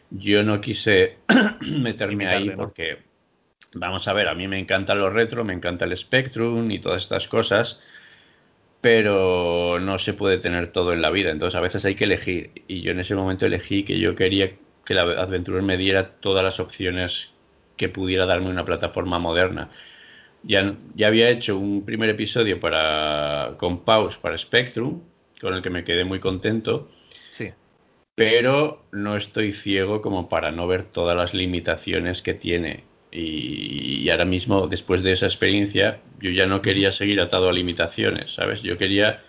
Yo 0.10 0.44
no 0.44 0.62
quise 0.62 1.18
meterme 1.62 2.28
ahí 2.28 2.52
porque, 2.52 3.00
vamos 3.74 4.08
a 4.08 4.14
ver, 4.14 4.28
a 4.28 4.36
mí 4.36 4.48
me 4.48 4.60
encanta 4.60 4.96
lo 4.96 5.10
retro, 5.10 5.44
me 5.44 5.54
encanta 5.54 5.86
el 5.86 5.96
Spectrum 5.98 6.70
y 6.72 6.80
todas 6.80 7.04
estas 7.04 7.28
cosas, 7.28 7.80
pero 8.82 9.80
no 9.80 10.00
se 10.00 10.14
puede 10.14 10.38
tener 10.38 10.70
todo 10.70 10.94
en 10.94 11.02
la 11.02 11.10
vida. 11.10 11.32
Entonces 11.32 11.58
a 11.58 11.62
veces 11.62 11.84
hay 11.86 11.96
que 11.96 12.06
elegir. 12.06 12.52
Y 12.68 12.82
yo 12.82 12.92
en 12.92 13.00
ese 13.00 13.16
momento 13.16 13.46
elegí 13.46 13.84
que 13.84 14.00
yo 14.00 14.16
quería 14.16 14.54
que 14.86 14.94
la 14.94 15.02
Adventurer 15.02 15.62
me 15.64 15.76
diera 15.76 16.12
todas 16.22 16.44
las 16.44 16.60
opciones 16.62 17.32
que 17.76 17.90
pudiera 17.90 18.26
darme 18.26 18.50
una 18.50 18.64
plataforma 18.64 19.20
moderna. 19.20 19.70
Ya, 20.44 20.76
ya 20.96 21.08
había 21.08 21.30
hecho 21.30 21.58
un 21.58 21.84
primer 21.84 22.10
episodio 22.10 22.60
para, 22.60 23.56
con 23.58 23.84
Pause 23.84 24.18
para 24.18 24.38
Spectrum, 24.38 25.02
con 25.42 25.54
el 25.54 25.62
que 25.62 25.70
me 25.70 25.84
quedé 25.84 26.06
muy 26.06 26.20
contento. 26.20 26.90
Sí. 27.30 27.52
Pero 28.18 28.84
no 28.92 29.16
estoy 29.16 29.54
ciego 29.54 30.02
como 30.02 30.28
para 30.28 30.52
no 30.52 30.66
ver 30.68 30.84
todas 30.84 31.16
las 31.16 31.36
limitaciones 31.36 32.24
que 32.24 32.34
tiene. 32.34 32.84
Y, 33.12 34.00
y 34.02 34.10
ahora 34.10 34.26
mismo, 34.26 34.68
después 34.68 35.04
de 35.04 35.12
esa 35.12 35.28
experiencia, 35.28 36.02
yo 36.20 36.32
ya 36.32 36.48
no 36.48 36.64
quería 36.64 36.92
seguir 36.92 37.22
atado 37.22 37.48
a 37.48 37.54
limitaciones, 37.54 38.34
¿sabes? 38.34 38.64
Yo 38.64 38.78
quería, 38.80 39.22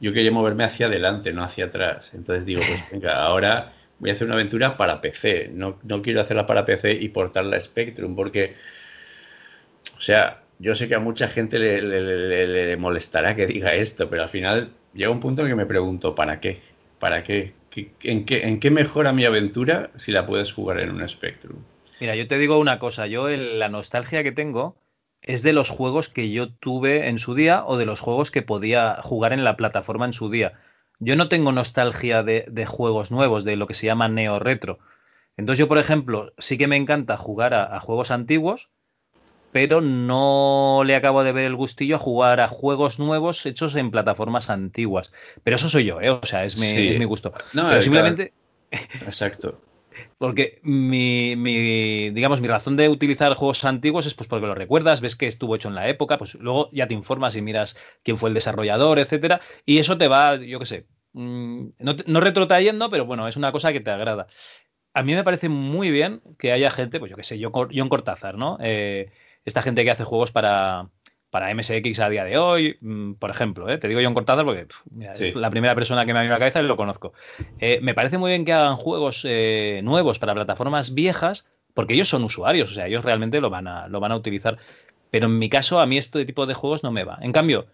yo 0.00 0.12
quería 0.12 0.32
moverme 0.32 0.64
hacia 0.64 0.86
adelante, 0.86 1.32
no 1.32 1.42
hacia 1.44 1.66
atrás. 1.66 2.12
Entonces 2.14 2.46
digo, 2.46 2.62
pues 2.66 2.80
venga, 2.92 3.24
ahora 3.24 3.74
voy 3.98 4.10
a 4.10 4.14
hacer 4.14 4.26
una 4.26 4.36
aventura 4.36 4.76
para 4.76 5.00
PC. 5.00 5.50
No, 5.52 5.78
quiero 6.02 6.20
hacerla 6.20 6.46
para 6.46 6.64
PC 6.64 6.92
y 6.92 7.08
portarla 7.10 7.56
a 7.56 7.60
Spectrum 7.60 8.16
porque, 8.16 8.54
o 9.96 10.00
sea, 10.00 10.42
yo 10.58 10.74
sé 10.74 10.88
que 10.88 10.94
a 10.94 11.00
mucha 11.00 11.28
gente 11.28 11.58
le, 11.58 12.76
molestará 12.76 13.34
que 13.34 13.46
diga 13.46 13.74
esto, 13.74 14.08
pero 14.08 14.22
al 14.22 14.28
final 14.28 14.72
llega 14.94 15.10
un 15.10 15.20
punto 15.20 15.42
en 15.42 15.48
que 15.48 15.54
me 15.54 15.66
pregunto, 15.66 16.14
¿para 16.14 16.40
qué? 16.40 16.60
¿Para 16.98 17.22
qué? 17.22 17.54
en, 18.02 18.24
qué 18.24 18.42
¿En 18.42 18.60
qué 18.60 18.70
mejora 18.70 19.12
mi 19.12 19.24
aventura 19.24 19.90
si 19.96 20.12
la 20.12 20.26
puedes 20.26 20.52
jugar 20.52 20.80
en 20.80 20.90
un 20.90 21.08
Spectrum? 21.08 21.58
Mira, 22.00 22.14
yo 22.14 22.26
te 22.28 22.38
digo 22.38 22.58
una 22.58 22.78
cosa, 22.78 23.06
yo 23.06 23.28
la 23.28 23.68
nostalgia 23.68 24.22
que 24.22 24.32
tengo 24.32 24.76
es 25.22 25.42
de 25.42 25.52
los 25.52 25.70
juegos 25.70 26.08
que 26.08 26.30
yo 26.30 26.52
tuve 26.52 27.08
en 27.08 27.18
su 27.18 27.34
día 27.34 27.64
o 27.64 27.76
de 27.76 27.86
los 27.86 28.00
juegos 28.00 28.30
que 28.30 28.42
podía 28.42 28.96
jugar 29.02 29.32
en 29.32 29.44
la 29.44 29.56
plataforma 29.56 30.06
en 30.06 30.12
su 30.12 30.30
día 30.30 30.54
yo 30.98 31.16
no 31.16 31.28
tengo 31.28 31.52
nostalgia 31.52 32.22
de, 32.22 32.66
juegos 32.66 33.10
nuevos, 33.10 33.44
de 33.44 33.56
lo 33.56 33.66
que 33.66 33.74
se 33.74 33.86
llama 33.86 34.08
neo 34.08 34.38
retro. 34.38 34.78
Entonces 35.36 35.58
yo, 35.58 35.68
por 35.68 35.78
ejemplo, 35.78 36.32
sí 36.38 36.56
que 36.56 36.68
me 36.68 36.76
encanta 36.76 37.16
jugar 37.16 37.52
a, 37.52 37.78
juegos 37.80 38.10
antiguos, 38.10 38.70
pero 39.56 39.80
no 39.80 40.82
le 40.84 40.94
acabo 40.94 41.24
de 41.24 41.32
ver 41.32 41.46
el 41.46 41.56
gustillo 41.56 41.96
a 41.96 41.98
jugar 41.98 42.40
a 42.40 42.48
juegos 42.48 42.98
nuevos 42.98 43.46
hechos 43.46 43.74
en 43.74 43.90
plataformas 43.90 44.50
antiguas. 44.50 45.12
Pero 45.44 45.56
eso 45.56 45.70
soy 45.70 45.86
yo, 45.86 45.98
¿eh? 45.98 46.10
o 46.10 46.26
sea, 46.26 46.44
es 46.44 46.58
mi, 46.58 47.02
gusto. 47.06 47.32
No, 47.54 47.66
pero 47.66 47.80
simplemente... 47.80 48.34
Exacto. 48.70 49.58
Porque 50.18 50.60
mi, 50.62 51.36
mi, 51.36 52.10
digamos, 52.10 52.42
mi 52.42 52.48
razón 52.48 52.76
de 52.76 52.90
utilizar 52.90 53.32
juegos 53.32 53.64
antiguos 53.64 54.04
es 54.04 54.12
pues 54.12 54.28
porque 54.28 54.46
lo 54.46 54.54
recuerdas, 54.54 55.00
ves 55.00 55.16
que 55.16 55.26
estuvo 55.26 55.56
hecho 55.56 55.68
en 55.68 55.74
la 55.74 55.88
época, 55.88 56.18
pues 56.18 56.34
luego 56.34 56.68
ya 56.70 56.86
te 56.86 56.92
informas 56.92 57.34
y 57.34 57.40
miras 57.40 57.78
quién 58.02 58.18
fue 58.18 58.28
el 58.28 58.34
desarrollador, 58.34 58.98
etcétera, 58.98 59.40
y 59.64 59.78
eso 59.78 59.96
te 59.96 60.06
va, 60.06 60.36
yo 60.36 60.58
qué 60.58 60.66
sé, 60.66 60.86
mm, 61.14 61.68
no, 61.78 61.96
no 62.06 62.20
retrotrayendo, 62.20 62.90
pero 62.90 63.06
bueno, 63.06 63.26
es 63.26 63.38
una 63.38 63.52
cosa 63.52 63.72
que 63.72 63.80
te 63.80 63.90
agrada. 63.90 64.26
A 64.92 65.02
mí 65.02 65.14
me 65.14 65.24
parece 65.24 65.48
muy 65.48 65.90
bien 65.90 66.20
que 66.38 66.52
haya 66.52 66.70
gente, 66.70 66.98
pues 66.98 67.10
yo 67.10 67.16
qué 67.16 67.24
sé, 67.24 67.38
yo 67.38 67.50
John 67.52 67.88
Cortázar, 67.88 68.36
¿no? 68.36 68.58
Eh, 68.60 69.10
esta 69.46 69.62
gente 69.62 69.84
que 69.84 69.90
hace 69.90 70.04
juegos 70.04 70.32
para, 70.32 70.90
para 71.30 71.54
MSX 71.54 72.00
a 72.00 72.08
día 72.08 72.24
de 72.24 72.36
hoy, 72.36 72.76
mm, 72.80 73.14
por 73.14 73.30
ejemplo, 73.30 73.70
¿eh? 73.70 73.78
te 73.78 73.88
digo 73.88 74.00
John 74.02 74.12
Cortázar 74.12 74.44
porque 74.44 74.66
es 75.18 75.34
la 75.34 75.50
primera 75.50 75.74
persona 75.74 76.04
que 76.04 76.12
me 76.12 76.18
ha 76.18 76.22
venido 76.22 76.34
a 76.34 76.38
la 76.38 76.40
cabeza 76.40 76.60
y 76.60 76.66
lo 76.66 76.76
conozco. 76.76 77.14
Eh, 77.60 77.78
me 77.80 77.94
parece 77.94 78.18
muy 78.18 78.32
bien 78.32 78.44
que 78.44 78.52
hagan 78.52 78.76
juegos 78.76 79.24
eh, 79.24 79.80
nuevos 79.84 80.18
para 80.18 80.34
plataformas 80.34 80.94
viejas, 80.94 81.46
porque 81.74 81.94
ellos 81.94 82.08
son 82.08 82.24
usuarios, 82.24 82.72
o 82.72 82.74
sea, 82.74 82.88
ellos 82.88 83.04
realmente 83.04 83.40
lo 83.40 83.48
van 83.48 83.68
a, 83.68 83.86
lo 83.86 84.00
van 84.00 84.12
a 84.12 84.16
utilizar. 84.16 84.58
Pero 85.10 85.26
en 85.26 85.38
mi 85.38 85.48
caso, 85.48 85.78
a 85.78 85.86
mí 85.86 85.96
este 85.96 86.24
tipo 86.24 86.46
de 86.46 86.54
juegos 86.54 86.82
no 86.82 86.90
me 86.90 87.04
va. 87.04 87.18
En 87.22 87.32
cambio, 87.32 87.66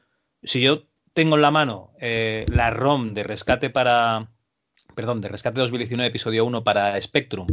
si 0.43 0.61
yo 0.61 0.83
tengo 1.15 1.37
en 1.37 1.43
la 1.43 1.51
mano 1.51 1.93
la 1.99 2.71
ROM 2.71 3.15
de 3.15 3.23
rescate 3.23 3.71
para. 3.71 4.29
Perdón, 4.95 5.23
de 5.23 5.29
rescate 5.29 5.59
2019, 5.61 6.09
episodio 6.09 6.45
1 6.45 6.65
para 6.65 7.01
Spectrum, 7.01 7.47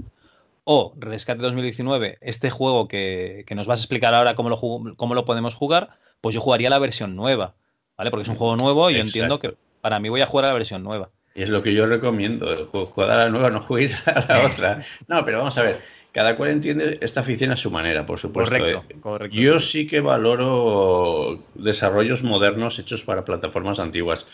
o 0.63 0.93
Rescate 0.97 1.41
2019, 1.41 2.17
este 2.21 2.49
juego 2.49 2.87
que, 2.87 3.45
nos 3.55 3.67
vas 3.67 3.79
a 3.79 3.83
explicar 3.83 4.13
ahora 4.13 4.35
cómo 4.35 4.49
lo, 4.49 4.57
cómo 4.95 5.15
lo 5.15 5.25
podemos 5.25 5.55
jugar, 5.55 5.97
pues 6.21 6.35
yo 6.35 6.41
jugaría 6.41 6.69
la 6.69 6.79
versión 6.79 7.15
nueva, 7.15 7.55
¿vale? 7.97 8.11
Porque 8.11 8.23
es 8.23 8.29
un 8.29 8.35
juego 8.35 8.55
nuevo 8.55 8.89
y 8.89 8.95
yo 8.95 9.01
entiendo 9.01 9.39
que 9.39 9.55
para 9.81 9.99
mí 9.99 10.09
voy 10.09 10.21
a 10.21 10.25
jugar 10.25 10.45
a 10.45 10.47
la 10.49 10.53
versión 10.53 10.83
nueva. 10.83 11.09
Y 11.35 11.43
es 11.43 11.49
lo 11.49 11.61
que 11.61 11.73
yo 11.73 11.85
recomiendo, 11.85 12.67
jugar 12.67 13.11
a 13.11 13.17
la 13.25 13.29
nueva, 13.29 13.49
no 13.49 13.61
juguéis 13.61 13.95
a 14.07 14.25
la 14.27 14.45
otra. 14.51 14.81
No, 15.07 15.23
pero 15.23 15.39
vamos 15.39 15.57
a 15.57 15.63
ver, 15.63 15.79
cada 16.11 16.35
cual 16.35 16.49
entiende 16.49 16.97
esta 17.01 17.21
afición 17.21 17.51
a 17.51 17.57
su 17.57 17.71
manera, 17.71 18.05
por 18.05 18.19
supuesto. 18.19 18.57
Correcto, 18.57 18.85
¿eh? 18.89 18.97
correcto. 18.99 19.37
Yo 19.37 19.59
sí 19.59 19.87
que 19.87 20.01
valoro 20.01 21.43
desarrollos 21.55 22.23
modernos 22.23 22.79
hechos 22.79 23.03
para 23.03 23.25
plataformas 23.25 23.79
antiguas. 23.79 24.25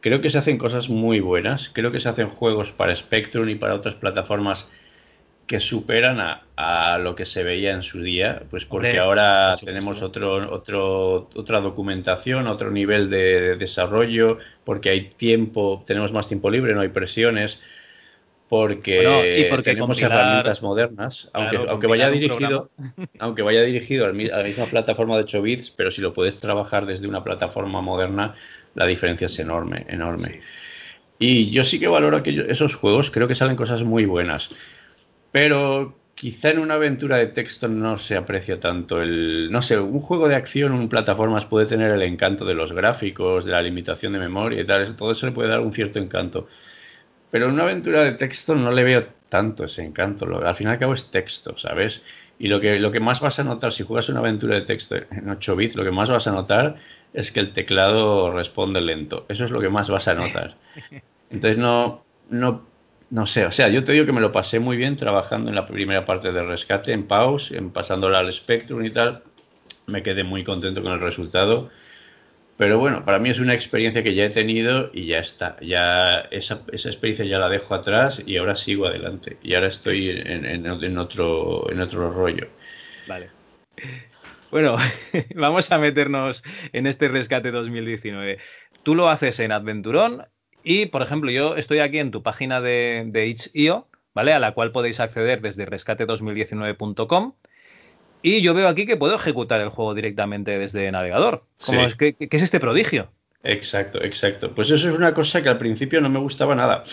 Creo 0.00 0.20
que 0.20 0.30
se 0.30 0.38
hacen 0.38 0.58
cosas 0.58 0.88
muy 0.88 1.20
buenas, 1.20 1.70
creo 1.72 1.90
que 1.90 2.00
se 2.00 2.08
hacen 2.08 2.28
juegos 2.28 2.72
para 2.72 2.94
Spectrum 2.94 3.48
y 3.48 3.54
para 3.54 3.74
otras 3.74 3.94
plataformas 3.94 4.70
que 5.46 5.60
superan 5.60 6.20
a, 6.56 6.98
lo 6.98 7.14
que 7.14 7.26
se 7.26 7.42
veía 7.42 7.72
en 7.72 7.82
su 7.82 8.00
día, 8.00 8.42
pues 8.48 8.64
porque 8.64 8.98
ahora 8.98 9.54
tenemos 9.62 10.00
otro, 10.02 10.54
otro, 10.54 11.28
otra 11.34 11.60
documentación, 11.60 12.46
otro 12.46 12.70
nivel 12.70 13.10
de, 13.10 13.56
desarrollo, 13.56 14.38
porque 14.64 14.90
hay 14.90 15.10
tiempo, 15.10 15.82
tenemos 15.86 16.12
más 16.12 16.28
tiempo 16.28 16.50
libre, 16.50 16.74
no 16.74 16.80
hay 16.80 16.88
presiones, 16.88 17.60
porque, 18.48 19.50
tenemos 19.64 20.00
herramientas 20.00 20.62
modernas, 20.62 21.28
aunque, 21.32 21.56
aunque 21.68 21.86
vaya 21.88 22.10
dirigido, 22.10 22.70
aunque 23.18 23.42
vaya 23.42 23.62
dirigido 23.62 24.06
a 24.06 24.12
la 24.12 24.44
misma 24.44 24.66
plataforma 24.66 25.16
de 25.16 25.24
8 25.24 25.42
bits, 25.42 25.70
pero 25.70 25.90
si 25.90 26.00
lo 26.00 26.12
puedes 26.14 26.40
trabajar 26.40 26.86
desde 26.86 27.08
una 27.08 27.24
plataforma 27.24 27.80
moderna, 27.80 28.34
la 28.74 28.86
diferencia 28.86 29.26
es 29.26 29.38
enorme, 29.38 29.84
enorme. 29.88 30.40
Y 31.18 31.50
yo 31.50 31.64
sí 31.64 31.78
que 31.78 31.88
valoro 31.88 32.16
aquellos, 32.16 32.46
esos 32.48 32.74
juegos, 32.74 33.10
creo 33.10 33.28
que 33.28 33.34
salen 33.34 33.56
cosas 33.56 33.82
muy 33.82 34.04
buenas. 34.04 34.50
Pero 35.34 35.98
quizá 36.14 36.50
en 36.50 36.60
una 36.60 36.74
aventura 36.74 37.16
de 37.16 37.26
texto 37.26 37.66
no 37.66 37.98
se 37.98 38.14
aprecia 38.14 38.60
tanto 38.60 39.02
el... 39.02 39.50
No 39.50 39.62
sé, 39.62 39.76
un 39.76 39.98
juego 39.98 40.28
de 40.28 40.36
acción 40.36 40.72
en 40.74 40.88
plataformas 40.88 41.44
puede 41.44 41.66
tener 41.66 41.90
el 41.90 42.02
encanto 42.02 42.44
de 42.44 42.54
los 42.54 42.70
gráficos, 42.70 43.44
de 43.44 43.50
la 43.50 43.60
limitación 43.60 44.12
de 44.12 44.20
memoria 44.20 44.60
y 44.60 44.64
tal, 44.64 44.94
todo 44.94 45.10
eso 45.10 45.26
le 45.26 45.32
puede 45.32 45.48
dar 45.48 45.58
un 45.58 45.72
cierto 45.72 45.98
encanto. 45.98 46.46
Pero 47.32 47.46
en 47.46 47.54
una 47.54 47.64
aventura 47.64 48.04
de 48.04 48.12
texto 48.12 48.54
no 48.54 48.70
le 48.70 48.84
veo 48.84 49.08
tanto 49.28 49.64
ese 49.64 49.82
encanto. 49.82 50.24
al 50.46 50.54
fin 50.54 50.68
y 50.68 50.70
al 50.70 50.78
cabo 50.78 50.94
es 50.94 51.10
texto, 51.10 51.58
¿sabes? 51.58 52.02
Y 52.38 52.46
lo 52.46 52.60
que, 52.60 52.78
lo 52.78 52.92
que 52.92 53.00
más 53.00 53.20
vas 53.20 53.40
a 53.40 53.42
notar 53.42 53.72
si 53.72 53.82
juegas 53.82 54.08
una 54.10 54.20
aventura 54.20 54.54
de 54.54 54.60
texto 54.60 54.94
en 54.94 55.28
8 55.28 55.56
bits, 55.56 55.74
lo 55.74 55.82
que 55.82 55.90
más 55.90 56.10
vas 56.10 56.28
a 56.28 56.30
notar 56.30 56.76
es 57.12 57.32
que 57.32 57.40
el 57.40 57.52
teclado 57.52 58.30
responde 58.32 58.80
lento. 58.80 59.26
Eso 59.28 59.44
es 59.46 59.50
lo 59.50 59.60
que 59.60 59.68
más 59.68 59.90
vas 59.90 60.06
a 60.06 60.14
notar. 60.14 60.54
Entonces 61.30 61.58
no, 61.58 62.04
no 62.30 62.73
no 63.10 63.26
sé, 63.26 63.46
o 63.46 63.52
sea, 63.52 63.68
yo 63.68 63.84
te 63.84 63.92
digo 63.92 64.06
que 64.06 64.12
me 64.12 64.20
lo 64.20 64.32
pasé 64.32 64.58
muy 64.58 64.76
bien 64.76 64.96
trabajando 64.96 65.50
en 65.50 65.56
la 65.56 65.66
primera 65.66 66.04
parte 66.04 66.32
de 66.32 66.42
rescate, 66.42 66.92
en 66.92 67.06
pause, 67.06 67.52
en 67.52 67.70
pasándola 67.70 68.18
al 68.18 68.32
Spectrum 68.32 68.84
y 68.84 68.90
tal. 68.90 69.22
Me 69.86 70.02
quedé 70.02 70.24
muy 70.24 70.44
contento 70.44 70.82
con 70.82 70.92
el 70.92 71.00
resultado. 71.00 71.70
Pero 72.56 72.78
bueno, 72.78 73.04
para 73.04 73.18
mí 73.18 73.30
es 73.30 73.40
una 73.40 73.54
experiencia 73.54 74.02
que 74.02 74.14
ya 74.14 74.24
he 74.24 74.30
tenido 74.30 74.90
y 74.92 75.06
ya 75.06 75.18
está. 75.18 75.56
Ya 75.60 76.20
esa, 76.30 76.62
esa 76.72 76.88
experiencia 76.88 77.24
ya 77.24 77.38
la 77.38 77.48
dejo 77.48 77.74
atrás 77.74 78.22
y 78.24 78.36
ahora 78.36 78.54
sigo 78.54 78.86
adelante. 78.86 79.38
Y 79.42 79.54
ahora 79.54 79.66
estoy 79.68 80.10
en, 80.10 80.44
en, 80.44 80.98
otro, 80.98 81.70
en 81.70 81.80
otro 81.80 82.12
rollo. 82.12 82.46
Vale. 83.08 83.30
Bueno, 84.52 84.76
vamos 85.34 85.72
a 85.72 85.78
meternos 85.78 86.44
en 86.72 86.86
este 86.86 87.08
rescate 87.08 87.50
2019. 87.50 88.38
Tú 88.84 88.94
lo 88.94 89.08
haces 89.08 89.40
en 89.40 89.50
Adventurón 89.50 90.24
y, 90.64 90.86
por 90.86 91.02
ejemplo, 91.02 91.30
yo 91.30 91.56
estoy 91.56 91.78
aquí 91.78 91.98
en 91.98 92.10
tu 92.10 92.22
página 92.22 92.60
de, 92.60 93.04
de 93.06 93.26
itch.io, 93.26 93.86
¿vale? 94.14 94.32
A 94.32 94.38
la 94.38 94.52
cual 94.52 94.72
podéis 94.72 94.98
acceder 94.98 95.42
desde 95.42 95.66
rescate2019.com. 95.66 97.34
Y 98.22 98.40
yo 98.40 98.54
veo 98.54 98.68
aquí 98.68 98.86
que 98.86 98.96
puedo 98.96 99.14
ejecutar 99.14 99.60
el 99.60 99.68
juego 99.68 99.94
directamente 99.94 100.58
desde 100.58 100.90
navegador. 100.90 101.44
es, 101.68 101.94
¿qué, 101.94 102.16
es 102.18 102.42
este 102.42 102.58
prodigio? 102.58 103.10
Exacto, 103.42 104.02
exacto. 104.02 104.54
Pues 104.54 104.70
eso 104.70 104.90
es 104.90 104.96
una 104.96 105.12
cosa 105.12 105.42
que 105.42 105.50
al 105.50 105.58
principio 105.58 106.00
no 106.00 106.08
me 106.08 106.18
gustaba 106.18 106.54
nada. 106.54 106.84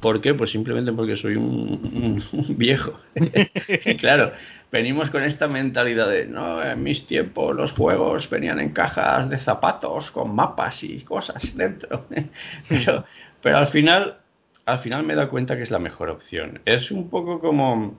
¿Por 0.00 0.20
qué? 0.20 0.34
Pues 0.34 0.50
simplemente 0.50 0.92
porque 0.92 1.16
soy 1.16 1.36
un, 1.36 2.22
viejo. 2.56 2.98
claro, 3.98 4.32
venimos 4.72 5.10
con 5.10 5.22
esta 5.22 5.46
mentalidad 5.46 6.08
de, 6.08 6.26
no, 6.26 6.62
en 6.64 6.82
mis 6.82 7.06
tiempos 7.06 7.54
los 7.54 7.72
juegos 7.72 8.28
venían 8.30 8.60
en 8.60 8.70
cajas 8.70 9.28
de 9.28 9.38
zapatos 9.38 10.10
con 10.10 10.34
mapas 10.34 10.82
y 10.84 11.02
cosas 11.02 11.54
dentro. 11.56 12.06
pero, 12.68 13.04
pero 13.42 13.58
al 13.58 13.66
final, 13.66 14.18
al 14.64 14.78
final 14.78 15.04
me 15.04 15.12
he 15.12 15.16
dado 15.16 15.28
cuenta 15.28 15.56
que 15.56 15.62
es 15.62 15.70
la 15.70 15.78
mejor 15.78 16.08
opción. 16.08 16.60
Es 16.64 16.90
un 16.90 17.10
poco 17.10 17.38
como 17.38 17.98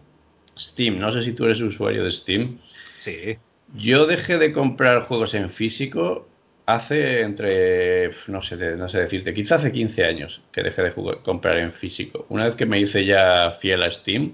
Steam. 0.58 1.00
No 1.00 1.12
sé 1.12 1.22
si 1.22 1.34
tú 1.34 1.46
eres 1.46 1.62
usuario 1.62 2.04
de 2.04 2.12
Steam. 2.12 2.58
Sí. 2.98 3.38
Yo 3.76 4.08
dejé 4.08 4.38
de 4.38 4.52
comprar 4.52 5.04
juegos 5.04 5.34
en 5.34 5.50
físico 5.50 6.28
hace 6.76 7.22
entre, 7.22 8.12
no 8.28 8.42
sé, 8.42 8.76
no 8.76 8.90
sé 8.90 9.00
decirte, 9.00 9.34
quizá 9.34 9.56
hace 9.56 9.72
15 9.72 10.06
años 10.06 10.42
que 10.52 10.64
dejé 10.64 10.84
de 10.84 10.94
comprar 11.24 11.58
en 11.58 11.72
físico. 11.72 12.26
Una 12.30 12.46
vez 12.46 12.56
que 12.56 12.66
me 12.66 12.80
hice 12.80 13.06
ya 13.06 13.52
fiel 13.52 13.84
a 13.84 13.92
Steam, 13.92 14.34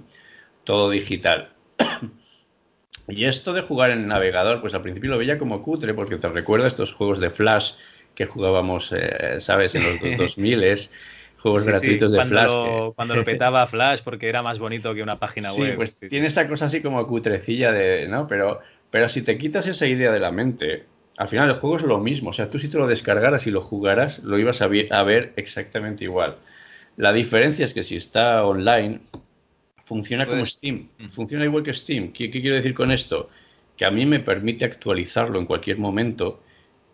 todo 0.64 0.90
digital. 0.90 1.50
y 3.08 3.26
esto 3.26 3.54
de 3.54 3.62
jugar 3.62 3.92
en 3.92 4.08
navegador, 4.08 4.62
pues 4.62 4.74
al 4.74 4.82
principio 4.82 5.12
lo 5.12 5.18
veía 5.18 5.38
como 5.38 5.64
cutre, 5.64 5.94
porque 5.94 6.18
te 6.18 6.30
recuerda 6.30 6.68
estos 6.68 6.94
juegos 6.94 7.20
de 7.20 7.30
Flash 7.30 7.74
que 8.16 8.26
jugábamos, 8.26 8.92
eh, 8.92 9.40
¿sabes? 9.40 9.76
En 9.76 9.84
los 9.84 10.18
2000 10.18 10.64
es 10.64 10.92
juegos 11.38 11.66
gratuitos 11.66 12.12
de 12.12 12.26
Flash. 12.26 12.52
Cuando 12.96 13.16
lo 13.16 13.24
petaba 13.26 13.66
Flash 13.68 14.02
porque 14.04 14.28
era 14.28 14.42
más 14.42 14.60
bonito 14.60 14.94
que 14.94 15.04
una 15.04 15.20
página 15.20 15.54
web. 15.54 15.76
Pues 15.76 16.00
tiene 16.00 16.28
esa 16.28 16.48
cosa 16.48 16.66
así 16.66 16.82
como 16.82 17.06
cutrecilla 17.08 17.72
de, 17.72 18.08
¿no? 18.08 18.28
Pero, 18.28 18.60
pero 18.90 19.08
si 19.08 19.22
te 19.22 19.38
quitas 19.38 19.68
esa 19.68 19.86
idea 19.86 20.12
de 20.12 20.20
la 20.20 20.32
mente, 20.32 20.86
al 21.18 21.28
final 21.28 21.50
el 21.50 21.56
juego 21.56 21.78
es 21.78 21.84
lo 21.84 21.98
mismo. 21.98 22.30
O 22.30 22.34
sea, 22.34 22.50
tú 22.50 22.60
si 22.60 22.70
te 22.70 22.78
lo 22.78 22.88
descargaras 22.88 23.48
y 23.48 23.52
lo 23.52 23.62
jugaras, 23.62 24.20
lo 24.20 24.38
ibas 24.38 24.62
a, 24.62 24.68
ver 24.68 25.34
exactamente 25.36 26.04
igual. 26.04 26.38
La 26.96 27.12
diferencia 27.12 27.66
es 27.66 27.74
que 27.74 27.84
si 27.84 27.96
está 27.96 28.46
online, 28.46 29.02
funciona 29.86 30.26
como 30.26 30.40
pues, 30.40 30.52
Steam. 30.52 30.90
Funciona 31.10 31.46
igual 31.46 31.64
que 31.64 31.74
Steam. 31.74 32.14
¿Qué, 32.14 32.30
quiero 32.30 32.56
decir 32.56 32.76
con 32.76 32.92
esto? 32.92 33.30
Que 33.76 33.86
a 33.86 33.92
mí 33.92 34.06
me 34.06 34.20
permite 34.20 34.66
actualizarlo 34.66 35.40
en 35.40 35.48
cualquier 35.48 35.80
momento 35.80 36.44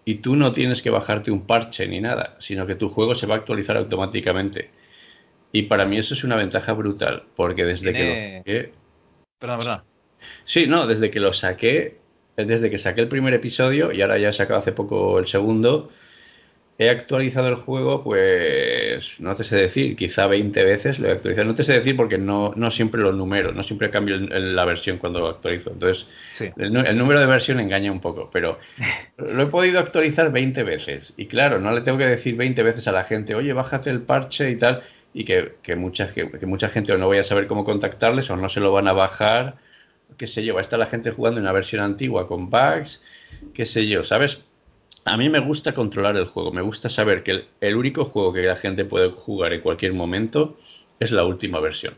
y 0.05 0.15
tú 0.15 0.37
no 0.37 0.53
tienes 0.53 0.81
que 0.81 0.89
bajarte 0.89 1.29
un 1.29 1.45
parche 1.45 1.85
ni 1.87 1.99
nada, 1.99 2.37
sino 2.39 2.65
que 2.65 2.75
tu 2.75 2.89
juego 2.89 3.15
se 3.15 3.27
va 3.27 3.35
a 3.35 3.37
actualizar 3.39 3.75
automáticamente. 3.75 4.69
Y 5.51 5.63
para 5.63 5.85
mí 5.85 5.97
eso 5.97 6.13
es 6.13 6.23
una 6.23 6.37
ventaja 6.37 6.73
brutal, 6.73 7.23
porque 7.35 7.65
desde 7.65 7.93
que 7.93 8.09
lo 8.09 8.17
saqué... 8.17 8.73
Perdón, 9.37 9.57
perdón. 9.59 9.83
Sí, 10.45 10.65
no, 10.67 10.87
desde 10.87 11.11
que 11.11 11.19
lo 11.19 11.33
saqué 11.33 12.02
desde 12.35 12.69
que 12.69 12.77
saqué 12.77 13.01
el 13.01 13.07
primer 13.07 13.33
episodio 13.33 13.91
y 13.91 14.01
ahora 14.01 14.17
ya 14.17 14.29
he 14.29 14.33
sacado 14.33 14.59
hace 14.59 14.71
poco 14.71 15.19
el 15.19 15.27
segundo, 15.27 15.89
he 16.77 16.89
actualizado 16.89 17.49
el 17.49 17.55
juego, 17.55 18.03
pues 18.03 19.19
no 19.19 19.35
te 19.35 19.43
sé 19.43 19.55
decir, 19.55 19.95
quizá 19.95 20.25
20 20.27 20.63
veces 20.63 20.99
lo 20.99 21.07
he 21.07 21.11
actualizado. 21.11 21.47
No 21.47 21.55
te 21.55 21.63
sé 21.63 21.73
decir 21.73 21.95
porque 21.95 22.17
no, 22.17 22.53
no 22.55 22.71
siempre 22.71 23.01
lo 23.01 23.11
numero, 23.11 23.51
no 23.51 23.61
siempre 23.63 23.89
cambio 23.89 24.17
la 24.17 24.65
versión 24.65 24.97
cuando 24.97 25.19
lo 25.19 25.27
actualizo. 25.27 25.71
Entonces, 25.71 26.07
el, 26.57 26.97
número 26.97 27.19
de 27.19 27.25
versión 27.25 27.59
engaña 27.59 27.91
un 27.91 27.99
poco, 27.99 28.29
pero 28.31 28.57
lo 29.17 29.43
he 29.43 29.47
podido 29.47 29.79
actualizar 29.79 30.31
20 30.31 30.63
veces. 30.63 31.13
Y 31.17 31.27
claro, 31.27 31.59
no 31.59 31.71
le 31.71 31.81
tengo 31.81 31.97
que 31.97 32.07
decir 32.07 32.35
20 32.35 32.63
veces 32.63 32.87
a 32.87 32.91
la 32.91 33.03
gente, 33.03 33.35
oye, 33.35 33.53
bájate 33.53 33.89
el 33.91 34.01
parche 34.01 34.49
y 34.49 34.57
tal, 34.57 34.81
y 35.13 35.25
que, 35.25 35.53
que, 35.61 35.75
mucha, 35.75 36.11
que, 36.11 36.29
que 36.31 36.45
mucha 36.47 36.69
gente 36.69 36.91
o 36.93 36.97
no 36.97 37.05
voy 37.05 37.19
a 37.19 37.23
saber 37.23 37.45
cómo 37.45 37.63
contactarles 37.63 38.29
o 38.31 38.35
no 38.35 38.49
se 38.49 38.59
lo 38.59 38.71
van 38.71 38.87
a 38.87 38.93
bajar 38.93 39.57
qué 40.17 40.27
sé 40.27 40.43
yo, 40.43 40.55
va 40.55 40.61
a 40.61 40.77
la 40.77 40.85
gente 40.85 41.11
jugando 41.11 41.39
en 41.39 41.45
una 41.45 41.51
versión 41.51 41.81
antigua 41.81 42.27
con 42.27 42.49
bugs, 42.49 43.01
qué 43.53 43.65
sé 43.65 43.87
yo, 43.87 44.03
¿sabes? 44.03 44.39
A 45.05 45.17
mí 45.17 45.29
me 45.29 45.39
gusta 45.39 45.73
controlar 45.73 46.15
el 46.15 46.25
juego, 46.25 46.51
me 46.51 46.61
gusta 46.61 46.89
saber 46.89 47.23
que 47.23 47.45
el, 47.59 47.75
único 47.75 48.05
juego 48.05 48.31
que 48.33 48.43
la 48.43 48.55
gente 48.55 48.85
puede 48.85 49.09
jugar 49.09 49.53
en 49.53 49.61
cualquier 49.61 49.93
momento 49.93 50.57
es 50.99 51.11
la 51.11 51.25
última 51.25 51.59
versión. 51.59 51.95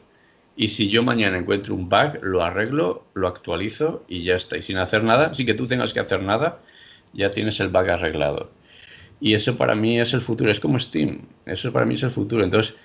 Y 0.58 0.70
si 0.70 0.90
yo 0.90 1.04
mañana 1.04 1.38
encuentro 1.38 1.76
un 1.76 1.90
bug, 1.90 2.20
lo 2.22 2.42
arreglo, 2.42 3.06
lo 3.14 3.28
actualizo 3.28 4.04
y 4.08 4.24
ya 4.24 4.36
está. 4.36 4.58
Y 4.58 4.62
sin 4.62 4.78
hacer 4.78 5.04
nada, 5.04 5.34
sin 5.34 5.46
que 5.46 5.54
tú 5.54 5.68
tengas 5.68 5.94
que 5.94 6.00
hacer 6.00 6.24
nada, 6.24 6.62
ya 7.14 7.30
tienes 7.30 7.60
el 7.60 7.68
bug 7.68 7.90
arreglado. 7.90 8.50
Y 9.20 9.34
eso 9.34 9.56
para 9.56 9.76
mí 9.76 10.00
es 10.00 10.14
el 10.14 10.22
futuro, 10.22 10.50
es 10.50 10.60
como 10.60 10.80
Steam, 10.80 11.22
eso 11.46 11.72
para 11.72 11.86
mí 11.86 11.96
es 11.96 12.04
el 12.04 12.12
futuro. 12.12 12.44
Entonces, 12.44 12.76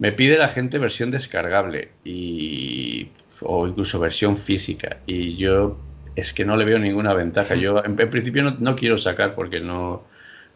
me 0.00 0.12
pide 0.12 0.38
la 0.38 0.48
gente 0.48 0.78
versión 0.78 1.10
descargable 1.10 1.90
y 2.04 3.10
o 3.42 3.68
incluso 3.68 4.00
versión 4.00 4.38
física. 4.38 4.96
Y 5.06 5.36
yo 5.36 5.78
es 6.16 6.32
que 6.32 6.46
no 6.46 6.56
le 6.56 6.64
veo 6.64 6.78
ninguna 6.78 7.12
ventaja. 7.12 7.54
Yo 7.54 7.84
en, 7.84 7.96
principio 7.96 8.50
no, 8.50 8.76
quiero 8.76 8.96
sacar 8.96 9.34
porque 9.34 9.60
no, 9.60 10.02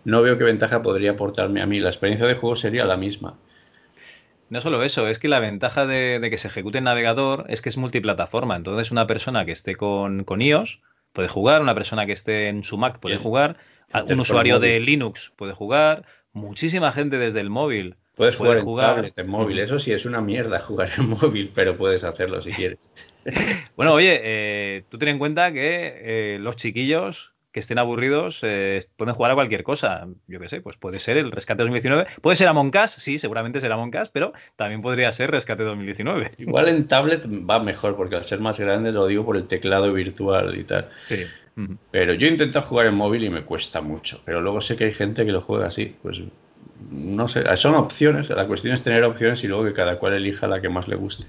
no 0.05 0.23
veo 0.23 0.39
qué 0.39 0.45
ventaja 0.45 0.81
podría 0.81 1.11
aportarme 1.11 1.61
a 1.61 1.67
mí. 1.67 1.79
La 1.79 1.91
experiencia 1.91 2.27
de 2.27 2.37
juego 2.37 2.57
sería 2.57 2.87
la 2.87 2.97
misma. 2.97 3.37
No 4.49 4.63
solo 4.63 4.83
eso, 4.83 5.09
es 5.09 5.19
que 5.19 5.29
la 5.29 5.41
ventaja 5.41 5.85
de, 5.85 6.27
que 6.31 6.39
se 6.39 6.49
ejecute 6.49 6.79
en 6.79 6.85
navegador 6.85 7.45
es 7.51 7.61
que 7.61 7.69
es 7.69 7.77
multiplataforma. 7.77 8.57
Entonces, 8.57 8.93
una 8.93 9.07
persona 9.07 9.45
que 9.45 9.53
esté 9.53 9.75
con, 9.75 10.25
con 10.25 10.41
iOS 10.41 10.81
puede 11.13 11.29
jugar, 11.29 11.61
una 11.61 11.75
persona 11.75 12.07
que 12.07 12.13
esté 12.13 12.49
en 12.49 12.65
su 12.65 12.79
Mac 12.79 12.99
puede 12.99 13.19
jugar, 13.19 13.59
un 13.93 14.21
usuario 14.21 14.59
de 14.59 14.81
Linux 14.81 15.35
puede 15.37 15.53
jugar, 15.53 16.07
muchísima 16.33 16.93
gente 16.93 17.19
desde 17.19 17.41
el 17.41 17.51
móvil 17.51 17.97
Puedes 18.15 18.37
jugar, 18.37 18.59
en 18.59 18.77
tablet, 18.77 19.19
en 19.19 19.29
móvil. 19.29 19.59
Eso 19.59 19.81
sí 19.81 19.93
es 19.93 20.05
una 20.05 20.21
mierda 20.21 20.61
jugar 20.61 20.91
en 20.97 21.09
móvil, 21.11 21.51
pero 21.55 21.77
puedes 21.77 22.05
hacerlo 22.05 22.41
si 22.43 22.53
quieres. 22.53 22.93
bueno, 23.77 23.93
oye, 23.93 24.21
eh, 24.23 24.85
tú 24.89 24.99
ten 24.99 25.09
en 25.09 25.19
cuenta 25.19 25.53
que 25.53 26.35
eh, 26.35 26.39
los 26.39 26.57
chiquillos 26.57 27.35
que 27.55 27.61
estén 27.61 27.79
aburridos 27.79 28.41
eh, 28.43 28.81
pueden 28.97 29.15
jugar 29.15 29.31
a 29.31 29.35
cualquier 29.35 29.63
cosa. 29.63 30.09
Yo 30.27 30.41
qué 30.41 30.49
sé, 30.49 30.61
pues 30.61 30.77
puede 30.77 30.99
ser 30.99 31.17
el 31.17 31.31
Rescate 31.31 31.63
2019. 31.63 32.07
Puede 32.21 32.37
ser 32.37 32.49
Among 32.49 32.73
Us, 32.83 32.91
sí, 32.91 33.19
seguramente 33.21 33.61
será 33.61 33.75
Among 33.75 33.95
Us, 33.97 34.09
pero 34.09 34.33
también 34.57 34.83
podría 34.83 35.13
ser 35.13 35.31
Rescate 35.31 35.63
2019. 35.63 36.33
Igual 36.39 36.69
en 36.69 36.89
tablet 36.89 37.25
va 37.27 37.61
mejor, 37.61 37.95
porque 37.95 38.17
al 38.17 38.25
ser 38.25 38.41
más 38.41 38.59
grande 38.59 38.93
lo 38.93 39.07
digo 39.07 39.25
por 39.25 39.37
el 39.37 39.47
teclado 39.47 39.93
virtual 39.93 40.59
y 40.59 40.65
tal. 40.65 40.89
Sí. 41.05 41.27
Pero 41.93 42.15
yo 42.15 42.27
intento 42.27 42.61
jugar 42.63 42.87
en 42.87 42.97
móvil 42.97 43.23
y 43.23 43.31
me 43.31 43.43
cuesta 43.43 43.81
mucho. 43.81 44.21
Pero 44.25 44.41
luego 44.41 44.61
sé 44.61 44.75
que 44.75 44.87
hay 44.87 44.93
gente 44.93 45.25
que 45.25 45.31
lo 45.31 45.41
juega 45.41 45.69
así. 45.69 45.95
Pues 46.03 46.21
no 46.91 47.29
sé, 47.29 47.45
son 47.57 47.75
opciones, 47.75 48.29
la 48.31 48.47
cuestión 48.47 48.75
es 48.75 48.83
tener 48.83 49.05
opciones 49.05 49.43
y 49.45 49.49
luego 49.49 49.65
que 49.65 49.73
cada 49.73 49.99
cual 49.99 50.15
elija 50.15 50.47
la 50.47 50.61
que 50.61 50.69
más 50.69 50.89
le 50.89 50.97
guste. 50.97 51.27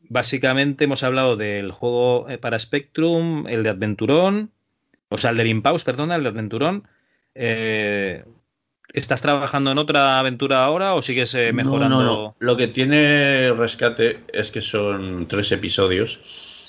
Básicamente 0.00 0.84
hemos 0.84 1.02
hablado 1.02 1.36
del 1.36 1.72
juego 1.72 2.28
eh, 2.28 2.38
para 2.38 2.58
Spectrum, 2.58 3.46
el 3.48 3.62
de 3.62 3.70
Adventurón, 3.70 4.50
o 5.08 5.18
sea, 5.18 5.30
el 5.30 5.36
de 5.38 5.48
Impulse, 5.48 5.84
perdona, 5.84 6.16
el 6.16 6.22
de 6.22 6.28
Adventurón. 6.28 6.88
Eh, 7.34 8.24
¿Estás 8.92 9.22
trabajando 9.22 9.72
en 9.72 9.78
otra 9.78 10.18
aventura 10.18 10.64
ahora 10.64 10.94
o 10.94 11.00
sigues 11.00 11.34
eh, 11.34 11.52
mejorando? 11.52 12.02
No, 12.02 12.36
Lo 12.40 12.56
que 12.58 12.68
tiene 12.68 13.52
Rescate 13.52 14.20
es 14.32 14.50
que 14.50 14.60
son 14.60 15.26
tres 15.28 15.50
episodios. 15.52 16.20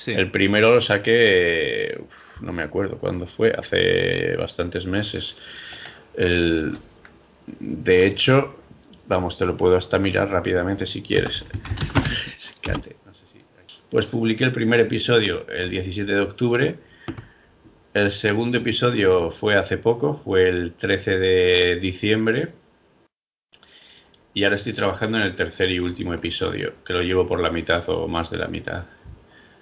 El 0.07 0.32
primero 0.32 0.74
lo 0.74 0.82
saqué, 0.82 2.01
no 2.41 2.53
me 2.53 2.63
acuerdo 2.63 2.97
cuándo 2.97 3.28
fue, 3.28 3.53
hace 3.57 4.36
bastantes 4.38 4.86
meses. 4.86 5.36
El, 6.16 6.78
de 7.59 8.05
hecho, 8.05 8.55
vamos, 9.07 9.38
te 9.38 9.45
lo 9.45 9.57
puedo 9.57 9.78
hasta 9.78 9.99
mirar 9.99 10.30
rápidamente 10.30 10.86
si 10.86 11.01
quieres. 11.01 11.45
Pues 13.89 14.07
publiqué 14.07 14.43
el 14.45 14.51
primer 14.51 14.80
episodio 14.80 15.47
el 15.49 15.70
17 15.70 16.11
de 16.11 16.20
octubre. 16.20 16.76
El 17.93 18.09
segundo 18.09 18.57
episodio 18.57 19.30
fue 19.30 19.55
hace 19.55 19.78
poco, 19.78 20.16
fue 20.16 20.49
el 20.49 20.74
13 20.74 21.20
de 21.20 21.76
diciembre. 21.80 22.49
Y 24.34 24.43
ahora 24.45 24.55
estoy 24.55 24.74
trabajando 24.74 25.20
en 25.20 25.26
el 25.26 25.36
tercer 25.36 25.70
y 25.70 25.78
último 25.78 26.11
episodio, 26.16 26.74
que 26.84 26.93
lo 26.93 27.03
llevo 27.03 27.28
por 27.28 27.39
la 27.39 27.51
mitad 27.51 27.88
o 27.88 28.07
más 28.07 28.32
de 28.32 28.38
la 28.38 28.47
mitad. 28.47 28.86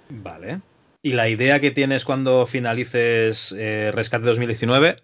Vale. 0.08 0.60
¿Y 1.02 1.12
la 1.12 1.28
idea 1.28 1.60
que 1.60 1.70
tienes 1.72 2.06
cuando 2.06 2.46
finalices 2.46 3.54
eh, 3.58 3.90
Rescate 3.92 4.24
2019? 4.24 4.96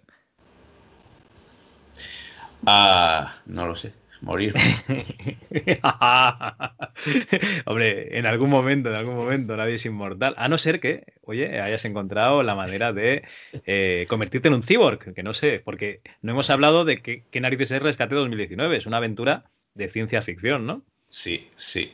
Ah, 2.65 3.41
no 3.45 3.67
lo 3.67 3.75
sé. 3.75 3.93
Morir. 4.21 4.53
Hombre, 7.65 8.17
en 8.17 8.25
algún 8.25 8.49
momento, 8.49 8.89
en 8.89 8.95
algún 8.95 9.15
momento 9.15 9.55
nadie 9.55 9.75
es 9.75 9.85
inmortal. 9.85 10.33
A 10.37 10.49
no 10.49 10.57
ser 10.57 10.81
que, 10.81 11.05
oye, 11.21 11.61
hayas 11.61 11.85
encontrado 11.85 12.43
la 12.43 12.53
manera 12.53 12.91
de 12.91 13.23
eh, 13.65 14.05
convertirte 14.09 14.49
en 14.49 14.55
un 14.55 14.63
cyborg, 14.63 15.13
que 15.13 15.23
no 15.23 15.33
sé, 15.33 15.61
porque 15.63 16.01
no 16.21 16.33
hemos 16.33 16.49
hablado 16.49 16.83
de 16.83 17.01
qué, 17.01 17.23
qué 17.31 17.39
narices 17.39 17.71
es 17.71 17.81
Rescate 17.81 18.15
2019. 18.15 18.75
Es 18.75 18.85
una 18.85 18.97
aventura 18.97 19.45
de 19.73 19.87
ciencia 19.87 20.21
ficción, 20.21 20.65
¿no? 20.65 20.83
Sí, 21.07 21.47
sí. 21.55 21.93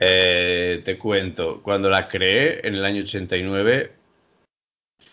Eh, 0.00 0.82
te 0.84 0.98
cuento, 0.98 1.62
cuando 1.62 1.88
la 1.88 2.08
creé 2.08 2.66
en 2.66 2.74
el 2.74 2.84
año 2.84 3.02
89 3.02 3.92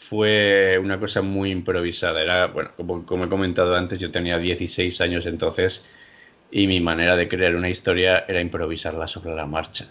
fue 0.09 0.79
una 0.81 0.99
cosa 0.99 1.21
muy 1.21 1.51
improvisada. 1.51 2.21
Era, 2.21 2.47
bueno, 2.47 2.71
como, 2.75 3.05
como, 3.05 3.25
he 3.25 3.29
comentado 3.29 3.75
antes, 3.75 3.99
yo 3.99 4.09
tenía 4.11 4.39
16 4.39 4.99
años 5.01 5.25
entonces 5.27 5.85
y 6.51 6.65
mi 6.67 6.79
manera 6.79 7.15
de 7.15 7.27
crear 7.27 7.55
una 7.55 7.69
historia 7.69 8.25
era 8.27 8.41
improvisarla 8.41 9.07
sobre 9.07 9.35
la 9.35 9.45
marcha. 9.45 9.85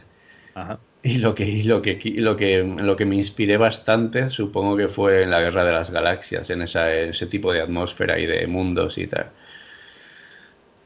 Ajá. 0.55 0.81
Y 1.05 1.19
lo 1.19 1.35
que, 1.37 1.63
lo, 1.65 1.81
que, 1.81 2.01
lo, 2.17 2.37
que, 2.37 2.65
lo 2.65 2.97
que 2.97 3.05
me 3.05 3.15
inspiré 3.15 3.57
bastante, 3.57 4.31
supongo 4.31 4.77
que 4.77 4.89
fue 4.89 5.23
en 5.23 5.31
la 5.31 5.41
Guerra 5.41 5.65
de 5.65 5.73
las 5.73 5.91
Galaxias, 5.93 6.51
en, 6.51 6.63
esa, 6.63 6.93
en 6.93 7.11
ese 7.11 7.27
tipo 7.27 7.53
de 7.53 7.61
atmósfera 7.63 8.19
y 8.19 8.27
de 8.27 8.45
mundos 8.49 8.99
y 8.99 9.07
tal. 9.07 9.31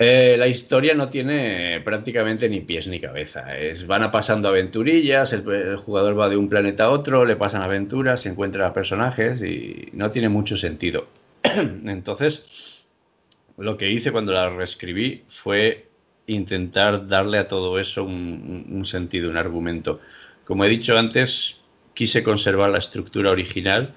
Eh, 0.04 0.36
la 0.36 0.48
historia 0.48 0.94
no 0.94 1.08
tiene 1.08 1.80
prácticamente 1.84 2.48
ni 2.48 2.58
pies 2.58 2.88
ni 2.88 2.98
cabeza. 2.98 3.56
Es, 3.56 3.86
van 3.86 4.02
a 4.02 4.10
pasando 4.10 4.48
aventurillas, 4.48 5.32
el, 5.32 5.48
el, 5.48 5.76
jugador 5.76 6.18
va 6.18 6.28
de 6.28 6.36
un 6.36 6.48
planeta 6.48 6.86
a 6.86 6.90
otro, 6.90 7.24
le 7.24 7.36
pasan 7.36 7.62
aventuras, 7.62 8.22
se 8.22 8.28
encuentra 8.30 8.66
a 8.66 8.72
personajes 8.72 9.40
y 9.44 9.90
no 9.92 10.10
tiene 10.10 10.28
mucho 10.28 10.56
sentido. 10.56 11.06
Entonces, 11.44 12.84
lo 13.56 13.76
que 13.76 13.92
hice 13.92 14.10
cuando 14.10 14.32
la 14.32 14.50
reescribí 14.50 15.22
fue 15.28 15.86
intentar 16.26 17.06
darle 17.06 17.38
a 17.38 17.46
todo 17.46 17.78
eso 17.78 18.02
un 18.02 18.82
sentido, 18.84 19.30
un 19.30 19.36
argumento. 19.36 20.00
Como 20.44 20.64
he 20.64 20.68
dicho 20.68 20.98
antes, 20.98 21.60
quise 21.94 22.24
conservar 22.24 22.70
la 22.70 22.78
estructura 22.78 23.30
original 23.30 23.94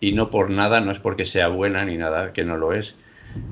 y 0.00 0.12
no 0.12 0.30
por 0.30 0.48
nada, 0.48 0.80
no 0.80 0.90
es 0.90 1.00
porque 1.00 1.26
sea 1.26 1.48
buena 1.48 1.84
ni 1.84 1.98
nada, 1.98 2.32
que 2.32 2.44
no 2.44 2.56
lo 2.56 2.72
es 2.72 2.96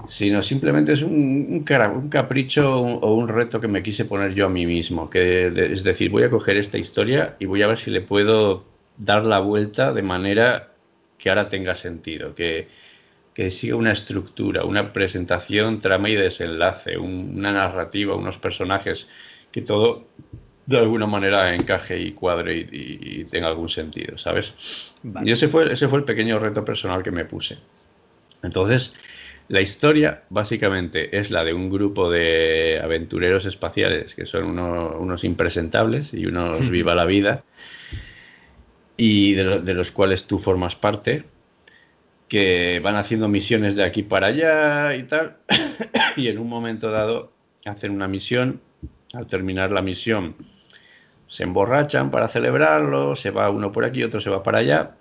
sino 0.06 0.42
simplemente 0.42 0.92
es 0.92 1.02
un, 1.02 1.64
un, 1.68 2.08
capricho 2.08 2.80
o 2.80 3.14
un 3.14 3.28
reto 3.28 3.60
que 3.60 3.68
me 3.68 3.82
quise 3.82 4.04
poner 4.04 4.34
yo 4.34 4.46
a 4.46 4.48
mí 4.48 4.66
mismo. 4.66 5.08
Que, 5.08 5.46
es 5.72 5.84
decir, 5.84 6.10
voy 6.10 6.24
a 6.24 6.30
coger 6.30 6.56
esta 6.56 6.78
historia 6.78 7.36
y 7.38 7.46
voy 7.46 7.62
a 7.62 7.66
ver 7.66 7.78
si 7.78 7.90
le 7.90 8.00
puedo 8.00 8.64
dar 8.96 9.24
la 9.24 9.40
vuelta 9.40 9.92
de 9.92 10.02
manera 10.02 10.72
que 11.18 11.30
ahora 11.30 11.48
tenga 11.48 11.74
sentido, 11.74 12.34
que, 12.34 12.68
que 13.34 13.50
siga 13.50 13.76
una 13.76 13.92
estructura, 13.92 14.64
una 14.64 14.92
presentación, 14.92 15.80
trama 15.80 16.08
y 16.08 16.16
desenlace, 16.16 16.98
un, 16.98 17.34
una 17.36 17.52
narrativa, 17.52 18.14
unos 18.14 18.38
personajes, 18.38 19.06
que 19.52 19.62
todo 19.62 20.06
de 20.66 20.78
alguna 20.78 21.06
manera 21.06 21.54
encaje 21.54 21.98
y 22.00 22.12
cuadre 22.12 22.56
y, 22.56 22.60
y, 22.60 23.20
y 23.20 23.24
tenga 23.24 23.48
algún 23.48 23.68
sentido, 23.68 24.16
¿sabes? 24.18 24.54
Vale. 25.02 25.28
Y 25.28 25.32
ese 25.32 25.48
fue, 25.48 25.72
ese 25.72 25.88
fue 25.88 25.98
el 25.98 26.04
pequeño 26.04 26.38
reto 26.38 26.64
personal 26.64 27.02
que 27.02 27.10
me 27.10 27.24
puse. 27.24 27.58
Entonces, 28.42 28.92
la 29.50 29.60
historia 29.60 30.22
básicamente 30.30 31.18
es 31.18 31.32
la 31.32 31.42
de 31.42 31.52
un 31.52 31.70
grupo 31.70 32.08
de 32.08 32.80
aventureros 32.80 33.46
espaciales 33.46 34.14
que 34.14 34.24
son 34.24 34.44
uno, 34.44 34.96
unos 34.96 35.24
impresentables 35.24 36.14
y 36.14 36.24
unos 36.24 36.70
viva 36.70 36.94
la 36.94 37.04
vida 37.04 37.42
y 38.96 39.34
de, 39.34 39.58
de, 39.58 39.74
los 39.74 39.90
cuales 39.90 40.28
tú 40.28 40.38
formas 40.38 40.76
parte 40.76 41.24
que 42.28 42.78
van 42.78 42.94
haciendo 42.94 43.26
misiones 43.26 43.74
de 43.74 43.82
aquí 43.82 44.04
para 44.04 44.28
allá 44.28 44.94
y 44.94 45.02
tal 45.02 45.38
y 46.16 46.28
en 46.28 46.38
un 46.38 46.48
momento 46.48 46.92
dado 46.92 47.32
hacen 47.64 47.90
una 47.90 48.06
misión. 48.06 48.60
Al 49.12 49.26
terminar 49.26 49.72
la 49.72 49.82
misión 49.82 50.36
se 51.26 51.42
emborrachan 51.42 52.12
para 52.12 52.28
celebrarlo 52.28 53.16
se 53.16 53.32
va 53.32 53.50
uno 53.50 53.72
por 53.72 53.84
aquí 53.84 54.04
otro 54.04 54.20
se 54.20 54.30
va 54.30 54.44
para 54.44 54.58
allá 54.58 54.94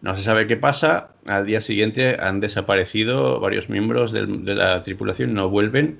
no 0.00 0.16
se 0.16 0.22
sabe 0.22 0.46
qué 0.46 0.56
pasa. 0.56 1.10
Al 1.26 1.46
día 1.46 1.60
siguiente 1.60 2.16
han 2.20 2.40
desaparecido 2.40 3.40
varios 3.40 3.68
miembros 3.68 4.12
del, 4.12 4.44
de 4.44 4.54
la 4.54 4.82
tripulación, 4.82 5.34
no 5.34 5.48
vuelven. 5.48 5.98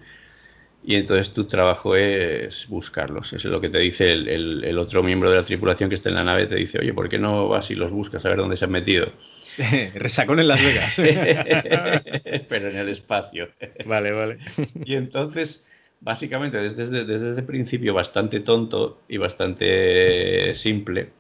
Y 0.85 0.95
entonces 0.95 1.35
tu 1.35 1.45
trabajo 1.45 1.97
es 1.97 2.67
buscarlos. 2.69 3.33
Eso 3.33 3.49
es 3.49 3.53
lo 3.53 3.61
que 3.61 3.69
te 3.69 3.79
dice 3.79 4.13
el, 4.13 4.29
el, 4.29 4.65
el, 4.65 4.79
otro 4.79 5.03
miembro 5.03 5.31
de 5.31 5.37
la 5.37 5.43
tripulación 5.43 5.89
que 5.89 5.97
está 5.97 6.09
en 6.09 6.15
la 6.15 6.25
nave. 6.25 6.47
Te 6.47 6.55
dice, 6.55 6.79
oye, 6.79 6.95
¿por 6.95 7.09
qué 7.09 7.19
no 7.19 7.49
vas 7.49 7.71
y 7.71 7.75
los 7.75 7.91
buscas 7.91 8.25
a 8.25 8.29
ver 8.29 8.39
dónde 8.39 8.57
se 8.57 8.65
han 8.65 8.71
metido? 8.71 9.13
Resacón 9.95 10.39
en 10.39 10.49
Las 10.49 10.63
Vegas. 10.63 10.95
Pero 12.49 12.69
en 12.69 12.77
el 12.77 12.89
espacio. 12.89 13.49
Vale, 13.85 14.13
vale. 14.13 14.39
Y 14.85 14.95
entonces, 14.95 15.67
básicamente, 16.01 16.59
desde, 16.59 16.87
desde, 16.87 17.05
desde 17.05 17.41
el 17.41 17.47
principio, 17.47 17.93
bastante 17.93 18.41
tonto 18.41 19.03
y 19.09 19.17
bastante 19.17 20.55
simple, 20.55 21.11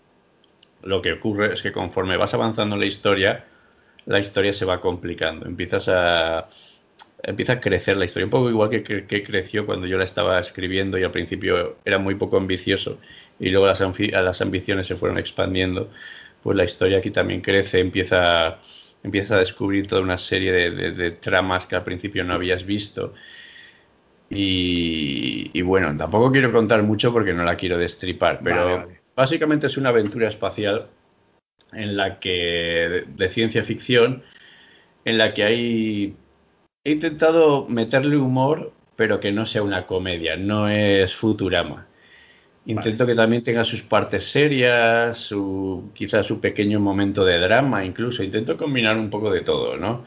lo 0.82 1.02
que 1.02 1.12
ocurre 1.12 1.52
es 1.54 1.62
que 1.62 1.72
conforme 1.72 2.16
vas 2.16 2.34
avanzando 2.34 2.76
en 2.76 2.80
la 2.80 2.86
historia, 2.86 3.44
la 4.06 4.18
historia 4.18 4.52
se 4.52 4.64
va 4.64 4.80
complicando. 4.80 5.46
Empiezas 5.46 5.88
a. 5.88 6.48
Empieza 7.22 7.54
a 7.54 7.60
crecer 7.60 7.96
la 7.96 8.04
historia, 8.04 8.26
un 8.26 8.30
poco 8.30 8.48
igual 8.48 8.70
que, 8.70 8.84
que, 8.84 9.04
que 9.04 9.24
creció 9.24 9.66
cuando 9.66 9.88
yo 9.88 9.98
la 9.98 10.04
estaba 10.04 10.38
escribiendo 10.38 10.98
y 10.98 11.02
al 11.02 11.10
principio 11.10 11.76
era 11.84 11.98
muy 11.98 12.14
poco 12.14 12.36
ambicioso 12.36 12.98
y 13.40 13.50
luego 13.50 13.66
las, 13.66 14.40
ambiciones 14.40 14.86
se 14.86 14.96
fueron 14.96 15.18
expandiendo, 15.18 15.90
pues 16.42 16.56
la 16.56 16.64
historia 16.64 16.98
aquí 16.98 17.10
también 17.10 17.40
crece, 17.40 17.80
empieza, 17.80 18.58
empieza 19.02 19.36
a 19.36 19.38
descubrir 19.38 19.86
toda 19.86 20.02
una 20.02 20.18
serie 20.18 20.52
de, 20.52 20.92
de, 20.92 21.10
tramas 21.12 21.66
que 21.66 21.76
al 21.76 21.84
principio 21.84 22.24
no 22.24 22.34
habías 22.34 22.64
visto. 22.64 23.14
Y, 24.30 25.62
bueno, 25.62 25.96
tampoco 25.96 26.30
quiero 26.30 26.52
contar 26.52 26.82
mucho 26.82 27.12
porque 27.12 27.32
no 27.32 27.44
la 27.44 27.56
quiero 27.56 27.78
destripar, 27.78 28.40
pero. 28.42 28.88
Básicamente 29.18 29.66
es 29.66 29.76
una 29.76 29.88
aventura 29.88 30.28
espacial 30.28 30.86
en 31.72 31.96
la 31.96 32.20
que 32.20 33.02
de 33.08 33.28
ciencia 33.30 33.64
ficción 33.64 34.22
en 35.04 35.18
la 35.18 35.34
que 35.34 35.42
hay 35.42 36.16
he 36.84 36.92
intentado 36.92 37.66
meterle 37.66 38.16
humor, 38.16 38.72
pero 38.94 39.18
que 39.18 39.32
no 39.32 39.44
sea 39.44 39.64
una 39.64 39.86
comedia, 39.86 40.36
no 40.36 40.68
es 40.68 41.16
Futurama. 41.16 41.88
Intento 42.66 43.02
vale. 43.02 43.12
que 43.12 43.16
también 43.16 43.42
tenga 43.42 43.64
sus 43.64 43.82
partes 43.82 44.30
serias, 44.30 45.18
su 45.18 45.90
quizás 45.94 46.24
su 46.24 46.40
pequeño 46.40 46.78
momento 46.78 47.24
de 47.24 47.40
drama, 47.40 47.84
incluso 47.84 48.22
intento 48.22 48.56
combinar 48.56 48.96
un 48.96 49.10
poco 49.10 49.32
de 49.32 49.40
todo, 49.40 49.76
¿no? 49.76 50.04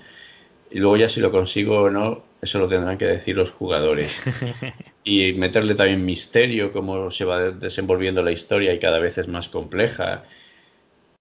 Y 0.70 0.80
luego 0.80 0.96
ya 0.96 1.10
si 1.10 1.20
lo 1.20 1.32
consigo 1.32 1.82
o 1.82 1.90
no, 1.90 2.24
eso 2.42 2.60
lo 2.60 2.70
tendrán 2.70 2.98
que 2.98 3.08
decir 3.08 3.36
los 3.36 3.52
jugadores. 3.52 4.18
y 5.04 5.34
meterle 5.34 5.76
también 5.76 6.06
misterio, 6.06 6.72
cómo 6.72 7.12
se 7.12 7.26
va 7.26 7.52
desenvolviendo 7.52 8.22
la 8.24 8.32
historia 8.32 8.74
y 8.74 8.80
cada 8.80 9.00
vez 9.00 9.18
es 9.18 9.28
más 9.28 9.48
compleja. 9.50 10.24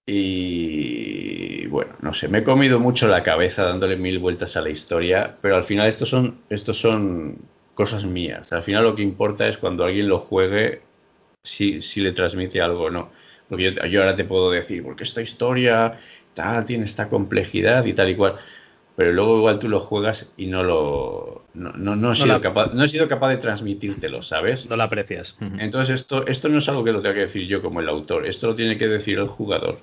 Y 0.06 1.66
bueno, 1.66 1.94
no 2.00 2.12
sé, 2.14 2.28
me 2.28 2.38
he 2.38 2.44
comido 2.44 2.80
mucho 2.80 3.06
la 3.08 3.22
cabeza 3.22 3.64
dándole 3.64 3.96
mil 3.96 4.18
vueltas 4.18 4.56
a 4.56 4.60
la 4.60 4.70
historia, 4.70 5.36
pero 5.40 5.56
al 5.56 5.64
final 5.64 5.88
estos 5.88 6.08
son, 6.08 6.40
estos 6.50 6.80
son 6.80 7.38
cosas 7.74 8.04
mías. 8.04 8.52
Al 8.52 8.62
final 8.62 8.84
lo 8.84 8.94
que 8.94 9.02
importa 9.02 9.48
es 9.48 9.58
cuando 9.58 9.84
alguien 9.84 10.08
lo 10.08 10.18
juegue, 10.18 10.82
si, 11.42 11.80
si 11.82 12.00
le 12.00 12.12
transmite 12.12 12.60
algo 12.60 12.84
o 12.84 12.90
no. 12.90 13.10
Porque 13.48 13.72
yo, 13.72 13.86
yo 13.86 14.00
ahora 14.00 14.14
te 14.16 14.24
puedo 14.24 14.50
decir, 14.50 14.82
porque 14.82 15.04
esta 15.04 15.22
historia 15.22 15.98
tal, 16.34 16.64
tiene 16.64 16.84
esta 16.84 17.08
complejidad 17.08 17.84
y 17.84 17.92
tal 17.92 18.10
y 18.10 18.16
cual 18.16 18.36
pero 18.96 19.12
luego 19.12 19.38
igual 19.38 19.58
tú 19.58 19.68
lo 19.68 19.80
juegas 19.80 20.26
y 20.36 20.46
no 20.46 20.62
lo 20.62 21.44
no, 21.54 21.72
no, 21.72 21.96
no, 21.96 22.12
he, 22.12 22.14
sido 22.14 22.28
la... 22.28 22.40
capaz, 22.40 22.72
no 22.74 22.84
he 22.84 22.88
sido 22.88 23.08
capaz 23.08 23.30
de 23.30 23.38
transmitírtelo, 23.38 24.22
¿sabes? 24.22 24.66
No 24.68 24.76
lo 24.76 24.82
aprecias. 24.82 25.36
Uh 25.40 25.44
-huh. 25.44 25.56
Entonces 25.60 26.00
esto, 26.00 26.26
esto 26.26 26.48
no 26.48 26.58
es 26.58 26.68
algo 26.68 26.84
que 26.84 26.92
lo 26.92 27.00
tenga 27.00 27.14
que 27.14 27.20
decir 27.20 27.46
yo 27.46 27.62
como 27.62 27.80
el 27.80 27.88
autor, 27.88 28.26
esto 28.26 28.48
lo 28.48 28.54
tiene 28.54 28.76
que 28.76 28.88
decir 28.88 29.18
el 29.18 29.26
jugador. 29.26 29.80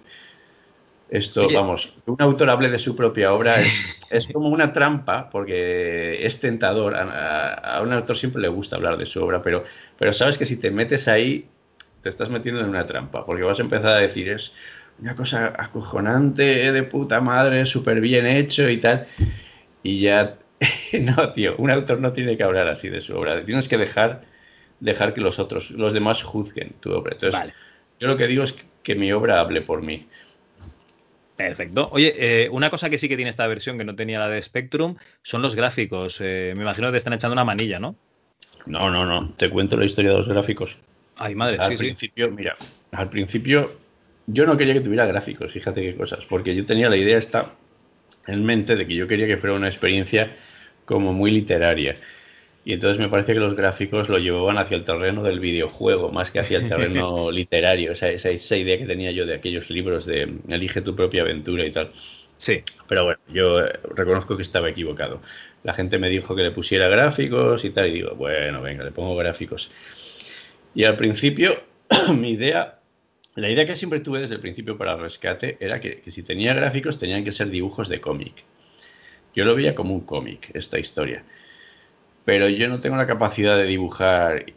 Esto, 1.09 1.45
Oye. 1.45 1.55
vamos, 1.55 1.93
que 2.03 2.11
un 2.11 2.21
autor 2.21 2.49
hable 2.49 2.69
de 2.69 2.79
su 2.79 2.95
propia 2.95 3.31
obra 3.31 3.61
es, 3.61 4.07
es 4.09 4.27
como 4.27 4.49
una 4.49 4.73
trampa, 4.73 5.29
porque 5.29 6.25
es 6.25 6.39
tentador. 6.39 6.95
A, 6.95 7.53
a, 7.53 7.81
un 7.81 7.93
autor 7.93 8.17
siempre 8.17 8.41
le 8.41 8.49
gusta 8.49 8.75
hablar 8.75 8.97
de 8.97 9.05
su 9.05 9.23
obra, 9.23 9.41
pero, 9.41 9.63
pero 9.97 10.11
sabes 10.11 10.37
que 10.37 10.45
si 10.45 10.59
te 10.59 10.69
metes 10.69 11.07
ahí, 11.07 11.47
te 12.03 12.09
estás 12.09 12.29
metiendo 12.29 12.59
en 12.61 12.67
una 12.67 12.85
trampa, 12.85 13.25
porque 13.25 13.43
vas 13.43 13.59
a 13.59 13.61
empezar 13.61 13.93
a 13.93 13.97
decir, 13.97 14.27
es, 14.29 14.51
una 14.99 15.15
cosa 15.15 15.53
acojonante, 15.57 16.71
de 16.71 16.83
puta 16.83 17.21
madre, 17.21 17.65
súper 17.65 18.01
bien 18.01 18.25
hecho 18.25 18.69
y 18.69 18.77
tal. 18.77 19.05
Y 19.83 20.01
ya 20.01 20.37
no, 20.93 21.33
tío, 21.33 21.55
un 21.57 21.71
autor 21.71 21.99
no 21.99 22.13
tiene 22.13 22.37
que 22.37 22.43
hablar 22.43 22.67
así 22.67 22.89
de 22.89 23.01
su 23.01 23.15
obra. 23.15 23.43
Tienes 23.45 23.67
que 23.67 23.77
dejar, 23.77 24.23
dejar 24.79 25.13
que 25.13 25.21
los 25.21 25.39
otros, 25.39 25.71
los 25.71 25.93
demás 25.93 26.23
juzguen 26.23 26.73
tu 26.79 26.91
obra. 26.93 27.13
Entonces, 27.13 27.53
yo 27.99 28.07
lo 28.07 28.17
que 28.17 28.27
digo 28.27 28.43
es 28.43 28.55
que 28.83 28.95
mi 28.95 29.11
obra 29.11 29.39
hable 29.39 29.61
por 29.61 29.81
mí. 29.81 30.07
Perfecto. 31.35 31.89
Oye, 31.91 32.15
eh, 32.17 32.49
una 32.49 32.71
cosa 32.71 32.89
que 32.89 32.97
sí 32.97 33.07
que 33.07 33.15
tiene 33.15 33.29
esta 33.29 33.45
versión 33.45 33.77
que 33.77 33.83
no 33.83 33.95
tenía 33.95 34.17
la 34.17 34.27
de 34.27 34.41
Spectrum 34.41 34.95
son 35.21 35.43
los 35.43 35.55
gráficos. 35.55 36.19
Eh, 36.19 36.53
me 36.55 36.63
imagino 36.63 36.87
que 36.87 36.93
te 36.93 36.97
están 36.97 37.13
echando 37.13 37.33
una 37.33 37.43
manilla, 37.43 37.79
¿no? 37.79 37.95
No, 38.65 38.89
no, 38.89 39.05
no. 39.05 39.33
Te 39.37 39.49
cuento 39.49 39.77
la 39.77 39.85
historia 39.85 40.11
de 40.11 40.17
los 40.17 40.27
gráficos. 40.27 40.75
Ay, 41.15 41.35
madre, 41.35 41.57
al 41.59 41.75
principio, 41.75 42.31
mira, 42.31 42.55
al 42.91 43.09
principio 43.09 43.71
yo 44.27 44.45
no 44.45 44.57
quería 44.57 44.73
que 44.73 44.81
tuviera 44.81 45.05
gráficos, 45.05 45.51
fíjate 45.51 45.81
qué 45.81 45.95
cosas, 45.95 46.25
porque 46.25 46.55
yo 46.55 46.65
tenía 46.65 46.89
la 46.89 46.97
idea 46.97 47.17
esta 47.17 47.53
en 48.27 48.45
mente 48.45 48.75
de 48.75 48.85
que 48.85 48.93
yo 48.93 49.07
quería 49.07 49.25
que 49.25 49.37
fuera 49.37 49.55
una 49.55 49.67
experiencia 49.67 50.35
como 50.85 51.13
muy 51.13 51.31
literaria. 51.31 51.95
Y 52.65 52.73
entonces 52.73 52.99
me 52.99 53.07
parece 53.07 53.33
que 53.33 53.39
los 53.39 53.55
gráficos 53.55 54.09
lo 54.09 54.17
llevaban 54.17 54.57
hacia 54.57 54.75
el 54.75 54.83
terreno 54.83 55.23
del 55.23 55.39
videojuego, 55.39 56.11
más 56.11 56.31
que 56.31 56.39
hacia 56.39 56.57
el 56.57 56.67
terreno 56.67 57.31
literario. 57.31 57.93
Esa, 57.93 58.09
esa, 58.09 58.29
esa, 58.29 58.57
idea 58.57 58.77
que 58.77 58.85
tenía 58.85 59.11
yo 59.11 59.25
de 59.25 59.35
aquellos 59.35 59.69
libros 59.69 60.05
de 60.05 60.33
Elige 60.49 60.81
tu 60.81 60.93
propia 60.93 61.21
aventura 61.21 61.65
y 61.65 61.71
tal. 61.71 61.93
Sí. 62.35 62.63
Pero 62.89 63.05
bueno, 63.05 63.19
yo 63.29 63.65
eh, 63.65 63.79
reconozco 63.95 64.35
que 64.35 64.43
estaba 64.43 64.69
equivocado. 64.69 65.21
La 65.63 65.73
gente 65.73 65.97
me 65.97 66.09
dijo 66.09 66.35
que 66.35 66.43
le 66.43 66.51
pusiera 66.51 66.89
gráficos 66.89 67.63
y 67.63 67.69
tal, 67.69 67.87
y 67.87 67.91
digo, 67.91 68.15
bueno, 68.15 68.61
venga, 68.61 68.83
le 68.83 68.91
pongo 68.91 69.15
gráficos. 69.15 69.71
Y 70.75 70.83
al 70.83 70.97
principio, 70.97 71.63
mi 72.13 72.31
idea, 72.31 72.79
la 73.37 73.49
idea 73.49 73.65
que 73.65 73.75
siempre 73.75 74.01
tuve 74.01 74.19
desde 74.19 74.35
el 74.35 74.41
principio 74.41 74.77
para 74.77 74.93
el 74.93 74.99
rescate 74.99 75.57
era 75.59 75.79
que, 75.79 76.03
si 76.11 76.23
tenía 76.23 76.53
gráficos 76.53 76.99
tenían 76.99 77.23
que 77.23 77.31
ser 77.31 77.49
dibujos 77.49 77.89
de 77.89 78.01
cómic. 78.01 78.43
Yo 79.33 79.45
lo 79.45 79.55
veía 79.55 79.75
como 79.75 79.93
un 79.93 80.01
cómic, 80.01 80.51
esta 80.53 80.77
historia 80.77 81.23
pero 82.27 82.49
yo 82.49 82.67
no 82.67 82.81
tengo 82.81 82.97
la 82.97 83.07
capacidad 83.07 83.55
de 83.55 83.63
dibujar 83.63 84.47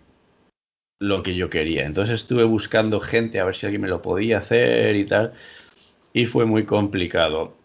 lo 1.01 1.23
que 1.23 1.37
yo 1.37 1.51
quería. 1.51 1.87
Entonces 1.87 2.17
estuve 2.17 2.43
buscando 2.43 2.99
gente 2.99 3.39
a 3.39 3.45
ver 3.45 3.55
si 3.55 3.65
alguien 3.65 3.83
me 3.83 3.87
lo 3.87 4.03
podía 4.03 4.39
hacer 4.39 4.97
y 4.97 5.07
tal, 5.07 5.35
y 6.13 6.27
fue 6.27 6.47
muy 6.47 6.65
complicado, 6.65 7.57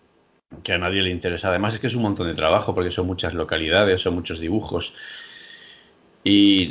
que 0.61 0.73
a 0.73 0.77
nadie 0.77 1.01
le 1.01 1.09
interesa. 1.09 1.49
Además 1.49 1.73
es 1.73 1.79
que 1.79 1.87
es 1.87 1.95
un 1.95 2.03
montón 2.03 2.27
de 2.27 2.35
trabajo 2.35 2.75
porque 2.75 2.91
son 2.91 3.07
muchas 3.07 3.33
localidades, 3.33 4.01
son 4.01 4.13
muchos 4.13 4.39
dibujos. 4.39 4.93
Y, 6.23 6.69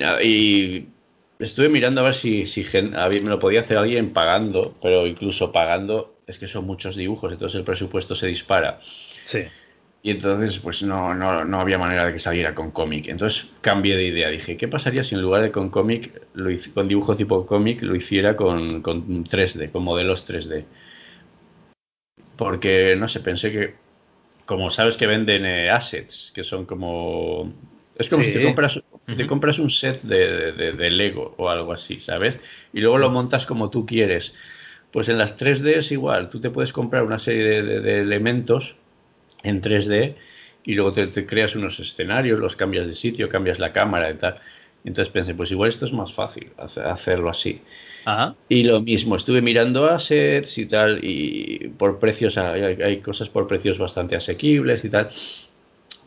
estuve 1.39 1.69
mirando 1.69 2.01
a 2.01 2.05
ver 2.05 2.15
si, 2.15 2.47
si 2.47 2.65
me 2.73 3.21
lo 3.21 3.39
podía 3.39 3.61
hacer 3.61 3.77
alguien 3.77 4.13
pagando, 4.13 4.75
pero 4.83 5.07
incluso 5.07 5.53
pagando 5.53 6.15
es 6.27 6.39
que 6.39 6.49
son 6.49 6.67
muchos 6.67 6.97
dibujos, 6.97 7.33
entonces 7.33 7.59
el 7.59 7.65
presupuesto 7.65 8.15
se 8.15 8.27
dispara. 8.27 8.81
Sí. 9.25 9.45
Y 10.03 10.11
entonces, 10.11 10.59
pues 10.59 10.83
no, 10.83 11.15
no, 11.15 11.47
no 11.47 11.61
había 11.61 11.79
manera 11.79 12.05
de 12.05 12.13
que 12.13 12.19
saliera 12.19 12.55
con 12.55 12.73
cómic. 12.73 13.09
Entonces 13.09 13.47
cambié 13.63 13.97
de 13.97 14.05
idea. 14.05 14.29
Dije, 14.29 14.59
¿qué 14.59 14.69
pasaría 14.69 15.03
si 15.03 15.15
en 15.15 15.23
lugar 15.23 15.41
de 15.41 15.51
con 15.51 15.71
cómic, 15.71 16.21
con 16.75 16.89
dibujo 16.89 17.17
tipo 17.17 17.47
cómic, 17.47 17.81
lo 17.81 17.97
hiciera 17.97 18.37
con, 18.37 18.83
con 18.83 19.25
3D, 19.25 19.73
con 19.73 19.83
modelos 19.83 20.29
3D? 20.29 20.65
Porque, 22.37 22.97
no 22.99 23.09
sé, 23.09 23.21
pensé 23.21 23.51
que, 23.51 23.75
como 24.45 24.71
sabes 24.71 24.97
que 24.97 25.07
venden 25.07 25.47
eh, 25.47 25.71
assets, 25.71 26.33
que 26.35 26.45
son 26.45 26.67
como... 26.67 27.51
Es 27.97 28.11
como 28.11 28.25
si 28.25 28.33
te 28.33 28.45
compras, 28.45 28.79
te 29.07 29.27
compras 29.27 29.59
un 29.59 29.71
set 29.71 30.03
de, 30.03 30.53
de, 30.53 30.91
Lego 30.91 31.35
o 31.37 31.51
algo 31.51 31.73
así, 31.73 32.01
¿sabes? 32.01 32.37
Y 32.73 32.81
luego 32.81 32.99
lo 32.99 33.11
montas 33.11 33.47
como 33.47 33.71
tú 33.71 33.85
quieres. 33.87 34.35
Pues 34.91 35.09
en 35.09 35.19
las 35.19 35.39
3D 35.39 35.79
es 35.79 35.93
igual. 35.93 36.29
Tú 36.29 36.41
te 36.41 36.51
puedes 36.51 36.73
comprar 36.73 37.03
una 37.03 37.19
serie 37.19 37.63
de 37.63 38.01
elementos 38.01 38.77
en 39.43 39.61
3D 39.61 40.15
y 40.65 40.75
luego 40.75 40.93
te, 40.93 41.27
creas 41.27 41.55
unos 41.55 41.79
escenarios, 41.79 42.41
los 42.41 42.57
cambias 42.57 42.87
de 42.87 42.95
sitio, 42.95 43.29
cambias 43.29 43.59
la 43.59 43.73
cámara 43.73 44.11
y 44.11 44.15
tal. 44.15 44.41
Entonces 44.85 45.13
pensé, 45.13 45.35
pues 45.35 45.51
igual 45.51 45.69
esto 45.69 45.87
es 45.87 45.93
más 45.93 46.13
fácil 46.13 46.51
hacerlo 46.59 47.31
así. 47.31 47.61
Y 48.49 48.65
lo 48.65 48.81
mismo, 48.81 49.17
estuve 49.17 49.41
mirando 49.41 49.87
assets 49.87 50.59
y 50.59 50.67
tal, 50.67 51.01
y 51.03 51.71
por 51.79 51.99
precios, 51.99 52.37
hay, 52.37 52.99
cosas 52.99 53.29
por 53.29 53.47
precios 53.47 53.79
bastante 53.79 54.17
asequibles 54.17 54.85
y 54.85 54.91
tal. 54.91 55.11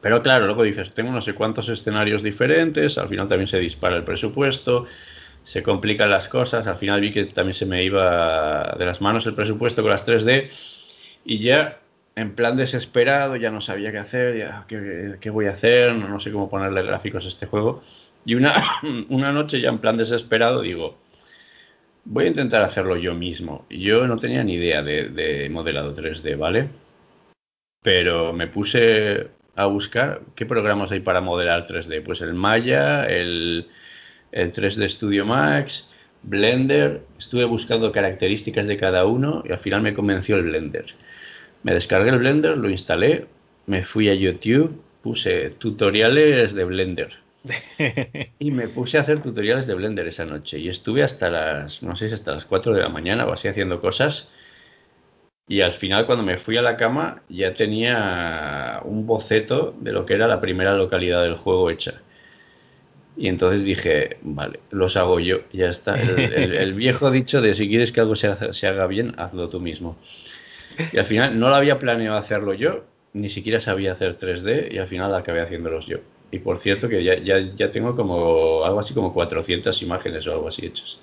Pero 0.01 0.21
claro, 0.21 0.45
luego 0.45 0.63
dices, 0.63 0.93
tengo 0.93 1.11
no 1.11 1.21
sé 1.21 1.33
cuántos 1.33 1.69
escenarios 1.69 2.23
diferentes, 2.23 2.97
al 2.97 3.09
final 3.09 3.27
también 3.27 3.47
se 3.47 3.59
dispara 3.59 3.95
el 3.95 4.03
presupuesto, 4.03 4.85
se 5.43 5.63
complican 5.63 6.11
las 6.11 6.27
cosas, 6.27 6.67
al 6.67 6.77
final 6.77 7.01
vi 7.01 7.11
que 7.11 7.25
también 7.25 7.55
se 7.55 7.65
me 7.65 7.83
iba 7.83 8.75
de 8.77 8.85
las 8.85 9.01
manos 9.01 9.25
el 9.25 9.33
presupuesto 9.33 9.81
con 9.81 9.91
las 9.91 10.07
3D 10.07 10.49
y 11.25 11.39
ya 11.39 11.79
en 12.15 12.33
plan 12.33 12.57
desesperado, 12.57 13.35
ya 13.35 13.51
no 13.51 13.61
sabía 13.61 13.91
qué 13.91 13.99
hacer, 13.99 14.37
ya 14.37 14.65
qué, 14.67 15.29
voy 15.29 15.45
a 15.45 15.51
hacer, 15.51 15.93
no, 15.93 16.19
sé 16.19 16.31
cómo 16.31 16.49
ponerle 16.49 16.81
gráficos 16.81 17.25
a 17.25 17.27
este 17.27 17.45
juego. 17.45 17.83
Y 18.25 18.33
una, 18.35 18.55
una 19.09 19.31
noche 19.31 19.61
ya 19.61 19.69
en 19.69 19.77
plan 19.77 19.97
desesperado 19.97 20.61
digo, 20.61 20.97
voy 22.05 22.25
a 22.25 22.27
intentar 22.27 22.63
hacerlo 22.63 22.97
yo 22.97 23.13
mismo. 23.13 23.65
Yo 23.69 24.07
no 24.07 24.17
tenía 24.17 24.43
ni 24.43 24.53
idea 24.53 24.81
de, 24.81 25.47
modelado 25.51 25.93
3D, 25.93 26.37
¿vale? 26.37 26.69
Pero 27.83 28.33
me 28.33 28.47
puse 28.47 29.27
a 29.57 29.65
buscar 29.65 30.21
qué 30.35 30.45
programas 30.45 30.91
hay 30.91 30.99
para 30.99 31.19
modelar 31.19 31.65
3D. 31.67 32.03
Pues 32.03 32.21
el 32.21 32.35
Maya, 32.35 33.05
el, 33.05 33.67
el 34.31 34.53
3D 34.53 34.87
Studio 34.87 35.25
Max, 35.25 35.89
Blender. 36.21 37.01
Estuve 37.17 37.43
buscando 37.45 37.91
características 37.91 38.67
de 38.67 38.77
cada 38.77 39.05
uno 39.05 39.43
y 39.45 39.51
al 39.51 39.57
final 39.57 39.81
me 39.81 39.95
convenció 39.95 40.35
el 40.35 40.43
Blender. 40.43 40.85
Me 41.63 41.73
descargué 41.73 42.11
el 42.11 42.19
Blender, 42.19 42.55
lo 42.55 42.69
instalé, 42.69 43.25
me 43.65 43.83
fui 43.83 44.09
a 44.09 44.13
YouTube, 44.13 44.79
puse 45.01 45.49
tutoriales 45.49 46.53
de 46.53 46.63
Blender. 46.63 47.17
y 48.39 48.51
me 48.51 48.67
puse 48.67 48.99
a 48.99 49.01
hacer 49.01 49.23
tutoriales 49.23 49.65
de 49.65 49.73
Blender 49.73 50.07
esa 50.07 50.25
noche. 50.25 50.59
Y 50.59 50.69
estuve 50.69 51.01
hasta 51.01 51.31
las, 51.31 51.81
no 51.81 51.95
sé 51.95 52.09
si 52.09 52.13
hasta 52.13 52.33
las 52.33 52.45
4 52.45 52.73
de 52.73 52.81
la 52.83 52.89
mañana 52.89 53.25
o 53.25 53.33
así 53.33 53.47
haciendo 53.47 53.81
cosas. 53.81 54.29
Y 55.47 55.61
al 55.61 55.73
final, 55.73 56.05
cuando 56.05 56.23
me 56.25 56.37
fui 56.37 56.57
a 56.57 56.61
la 56.61 56.75
cama, 56.75 57.21
ya 57.29 57.53
tenía 57.53 58.81
un 58.83 59.07
boceto 59.07 59.73
de 59.79 59.93
lo 59.93 60.05
que 60.05 60.13
era 60.15 60.27
la 60.27 60.41
primera 60.41 60.75
localidad 60.75 61.23
del 61.23 61.35
juego 61.35 61.69
hecha. 61.69 62.01
Y 63.15 63.29
entonces 63.29 63.63
dije, 63.63 64.17
vale, 64.21 64.59
los 64.69 64.97
hago 64.97 65.19
yo, 65.19 65.39
ya 65.53 65.69
está. 65.69 65.95
El, 65.95 66.73
viejo 66.75 67.11
dicho 67.11 67.41
de 67.41 67.53
si 67.53 67.69
quieres 67.69 67.91
que 67.91 68.01
algo 68.01 68.15
se, 68.15 68.53
se 68.53 68.67
haga 68.67 68.87
bien, 68.87 69.15
hazlo 69.17 69.47
tú 69.47 69.59
mismo. 69.59 69.97
Y 70.91 70.99
al 70.99 71.05
final 71.05 71.39
no 71.39 71.49
lo 71.49 71.55
había 71.55 71.79
planeado 71.79 72.17
hacerlo 72.17 72.53
yo, 72.53 72.83
ni 73.13 73.29
siquiera 73.29 73.59
sabía 73.59 73.93
hacer 73.93 74.17
3D 74.17 74.71
y 74.71 74.77
al 74.77 74.87
final 74.87 75.15
acabé 75.15 75.41
haciéndolos 75.41 75.87
yo. 75.87 75.97
Y 76.29 76.39
por 76.39 76.59
cierto 76.59 76.89
que 76.89 77.03
ya, 77.03 77.17
ya, 77.17 77.39
ya 77.55 77.71
tengo 77.71 77.95
como 77.95 78.63
algo 78.63 78.79
así 78.81 78.93
como 78.93 79.13
400 79.13 79.81
imágenes 79.81 80.27
o 80.27 80.33
algo 80.33 80.49
así 80.49 80.65
hechas. 80.65 80.99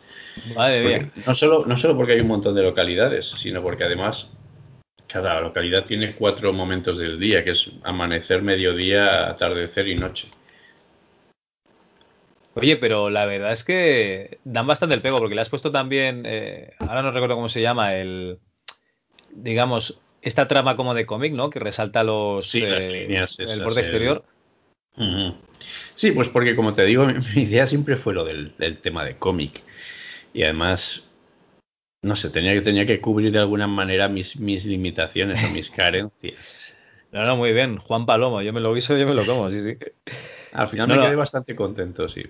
Vale, 0.55 1.11
No 1.27 1.35
solo, 1.35 1.65
no 1.67 1.77
solo 1.77 1.97
porque 1.97 2.13
hay 2.13 2.21
un 2.21 2.29
montón 2.29 2.55
de 2.55 2.63
localidades, 2.63 3.27
sino 3.27 3.63
porque 3.63 3.85
además 3.85 4.29
cada 5.07 5.41
localidad 5.41 5.85
tiene 5.85 6.15
cuatro 6.15 6.53
momentos 6.53 6.99
del 6.99 7.19
día, 7.19 7.45
que 7.45 7.51
es 7.51 7.71
amanecer, 7.85 8.43
mediodía, 8.43 9.29
atardecer 9.29 9.89
y 9.89 9.95
noche. 9.95 10.29
Oye, 12.55 12.77
pero 12.77 13.11
la 13.11 13.27
verdad 13.27 13.53
es 13.53 13.65
que 13.65 14.39
dan 14.45 14.67
bastante 14.67 14.95
el 14.95 15.03
pego, 15.03 15.19
porque 15.19 15.35
le 15.35 15.41
has 15.41 15.51
puesto 15.51 15.73
también, 15.73 16.23
eh, 16.25 16.73
ahora 16.79 17.03
no 17.03 17.11
recuerdo 17.11 17.35
cómo 17.35 17.49
se 17.49 17.61
llama, 17.61 17.95
el, 17.95 18.39
digamos, 19.31 20.01
esta 20.23 20.49
trama 20.49 20.77
como 20.77 20.95
de 20.95 21.05
cómic, 21.05 21.33
¿no? 21.33 21.51
Que 21.51 21.59
resalta 21.59 22.05
los 22.05 22.49
sí, 22.49 22.63
eh, 22.65 23.27
el 23.39 23.63
borde 23.63 23.81
exterior. 23.81 24.25
Sí, 25.95 26.13
pues 26.13 26.29
porque 26.29 26.57
como 26.57 26.73
te 26.73 26.85
digo, 26.85 27.07
mi, 27.07 27.43
idea 27.43 27.67
siempre 27.67 27.97
fue 27.97 28.15
lo 28.15 28.25
del, 28.25 28.53
tema 28.83 29.05
de 29.05 29.17
cómic. 29.17 29.63
Y 30.35 30.43
además, 30.43 31.05
no 32.03 32.15
sé, 32.15 32.29
tenía 32.29 32.53
que, 32.53 32.61
tenía 32.61 32.85
que 32.85 33.01
cubrir 33.01 33.33
de 33.33 33.39
alguna 33.39 33.67
manera 33.67 34.09
mis, 34.09 34.37
mis 34.37 34.67
limitaciones 34.67 35.43
o 35.43 35.49
mis 35.49 35.71
carencias. 35.71 36.75
No, 37.13 37.25
no, 37.25 37.37
muy 37.37 37.55
bien. 37.55 37.79
Juan 37.79 38.05
Palomo, 38.05 38.43
yo 38.43 38.53
me 38.53 38.61
lo 38.61 38.75
viso, 38.75 38.99
yo 38.99 39.07
me 39.07 39.15
lo 39.15 39.25
como, 39.25 39.51
sí, 39.51 39.63
sí. 39.63 39.79
Al 40.53 40.69
final 40.69 40.89
me 40.89 41.01
quedé 41.01 41.17
bastante 41.17 41.57
contento, 41.57 42.09
sí 42.11 42.25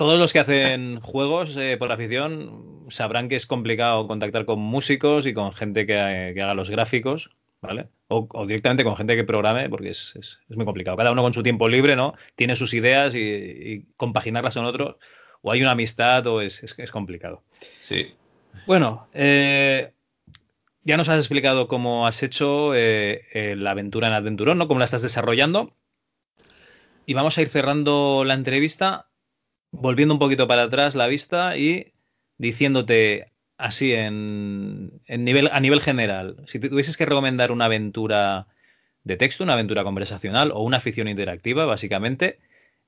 todos 0.00 0.18
los 0.18 0.32
que 0.32 0.38
hacen 0.38 0.98
juegos 1.00 1.54
eh, 1.58 1.76
por 1.76 1.92
afición 1.92 2.86
sabrán 2.88 3.28
que 3.28 3.36
es 3.36 3.44
complicado 3.44 4.06
contactar 4.08 4.46
con 4.46 4.58
músicos 4.58 5.26
y 5.26 5.34
con 5.34 5.52
gente 5.52 5.84
que, 5.84 5.94
haga 6.00 6.54
los 6.54 6.70
gráficos, 6.70 7.36
¿vale? 7.60 7.90
O, 8.08 8.26
directamente 8.46 8.82
con 8.82 8.96
gente 8.96 9.14
que 9.14 9.24
programe, 9.24 9.68
porque 9.68 9.90
es, 9.90 10.40
muy 10.48 10.64
complicado. 10.64 10.96
Cada 10.96 11.12
uno 11.12 11.20
con 11.20 11.34
su 11.34 11.42
tiempo 11.42 11.68
libre, 11.68 11.96
¿no? 11.96 12.14
Tiene 12.34 12.56
sus 12.56 12.72
ideas 12.72 13.14
y, 13.14 13.88
compaginarlas 13.98 14.54
con 14.54 14.64
otros, 14.64 14.96
o 15.42 15.52
hay 15.52 15.62
una 15.62 15.72
amistad 15.72 16.26
o 16.26 16.40
es, 16.40 16.74
complicado. 16.90 17.42
Sí. 17.80 18.14
Bueno, 18.66 19.08
eh, 19.14 19.92
ya 20.82 20.96
nos 20.96 21.08
has 21.08 21.18
explicado 21.18 21.68
cómo 21.68 22.06
has 22.06 22.22
hecho 22.22 22.72
eh, 22.74 23.54
la 23.56 23.72
aventura 23.72 24.08
en 24.08 24.14
Adventurón, 24.14 24.58
¿no? 24.58 24.68
Cómo 24.68 24.80
la 24.80 24.84
estás 24.84 25.02
desarrollando. 25.02 25.74
Y 27.06 27.14
vamos 27.14 27.38
a 27.38 27.42
ir 27.42 27.48
cerrando 27.48 28.24
la 28.24 28.34
entrevista 28.34 29.10
volviendo 29.72 30.14
un 30.14 30.20
poquito 30.20 30.46
para 30.46 30.64
atrás 30.64 30.94
la 30.94 31.06
vista 31.06 31.56
y 31.56 31.92
diciéndote 32.38 33.32
así 33.56 33.92
en, 33.92 35.02
nivel, 35.06 35.48
a 35.52 35.60
nivel 35.60 35.80
general, 35.80 36.42
si 36.46 36.58
tuvieses 36.58 36.96
que 36.96 37.06
recomendar 37.06 37.52
una 37.52 37.66
aventura 37.66 38.46
de 39.04 39.16
texto, 39.16 39.44
una 39.44 39.52
aventura 39.52 39.84
conversacional 39.84 40.50
o 40.52 40.62
una 40.62 40.80
ficción 40.80 41.08
interactiva, 41.08 41.66
básicamente, 41.66 42.38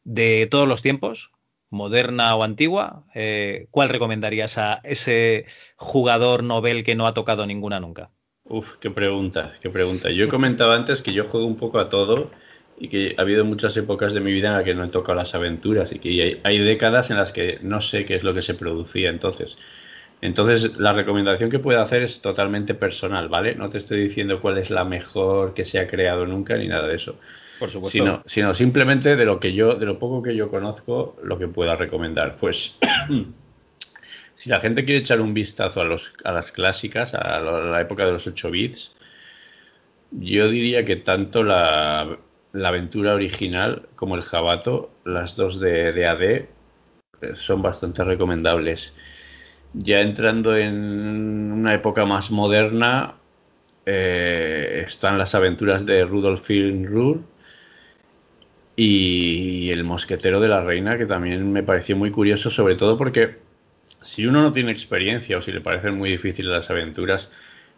de 0.05 0.49
todos 0.51 0.67
los 0.67 0.83
tiempos, 0.83 1.31
moderna 1.73 2.35
o 2.37 2.45
antigua, 2.45 3.05
eh, 3.15 3.67
¿cuál 3.71 3.89
recomendarías 3.89 4.59
a 4.59 4.81
ese 4.85 5.47
jugador 5.77 6.45
novel 6.45 6.85
que 6.85 6.95
no 6.95 7.07
ha 7.07 7.15
tocado 7.15 7.47
ninguna 7.47 7.81
nunca? 7.81 8.11
Uf, 8.45 8.77
qué 8.81 8.91
pregunta, 8.91 9.55
qué 9.61 9.71
pregunta. 9.71 10.11
Yo 10.11 10.27
he 10.27 10.29
comentado 10.29 10.73
antes 10.73 11.01
que 11.03 11.13
yo 11.13 11.25
juego 11.25 11.47
un 11.47 11.57
poco 11.57 11.79
a 11.79 11.89
todo 11.89 12.31
y 12.79 12.89
que 12.89 13.15
ha 13.17 13.23
habido 13.23 13.45
muchas 13.45 13.77
épocas 13.77 14.13
de 14.13 14.21
mi 14.21 14.33
vida 14.33 14.49
en 14.49 14.55
las 14.55 14.65
que 14.65 14.75
no 14.75 14.85
he 14.85 14.89
tocado 14.89 15.17
las 15.17 15.35
aventuras 15.35 15.93
y 15.93 15.99
que 15.99 16.41
hay, 16.43 16.59
décadas 16.59 17.11
en 17.11 17.17
las 17.17 17.33
que 17.33 17.59
no 17.63 17.81
sé 17.81 18.05
qué 18.05 18.17
es 18.17 18.25
lo 18.25 18.35
que 18.35 18.43
se 18.43 18.55
producía 18.55 19.09
entonces. 19.11 19.57
Entonces, 20.21 20.77
la 20.79 20.93
recomendación 20.93 21.51
que 21.51 21.59
puedo 21.59 21.81
hacer 21.81 22.03
es 22.03 22.21
totalmente 22.21 22.75
personal, 22.75 23.29
¿vale? 23.29 23.55
No 23.55 23.71
te 23.71 23.79
estoy 23.79 24.01
diciendo 24.01 24.41
cuál 24.41 24.59
es 24.59 24.71
la 24.71 24.85
mejor 24.85 25.55
que 25.55 25.65
se 25.65 25.79
ha 25.81 25.87
creado 25.87 26.27
nunca 26.27 26.57
ni 26.57 26.69
nada 26.69 26.89
de 26.89 26.97
eso. 26.97 27.19
Sino, 28.27 28.55
simplemente 28.55 29.17
de 29.17 29.25
lo 29.25 29.39
que 29.41 29.53
yo, 29.53 29.75
de 29.75 29.87
lo 29.87 29.99
poco 29.99 30.23
que 30.23 30.35
yo 30.35 30.51
conozco, 30.51 31.17
lo 31.23 31.39
que 31.39 31.49
pueda 31.49 31.77
recomendar. 31.77 32.37
Pues 32.37 32.79
si 34.35 34.49
la 34.49 34.61
gente 34.61 34.85
quiere 34.85 35.01
echar 35.01 35.21
un 35.21 35.35
vistazo 35.35 35.81
a, 35.81 35.85
los, 35.85 36.13
a 36.25 36.33
las 36.33 36.53
clásicas, 36.53 37.15
a 37.15 37.41
la 37.41 37.81
época 37.81 38.05
de 38.05 38.13
los 38.13 38.27
8 38.27 38.51
bits, 38.51 38.95
yo 40.11 40.49
diría 40.49 40.85
que 40.85 40.97
tanto 40.97 41.43
la, 41.43 42.19
la 42.53 42.69
aventura 42.69 43.15
original 43.15 43.89
como 43.97 44.17
el 44.17 44.23
Jabato, 44.23 44.91
las 45.05 45.37
dos 45.37 45.59
de, 45.59 46.07
AD, 46.07 46.23
eh, 46.23 46.47
son 47.37 47.63
bastante 47.63 48.05
recomendables. 48.05 48.93
Ya 49.73 50.01
entrando 50.01 50.57
en 50.57 51.53
una 51.53 51.75
época 51.75 52.05
más 52.05 52.31
moderna, 52.31 53.15
eh, 53.87 54.85
están 54.87 55.19
las 55.19 55.35
aventuras 55.35 55.87
de 55.87 56.05
Rudolf 56.05 56.43
Filmruhr 56.43 57.32
y 58.77 59.71
El 59.71 59.85
Mosquetero 59.85 60.41
de 60.41 60.49
la 60.49 60.63
Reina, 60.63 60.99
que 60.99 61.07
también 61.07 61.53
me 61.53 61.63
pareció 61.63 61.97
muy 61.97 62.11
curioso, 62.11 62.51
sobre 62.51 62.75
todo 62.75 62.97
porque 62.97 63.37
si 64.01 64.27
uno 64.27 64.43
no 64.43 64.53
tiene 64.53 64.73
experiencia 64.73 65.39
o 65.39 65.43
si 65.43 65.53
le 65.53 65.61
parecen 65.61 65.97
muy 65.97 66.11
difíciles 66.11 66.51
las 66.51 66.71
aventuras, 66.71 67.29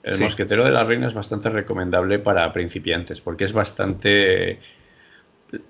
El 0.03 0.21
Mosquetero 0.21 0.65
de 0.65 0.71
la 0.71 0.85
Reina 0.85 1.07
es 1.09 1.15
bastante 1.15 1.49
recomendable 1.49 2.19
para 2.19 2.53
principiantes, 2.53 3.21
porque 3.21 3.45
es 3.45 3.53
bastante 3.53 4.61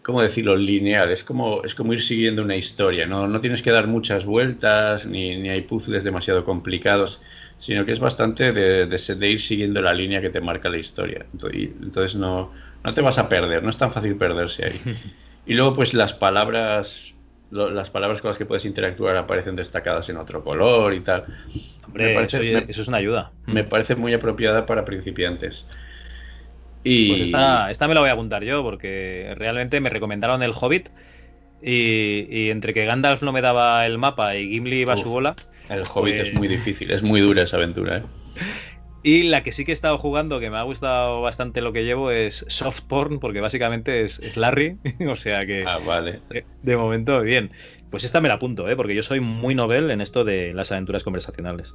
¿cómo 0.03 0.22
decirlo? 0.22 0.57
Lineal. 0.57 1.11
Es 1.11 1.25
como, 1.25 1.62
es 1.64 1.75
como 1.75 1.93
ir 1.93 2.03
siguiendo 2.03 2.43
una 2.43 2.57
historia. 2.57 3.07
No, 3.07 3.27
no 3.27 3.41
tienes 3.41 3.62
que 3.62 3.70
dar 3.70 3.87
muchas 3.87 4.25
vueltas, 4.25 5.07
ni, 5.07 5.37
ni, 5.37 5.49
hay 5.49 5.62
puzzles 5.62 6.05
demasiado 6.05 6.45
complicados, 6.45 7.20
sino 7.59 7.85
que 7.85 7.93
es 7.93 8.01
bastante 8.01 8.53
de, 8.53 8.87
de, 8.87 9.31
ir 9.31 9.41
siguiendo 9.41 9.81
la 9.81 9.95
línea 9.95 10.20
que 10.20 10.31
te 10.31 10.41
marca 10.41 10.68
la 10.68 10.79
historia. 10.79 11.27
Entonces 11.33 12.14
no, 12.14 12.53
no 12.85 12.95
te 12.95 13.01
vas 13.01 13.18
a 13.18 13.28
perder, 13.28 13.62
no 13.62 13.70
es 13.70 13.78
tan 13.78 13.91
fácil 13.91 14.16
perderse 14.16 14.66
ahí. 14.66 14.80
Y 15.47 15.53
luego, 15.53 15.74
pues 15.74 15.93
las 15.93 16.14
palabras, 16.14 17.12
las 17.51 17.91
palabras 17.91 18.22
con 18.22 18.30
las 18.30 18.39
que 18.39 18.47
puedes 18.47 18.64
interactuar 18.64 19.14
aparecen 19.14 19.57
destacadas 19.57 20.09
en 20.09 20.16
otro 20.16 20.43
color 20.43 20.95
y 20.95 21.01
tal. 21.01 21.26
Hombre, 21.85 22.22
eso, 22.22 22.41
eso 22.41 22.80
es 22.80 22.89
una 22.89 22.97
ayuda. 22.97 23.30
Me 23.45 23.62
parece 23.62 23.95
muy 23.95 24.14
apropiada 24.14 24.64
para 24.64 24.87
principiantes. 24.87 25.66
Pues 26.82 27.20
esta, 27.20 27.70
esta 27.70 27.89
me 27.89 27.95
la 27.95 28.01
voy 28.01 28.11
a 28.11 28.12
apuntar 28.12 28.45
yo, 28.45 28.62
porque 28.62 29.35
realmente 29.37 29.80
me 29.80 29.91
recomendaron 29.91 30.43
el 30.43 30.53
Hobbit. 30.53 30.89
Y, 31.62 32.51
entre 32.51 32.74
que 32.74 32.85
Gandalf 32.85 33.22
no 33.22 33.32
me 33.32 33.41
daba 33.41 33.87
el 33.87 33.97
mapa 33.97 34.37
y 34.37 34.49
Gimli 34.49 34.80
iba 34.80 34.95
a 34.95 34.97
su 34.99 35.09
bola. 35.09 35.35
El 35.70 35.82
Hobbit 35.82 36.14
es 36.14 36.20
pues 36.20 36.35
muy 36.35 36.49
difícil, 36.49 36.91
es 36.91 37.03
muy 37.03 37.22
dura 37.22 37.43
esa 37.43 37.57
aventura, 37.57 37.99
¿eh? 37.99 38.03
Y 39.05 39.25
la 39.25 39.43
que 39.43 39.53
sí 39.53 39.67
que 39.67 39.73
he 39.73 39.75
estado 39.75 39.99
jugando, 39.99 40.41
que 40.41 40.51
me 40.51 40.57
ha 40.57 40.63
gustado 40.63 41.21
bastante 41.21 41.61
lo 41.61 41.73
que 41.75 41.85
llevo, 41.85 42.11
es 42.11 42.47
soft 42.49 42.81
porn, 42.89 43.21
porque 43.21 43.41
básicamente 43.41 44.01
es, 44.01 44.37
Larry. 44.37 44.79
o 45.09 45.15
sea 45.15 45.45
que. 45.45 45.63
Ah, 45.67 45.79
vale. 45.79 46.23
De, 46.63 46.77
momento, 46.77 47.21
bien. 47.21 47.51
Pues 47.91 48.03
esta 48.03 48.21
me 48.21 48.29
la 48.29 48.35
apunto, 48.35 48.69
¿eh? 48.69 48.75
porque 48.75 48.95
yo 48.95 49.03
soy 49.03 49.21
muy 49.21 49.55
novel 49.55 49.91
en 49.91 50.01
esto 50.01 50.25
de 50.25 50.55
las 50.55 50.73
aventuras 50.73 51.05
conversacionales. 51.05 51.75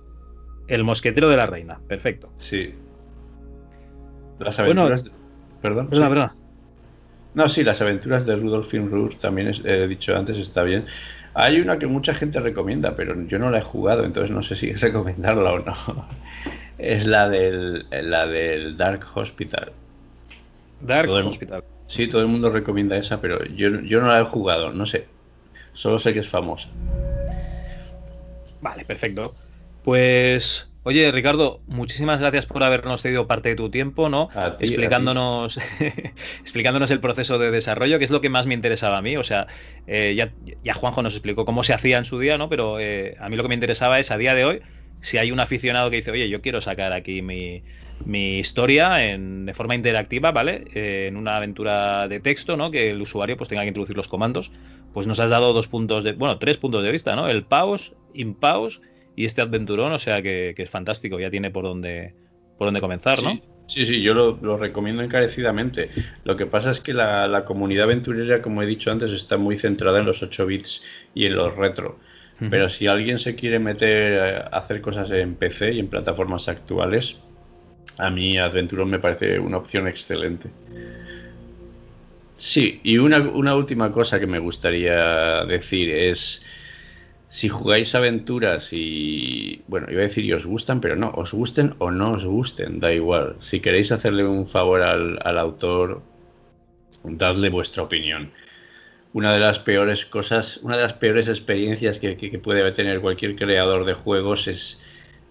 El 0.68 0.84
mosquetero 0.84 1.30
de 1.30 1.38
la 1.38 1.46
reina, 1.46 1.80
perfecto. 1.88 2.34
Sí, 2.40 2.74
las 4.40 4.58
aventuras. 4.58 5.06
Perdón. 5.62 5.90
No, 7.36 7.48
sí, 7.48 7.64
las 7.64 7.82
aventuras 7.82 8.26
de 8.26 8.36
Rudolf 8.36 8.70
Finrur 8.70 9.16
también 9.16 9.54
he 9.66 9.88
dicho 9.88 10.18
antes, 10.18 10.38
está 10.38 10.64
bien. 10.64 10.86
Hay 11.36 11.60
una 11.60 11.78
que 11.78 11.86
mucha 11.86 12.14
gente 12.14 12.40
recomienda, 12.40 12.96
pero 12.96 13.22
yo 13.28 13.38
no 13.38 13.52
la 13.52 13.60
he 13.60 13.62
jugado, 13.62 14.04
entonces 14.04 14.32
no 14.32 14.42
sé 14.42 14.56
si 14.56 14.74
recomendarla 14.74 15.54
o 15.54 15.60
no. 15.60 16.08
Es 16.80 17.06
la 17.06 17.30
del, 17.30 17.86
la 17.92 18.26
del 18.26 18.78
Dark 18.78 19.06
Hospital. 19.14 19.74
Dark 20.82 21.10
Hospital. 21.10 21.64
Sí, 21.88 22.08
todo 22.08 22.22
el 22.22 22.28
mundo 22.28 22.50
recomienda 22.50 22.98
esa, 22.98 23.20
pero 23.20 23.44
yo, 23.46 23.82
yo 23.82 24.02
no 24.02 24.08
la 24.08 24.22
he 24.22 24.24
jugado, 24.24 24.72
no 24.72 24.86
sé. 24.86 25.06
Solo 25.74 26.00
sé 26.00 26.14
que 26.14 26.20
es 26.20 26.28
famosa. 26.28 26.70
Vale, 28.62 28.86
perfecto. 28.86 29.34
Pues 29.84 30.70
Oye, 30.84 31.12
Ricardo, 31.12 31.62
muchísimas 31.68 32.22
gracias 32.22 32.46
por 32.46 32.64
habernos 32.64 33.02
cedido 33.02 33.28
parte 33.28 33.50
de 33.50 33.56
tu 33.56 33.70
tiempo, 33.70 34.08
¿no? 34.08 34.30
explicándonos, 34.60 35.60
explicándonos 36.42 36.90
el 36.90 37.02
proceso 37.02 37.38
de 37.38 37.52
desarrollo, 37.52 38.00
que 38.00 38.06
es 38.06 38.12
lo 38.12 38.22
que 38.22 38.30
más 38.30 38.48
me 38.48 38.54
interesaba 38.54 38.98
a 38.98 39.02
mí. 39.02 39.18
O 39.18 39.24
sea, 39.24 39.48
eh, 39.88 40.16
ya, 40.16 40.74
Juanjo 40.74 41.04
nos 41.04 41.14
explicó 41.16 41.44
cómo 41.46 41.66
se 41.66 41.74
hacía 41.74 41.98
en 41.98 42.06
su 42.06 42.18
día, 42.18 42.38
¿no? 42.38 42.48
Pero 42.48 42.80
eh, 42.80 43.18
a 43.20 43.28
mí 43.28 43.36
lo 43.36 43.44
que 43.44 43.50
me 43.50 43.56
interesaba 43.56 44.00
es 44.00 44.10
a 44.10 44.18
día 44.18 44.34
de 44.34 44.46
hoy, 44.46 44.62
si 45.02 45.18
hay 45.18 45.32
un 45.32 45.40
aficionado 45.40 45.90
que 45.90 45.98
dice, 45.98 46.12
oye, 46.12 46.30
yo 46.30 46.42
quiero 46.42 46.62
sacar 46.62 46.94
aquí 46.94 47.22
mi, 47.22 47.64
historia 48.40 48.96
de 48.96 49.54
forma 49.54 49.76
interactiva, 49.76 50.32
¿vale? 50.32 50.66
Eh, 50.74 51.08
en 51.08 51.18
una 51.18 51.38
aventura 51.38 52.08
de 52.08 52.20
texto, 52.20 52.56
¿no? 52.58 52.72
Que 52.72 52.92
el 52.92 53.02
usuario 53.02 53.38
pues 53.38 53.50
tenga 53.50 53.64
que 53.64 53.68
introducir 53.68 53.98
los 53.98 54.08
comandos. 54.08 54.52
Pues 54.94 55.06
nos 55.06 55.20
has 55.20 55.30
dado 55.30 55.54
dos 55.54 55.68
puntos 55.68 56.04
de, 56.04 56.14
bueno, 56.14 56.40
tres 56.40 56.58
puntos 56.58 56.84
de 56.84 56.92
vista, 56.92 57.16
¿no? 57.16 57.28
El 57.28 57.44
pause, 57.44 57.96
impause 58.14 58.82
y 59.16 59.26
este 59.26 59.42
aventurón, 59.42 59.92
o 59.92 60.00
sea 60.00 60.22
que, 60.22 60.54
es 60.58 60.70
fantástico, 60.70 61.20
ya 61.20 61.30
tiene 61.30 61.52
por 61.52 61.64
dónde, 61.66 62.14
por 62.58 62.68
dónde 62.68 62.80
comenzar, 62.80 63.22
¿no? 63.22 63.40
Sí, 63.70 63.86
sí, 63.86 64.02
yo 64.02 64.16
lo, 64.16 64.58
recomiendo 64.58 65.04
encarecidamente. 65.04 65.90
Lo 66.24 66.36
que 66.36 66.48
pasa 66.48 66.72
es 66.72 66.80
que 66.80 66.92
la, 66.92 67.44
comunidad 67.46 67.84
aventurera, 67.84 68.42
como 68.42 68.64
he 68.64 68.66
dicho 68.66 68.92
antes, 68.92 69.12
está 69.12 69.38
muy 69.38 69.58
centrada 69.58 70.00
en 70.00 70.06
los 70.06 70.24
8 70.24 70.46
bits 70.48 70.82
y 71.14 71.26
en 71.26 71.36
los 71.36 71.56
retro. 71.56 72.00
Pero 72.50 72.70
si 72.70 72.88
alguien 72.88 73.20
se 73.20 73.36
quiere 73.36 73.60
meter 73.60 74.48
a 74.52 74.60
hacer 74.60 74.80
cosas 74.80 75.12
en 75.12 75.36
PC 75.36 75.74
y 75.74 75.80
en 75.80 75.88
plataformas 75.88 76.48
actuales, 76.48 77.18
a 77.98 78.10
mí 78.10 78.38
Adventuron 78.38 78.90
me 78.90 79.00
parece 79.00 79.40
una 79.40 79.58
opción 79.58 79.88
excelente. 79.88 80.50
Sí, 82.38 82.80
y 82.84 82.98
una, 82.98 83.20
una 83.20 83.56
última 83.56 83.92
cosa 83.92 84.20
que 84.20 84.28
me 84.28 84.40
gustaría 84.40 85.44
decir 85.44 85.90
es 85.90 86.42
si 87.30 87.48
jugáis 87.48 87.94
aventuras 87.94 88.70
y, 88.72 89.62
bueno, 89.68 89.88
iba 89.92 90.00
a 90.00 90.04
decir 90.04 90.26
y 90.26 90.34
os 90.34 90.46
gustan, 90.46 90.82
pero 90.82 90.96
no, 90.96 91.12
os 91.12 91.32
gusten 91.32 91.76
o 91.78 91.92
no 91.92 92.14
os 92.14 92.26
gusten, 92.26 92.80
da 92.80 92.92
igual. 92.92 93.36
Si 93.40 93.60
queréis 93.60 93.92
hacerle 93.92 94.26
un 94.26 94.48
favor 94.48 94.82
al, 94.82 95.38
autor, 95.38 96.02
dadle 97.04 97.50
vuestra 97.50 97.84
opinión. 97.84 98.32
Una 99.14 99.34
de 99.34 99.40
las 99.40 99.60
peores 99.60 100.06
cosas, 100.06 100.58
una 100.58 100.78
de 100.78 100.84
las 100.84 100.94
peores 100.94 101.28
experiencias 101.28 102.00
que, 102.00 102.40
puede 102.44 102.72
tener 102.72 103.02
cualquier 103.02 103.36
creador 103.36 103.86
de 103.86 103.94
juegos 103.94 104.48
es, 104.48 104.78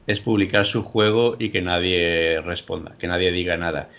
es 0.07 0.21
publicar 0.21 0.67
su 0.67 0.83
juego 0.83 1.37
y 1.39 1.51
que 1.51 1.63
nadie 1.63 2.41
responda, 2.41 2.97
que 2.99 3.07
nadie 3.07 3.31
diga 3.31 3.57
nada. 3.57 3.91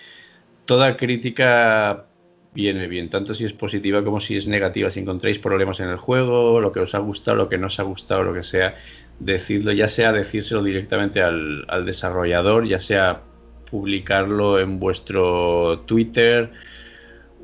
Toda 0.66 0.98
crítica 0.98 2.06
viene 2.54 2.88
bien, 2.88 3.10
tanto 3.10 3.34
si 3.34 3.46
es 3.46 3.54
positiva 3.54 4.04
como 4.04 4.20
si 4.20 4.36
es 4.36 4.48
negativa. 4.48 4.90
Si 4.90 5.00
encontráis 5.00 5.40
problemas 5.40 5.80
en 5.80 5.90
el 5.90 5.98
juego, 5.98 6.60
lo 6.60 6.72
que 6.72 6.80
os 6.80 6.96
ha 6.96 7.00
gustado, 7.00 7.38
lo 7.38 7.50
que 7.50 7.58
no 7.58 7.68
os 7.68 7.80
ha 7.80 7.84
gustado, 7.84 8.24
lo 8.24 8.34
que 8.34 8.44
sea, 8.44 8.76
decidlo, 9.20 9.72
ya 9.72 9.88
sea 9.88 10.12
decírselo 10.12 10.64
directamente 10.64 11.22
al, 11.22 11.66
desarrollador, 11.86 12.68
ya 12.68 12.80
sea 12.80 13.22
publicarlo 13.70 14.60
en 14.60 14.80
vuestro 14.80 15.82
Twitter, 15.86 16.52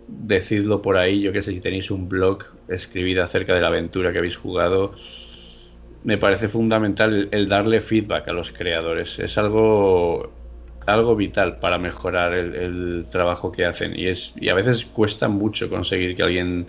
decidlo 0.07 0.81
por 0.81 0.97
ahí, 0.97 1.21
yo 1.21 1.31
que 1.31 1.41
sé, 1.41 1.53
si 1.53 1.61
tenéis 1.61 1.91
un 1.91 2.09
blog, 2.09 2.43
escribid 2.67 3.19
acerca 3.19 3.53
de 3.53 3.61
la 3.61 3.67
aventura 3.67 4.11
que 4.11 4.19
habéis 4.19 4.37
jugado. 4.37 4.93
Me 6.03 6.17
parece 6.17 6.47
fundamental 6.47 7.29
el 7.31 7.47
darle 7.47 7.81
feedback 7.81 8.27
a 8.27 8.33
los 8.33 8.51
creadores. 8.51 9.19
Es 9.19 9.37
algo 9.37 10.31
algo 10.85 11.15
vital 11.15 11.57
para 11.57 11.79
mejorar 11.79 12.33
el, 12.33 13.07
trabajo 13.11 13.51
que 13.51 13.65
hacen 13.65 13.93
y 13.97 14.05
es 14.05 14.33
y 14.35 14.49
a 14.49 14.53
veces 14.53 14.85
cuesta 14.85 15.27
mucho 15.27 15.69
conseguir 15.69 16.15
que 16.15 16.23
alguien 16.23 16.67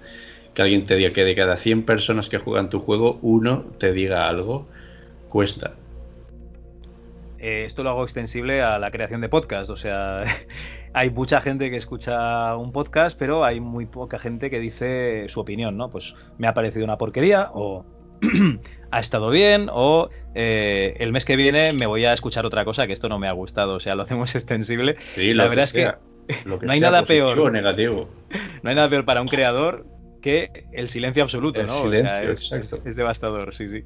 que 0.54 0.62
alguien 0.62 0.86
te 0.86 0.96
diga 0.96 1.12
que 1.12 1.24
de 1.24 1.34
cada 1.34 1.56
100 1.56 1.84
personas 1.84 2.30
que 2.30 2.38
juegan 2.38 2.70
tu 2.70 2.80
juego 2.80 3.18
uno 3.20 3.66
te 3.78 3.92
diga 3.92 4.26
algo 4.28 4.66
cuesta 5.28 5.74
eh, 7.46 7.64
esto 7.64 7.82
lo 7.82 7.90
hago 7.90 8.02
extensible 8.02 8.62
a 8.62 8.78
la 8.78 8.90
creación 8.90 9.20
de 9.20 9.28
podcast 9.28 9.70
o 9.70 9.76
sea 9.76 10.22
hay 10.94 11.10
mucha 11.10 11.40
gente 11.40 11.70
que 11.70 11.76
escucha 11.76 12.56
un 12.56 12.72
podcast 12.72 13.16
pero 13.18 13.44
hay 13.44 13.60
muy 13.60 13.86
poca 13.86 14.18
gente 14.18 14.50
que 14.50 14.58
dice 14.58 15.26
su 15.28 15.40
opinión 15.40 15.76
no 15.76 15.88
pues 15.90 16.14
me 16.38 16.46
ha 16.48 16.54
parecido 16.54 16.84
una 16.84 16.98
porquería 16.98 17.50
o 17.54 17.84
ha 18.90 19.00
estado 19.00 19.28
bien 19.30 19.68
o 19.70 20.08
eh, 20.34 20.94
el 20.98 21.12
mes 21.12 21.24
que 21.24 21.36
viene 21.36 21.72
me 21.74 21.86
voy 21.86 22.04
a 22.06 22.12
escuchar 22.14 22.46
otra 22.46 22.64
cosa 22.64 22.86
que 22.86 22.92
esto 22.94 23.08
no 23.10 23.18
me 23.18 23.28
ha 23.28 23.32
gustado. 23.32 23.74
O 23.74 23.80
sea, 23.80 23.94
lo 23.94 24.02
hacemos 24.02 24.34
extensible. 24.40 24.96
la 25.16 25.48
verdad 25.48 25.64
es 25.64 25.72
que 25.74 25.92
No 26.46 26.58
hay 26.68 26.78
sea 26.80 26.90
nada 26.90 27.04
peor. 27.04 27.38
o 27.38 27.50
negativo. 27.50 28.08
No 28.62 28.70
hay 28.70 28.76
nada 28.76 28.88
peor 28.88 29.04
para 29.04 29.20
un 29.20 29.28
creador 29.28 29.86
que 30.22 30.64
el 30.72 30.88
silencio 30.88 31.22
absoluto, 31.22 31.60
El 31.60 31.66
¿no? 31.66 31.76
O 31.78 31.82
silencio, 31.84 32.10
sea, 32.10 32.32
es, 32.32 32.52
exacto. 32.52 32.76
es- 32.76 32.86
es 32.86 32.96
devastador, 32.96 33.54
sí, 33.54 33.68
sí. 33.68 33.84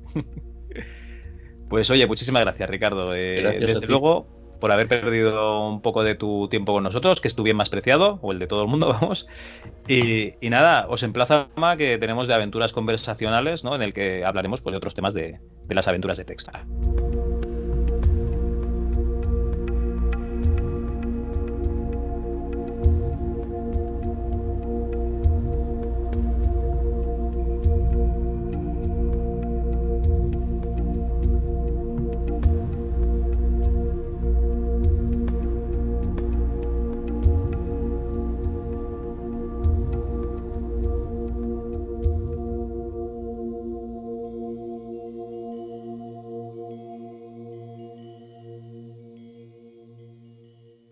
Pues 1.70 1.88
oye, 1.88 2.04
muchísimas 2.08 2.42
gracias, 2.42 2.68
Ricardo. 2.68 3.14
Eh, 3.14 3.42
Gracias 3.42 3.66
desde 3.66 3.86
luego, 3.86 4.26
por 4.58 4.72
haber 4.72 4.88
perdido 4.88 5.68
un 5.68 5.80
poco 5.80 6.02
de 6.02 6.16
tu 6.16 6.48
tiempo 6.48 6.72
con 6.72 6.82
nosotros, 6.82 7.20
que 7.20 7.28
es 7.28 7.36
tu 7.36 7.44
bien 7.44 7.56
más 7.56 7.70
preciado, 7.70 8.18
o 8.22 8.32
el 8.32 8.40
de 8.40 8.48
todo 8.48 8.62
el 8.62 8.68
mundo, 8.68 8.88
vamos. 9.00 9.28
Y, 9.86 10.34
y 10.40 10.50
nada, 10.50 10.86
os 10.88 11.04
emplazo 11.04 11.48
a 11.56 11.76
que 11.76 11.96
tenemos 11.98 12.26
de 12.26 12.34
aventuras 12.34 12.72
conversacionales, 12.72 13.62
¿no? 13.62 13.76
En 13.76 13.82
el 13.82 13.92
que 13.92 14.24
hablaremos 14.24 14.60
pues, 14.60 14.72
de 14.72 14.78
otros 14.78 14.96
temas 14.96 15.14
de, 15.14 15.38
de 15.66 15.74
las 15.76 15.86
aventuras 15.86 16.18
de 16.18 16.24
texto. 16.24 16.50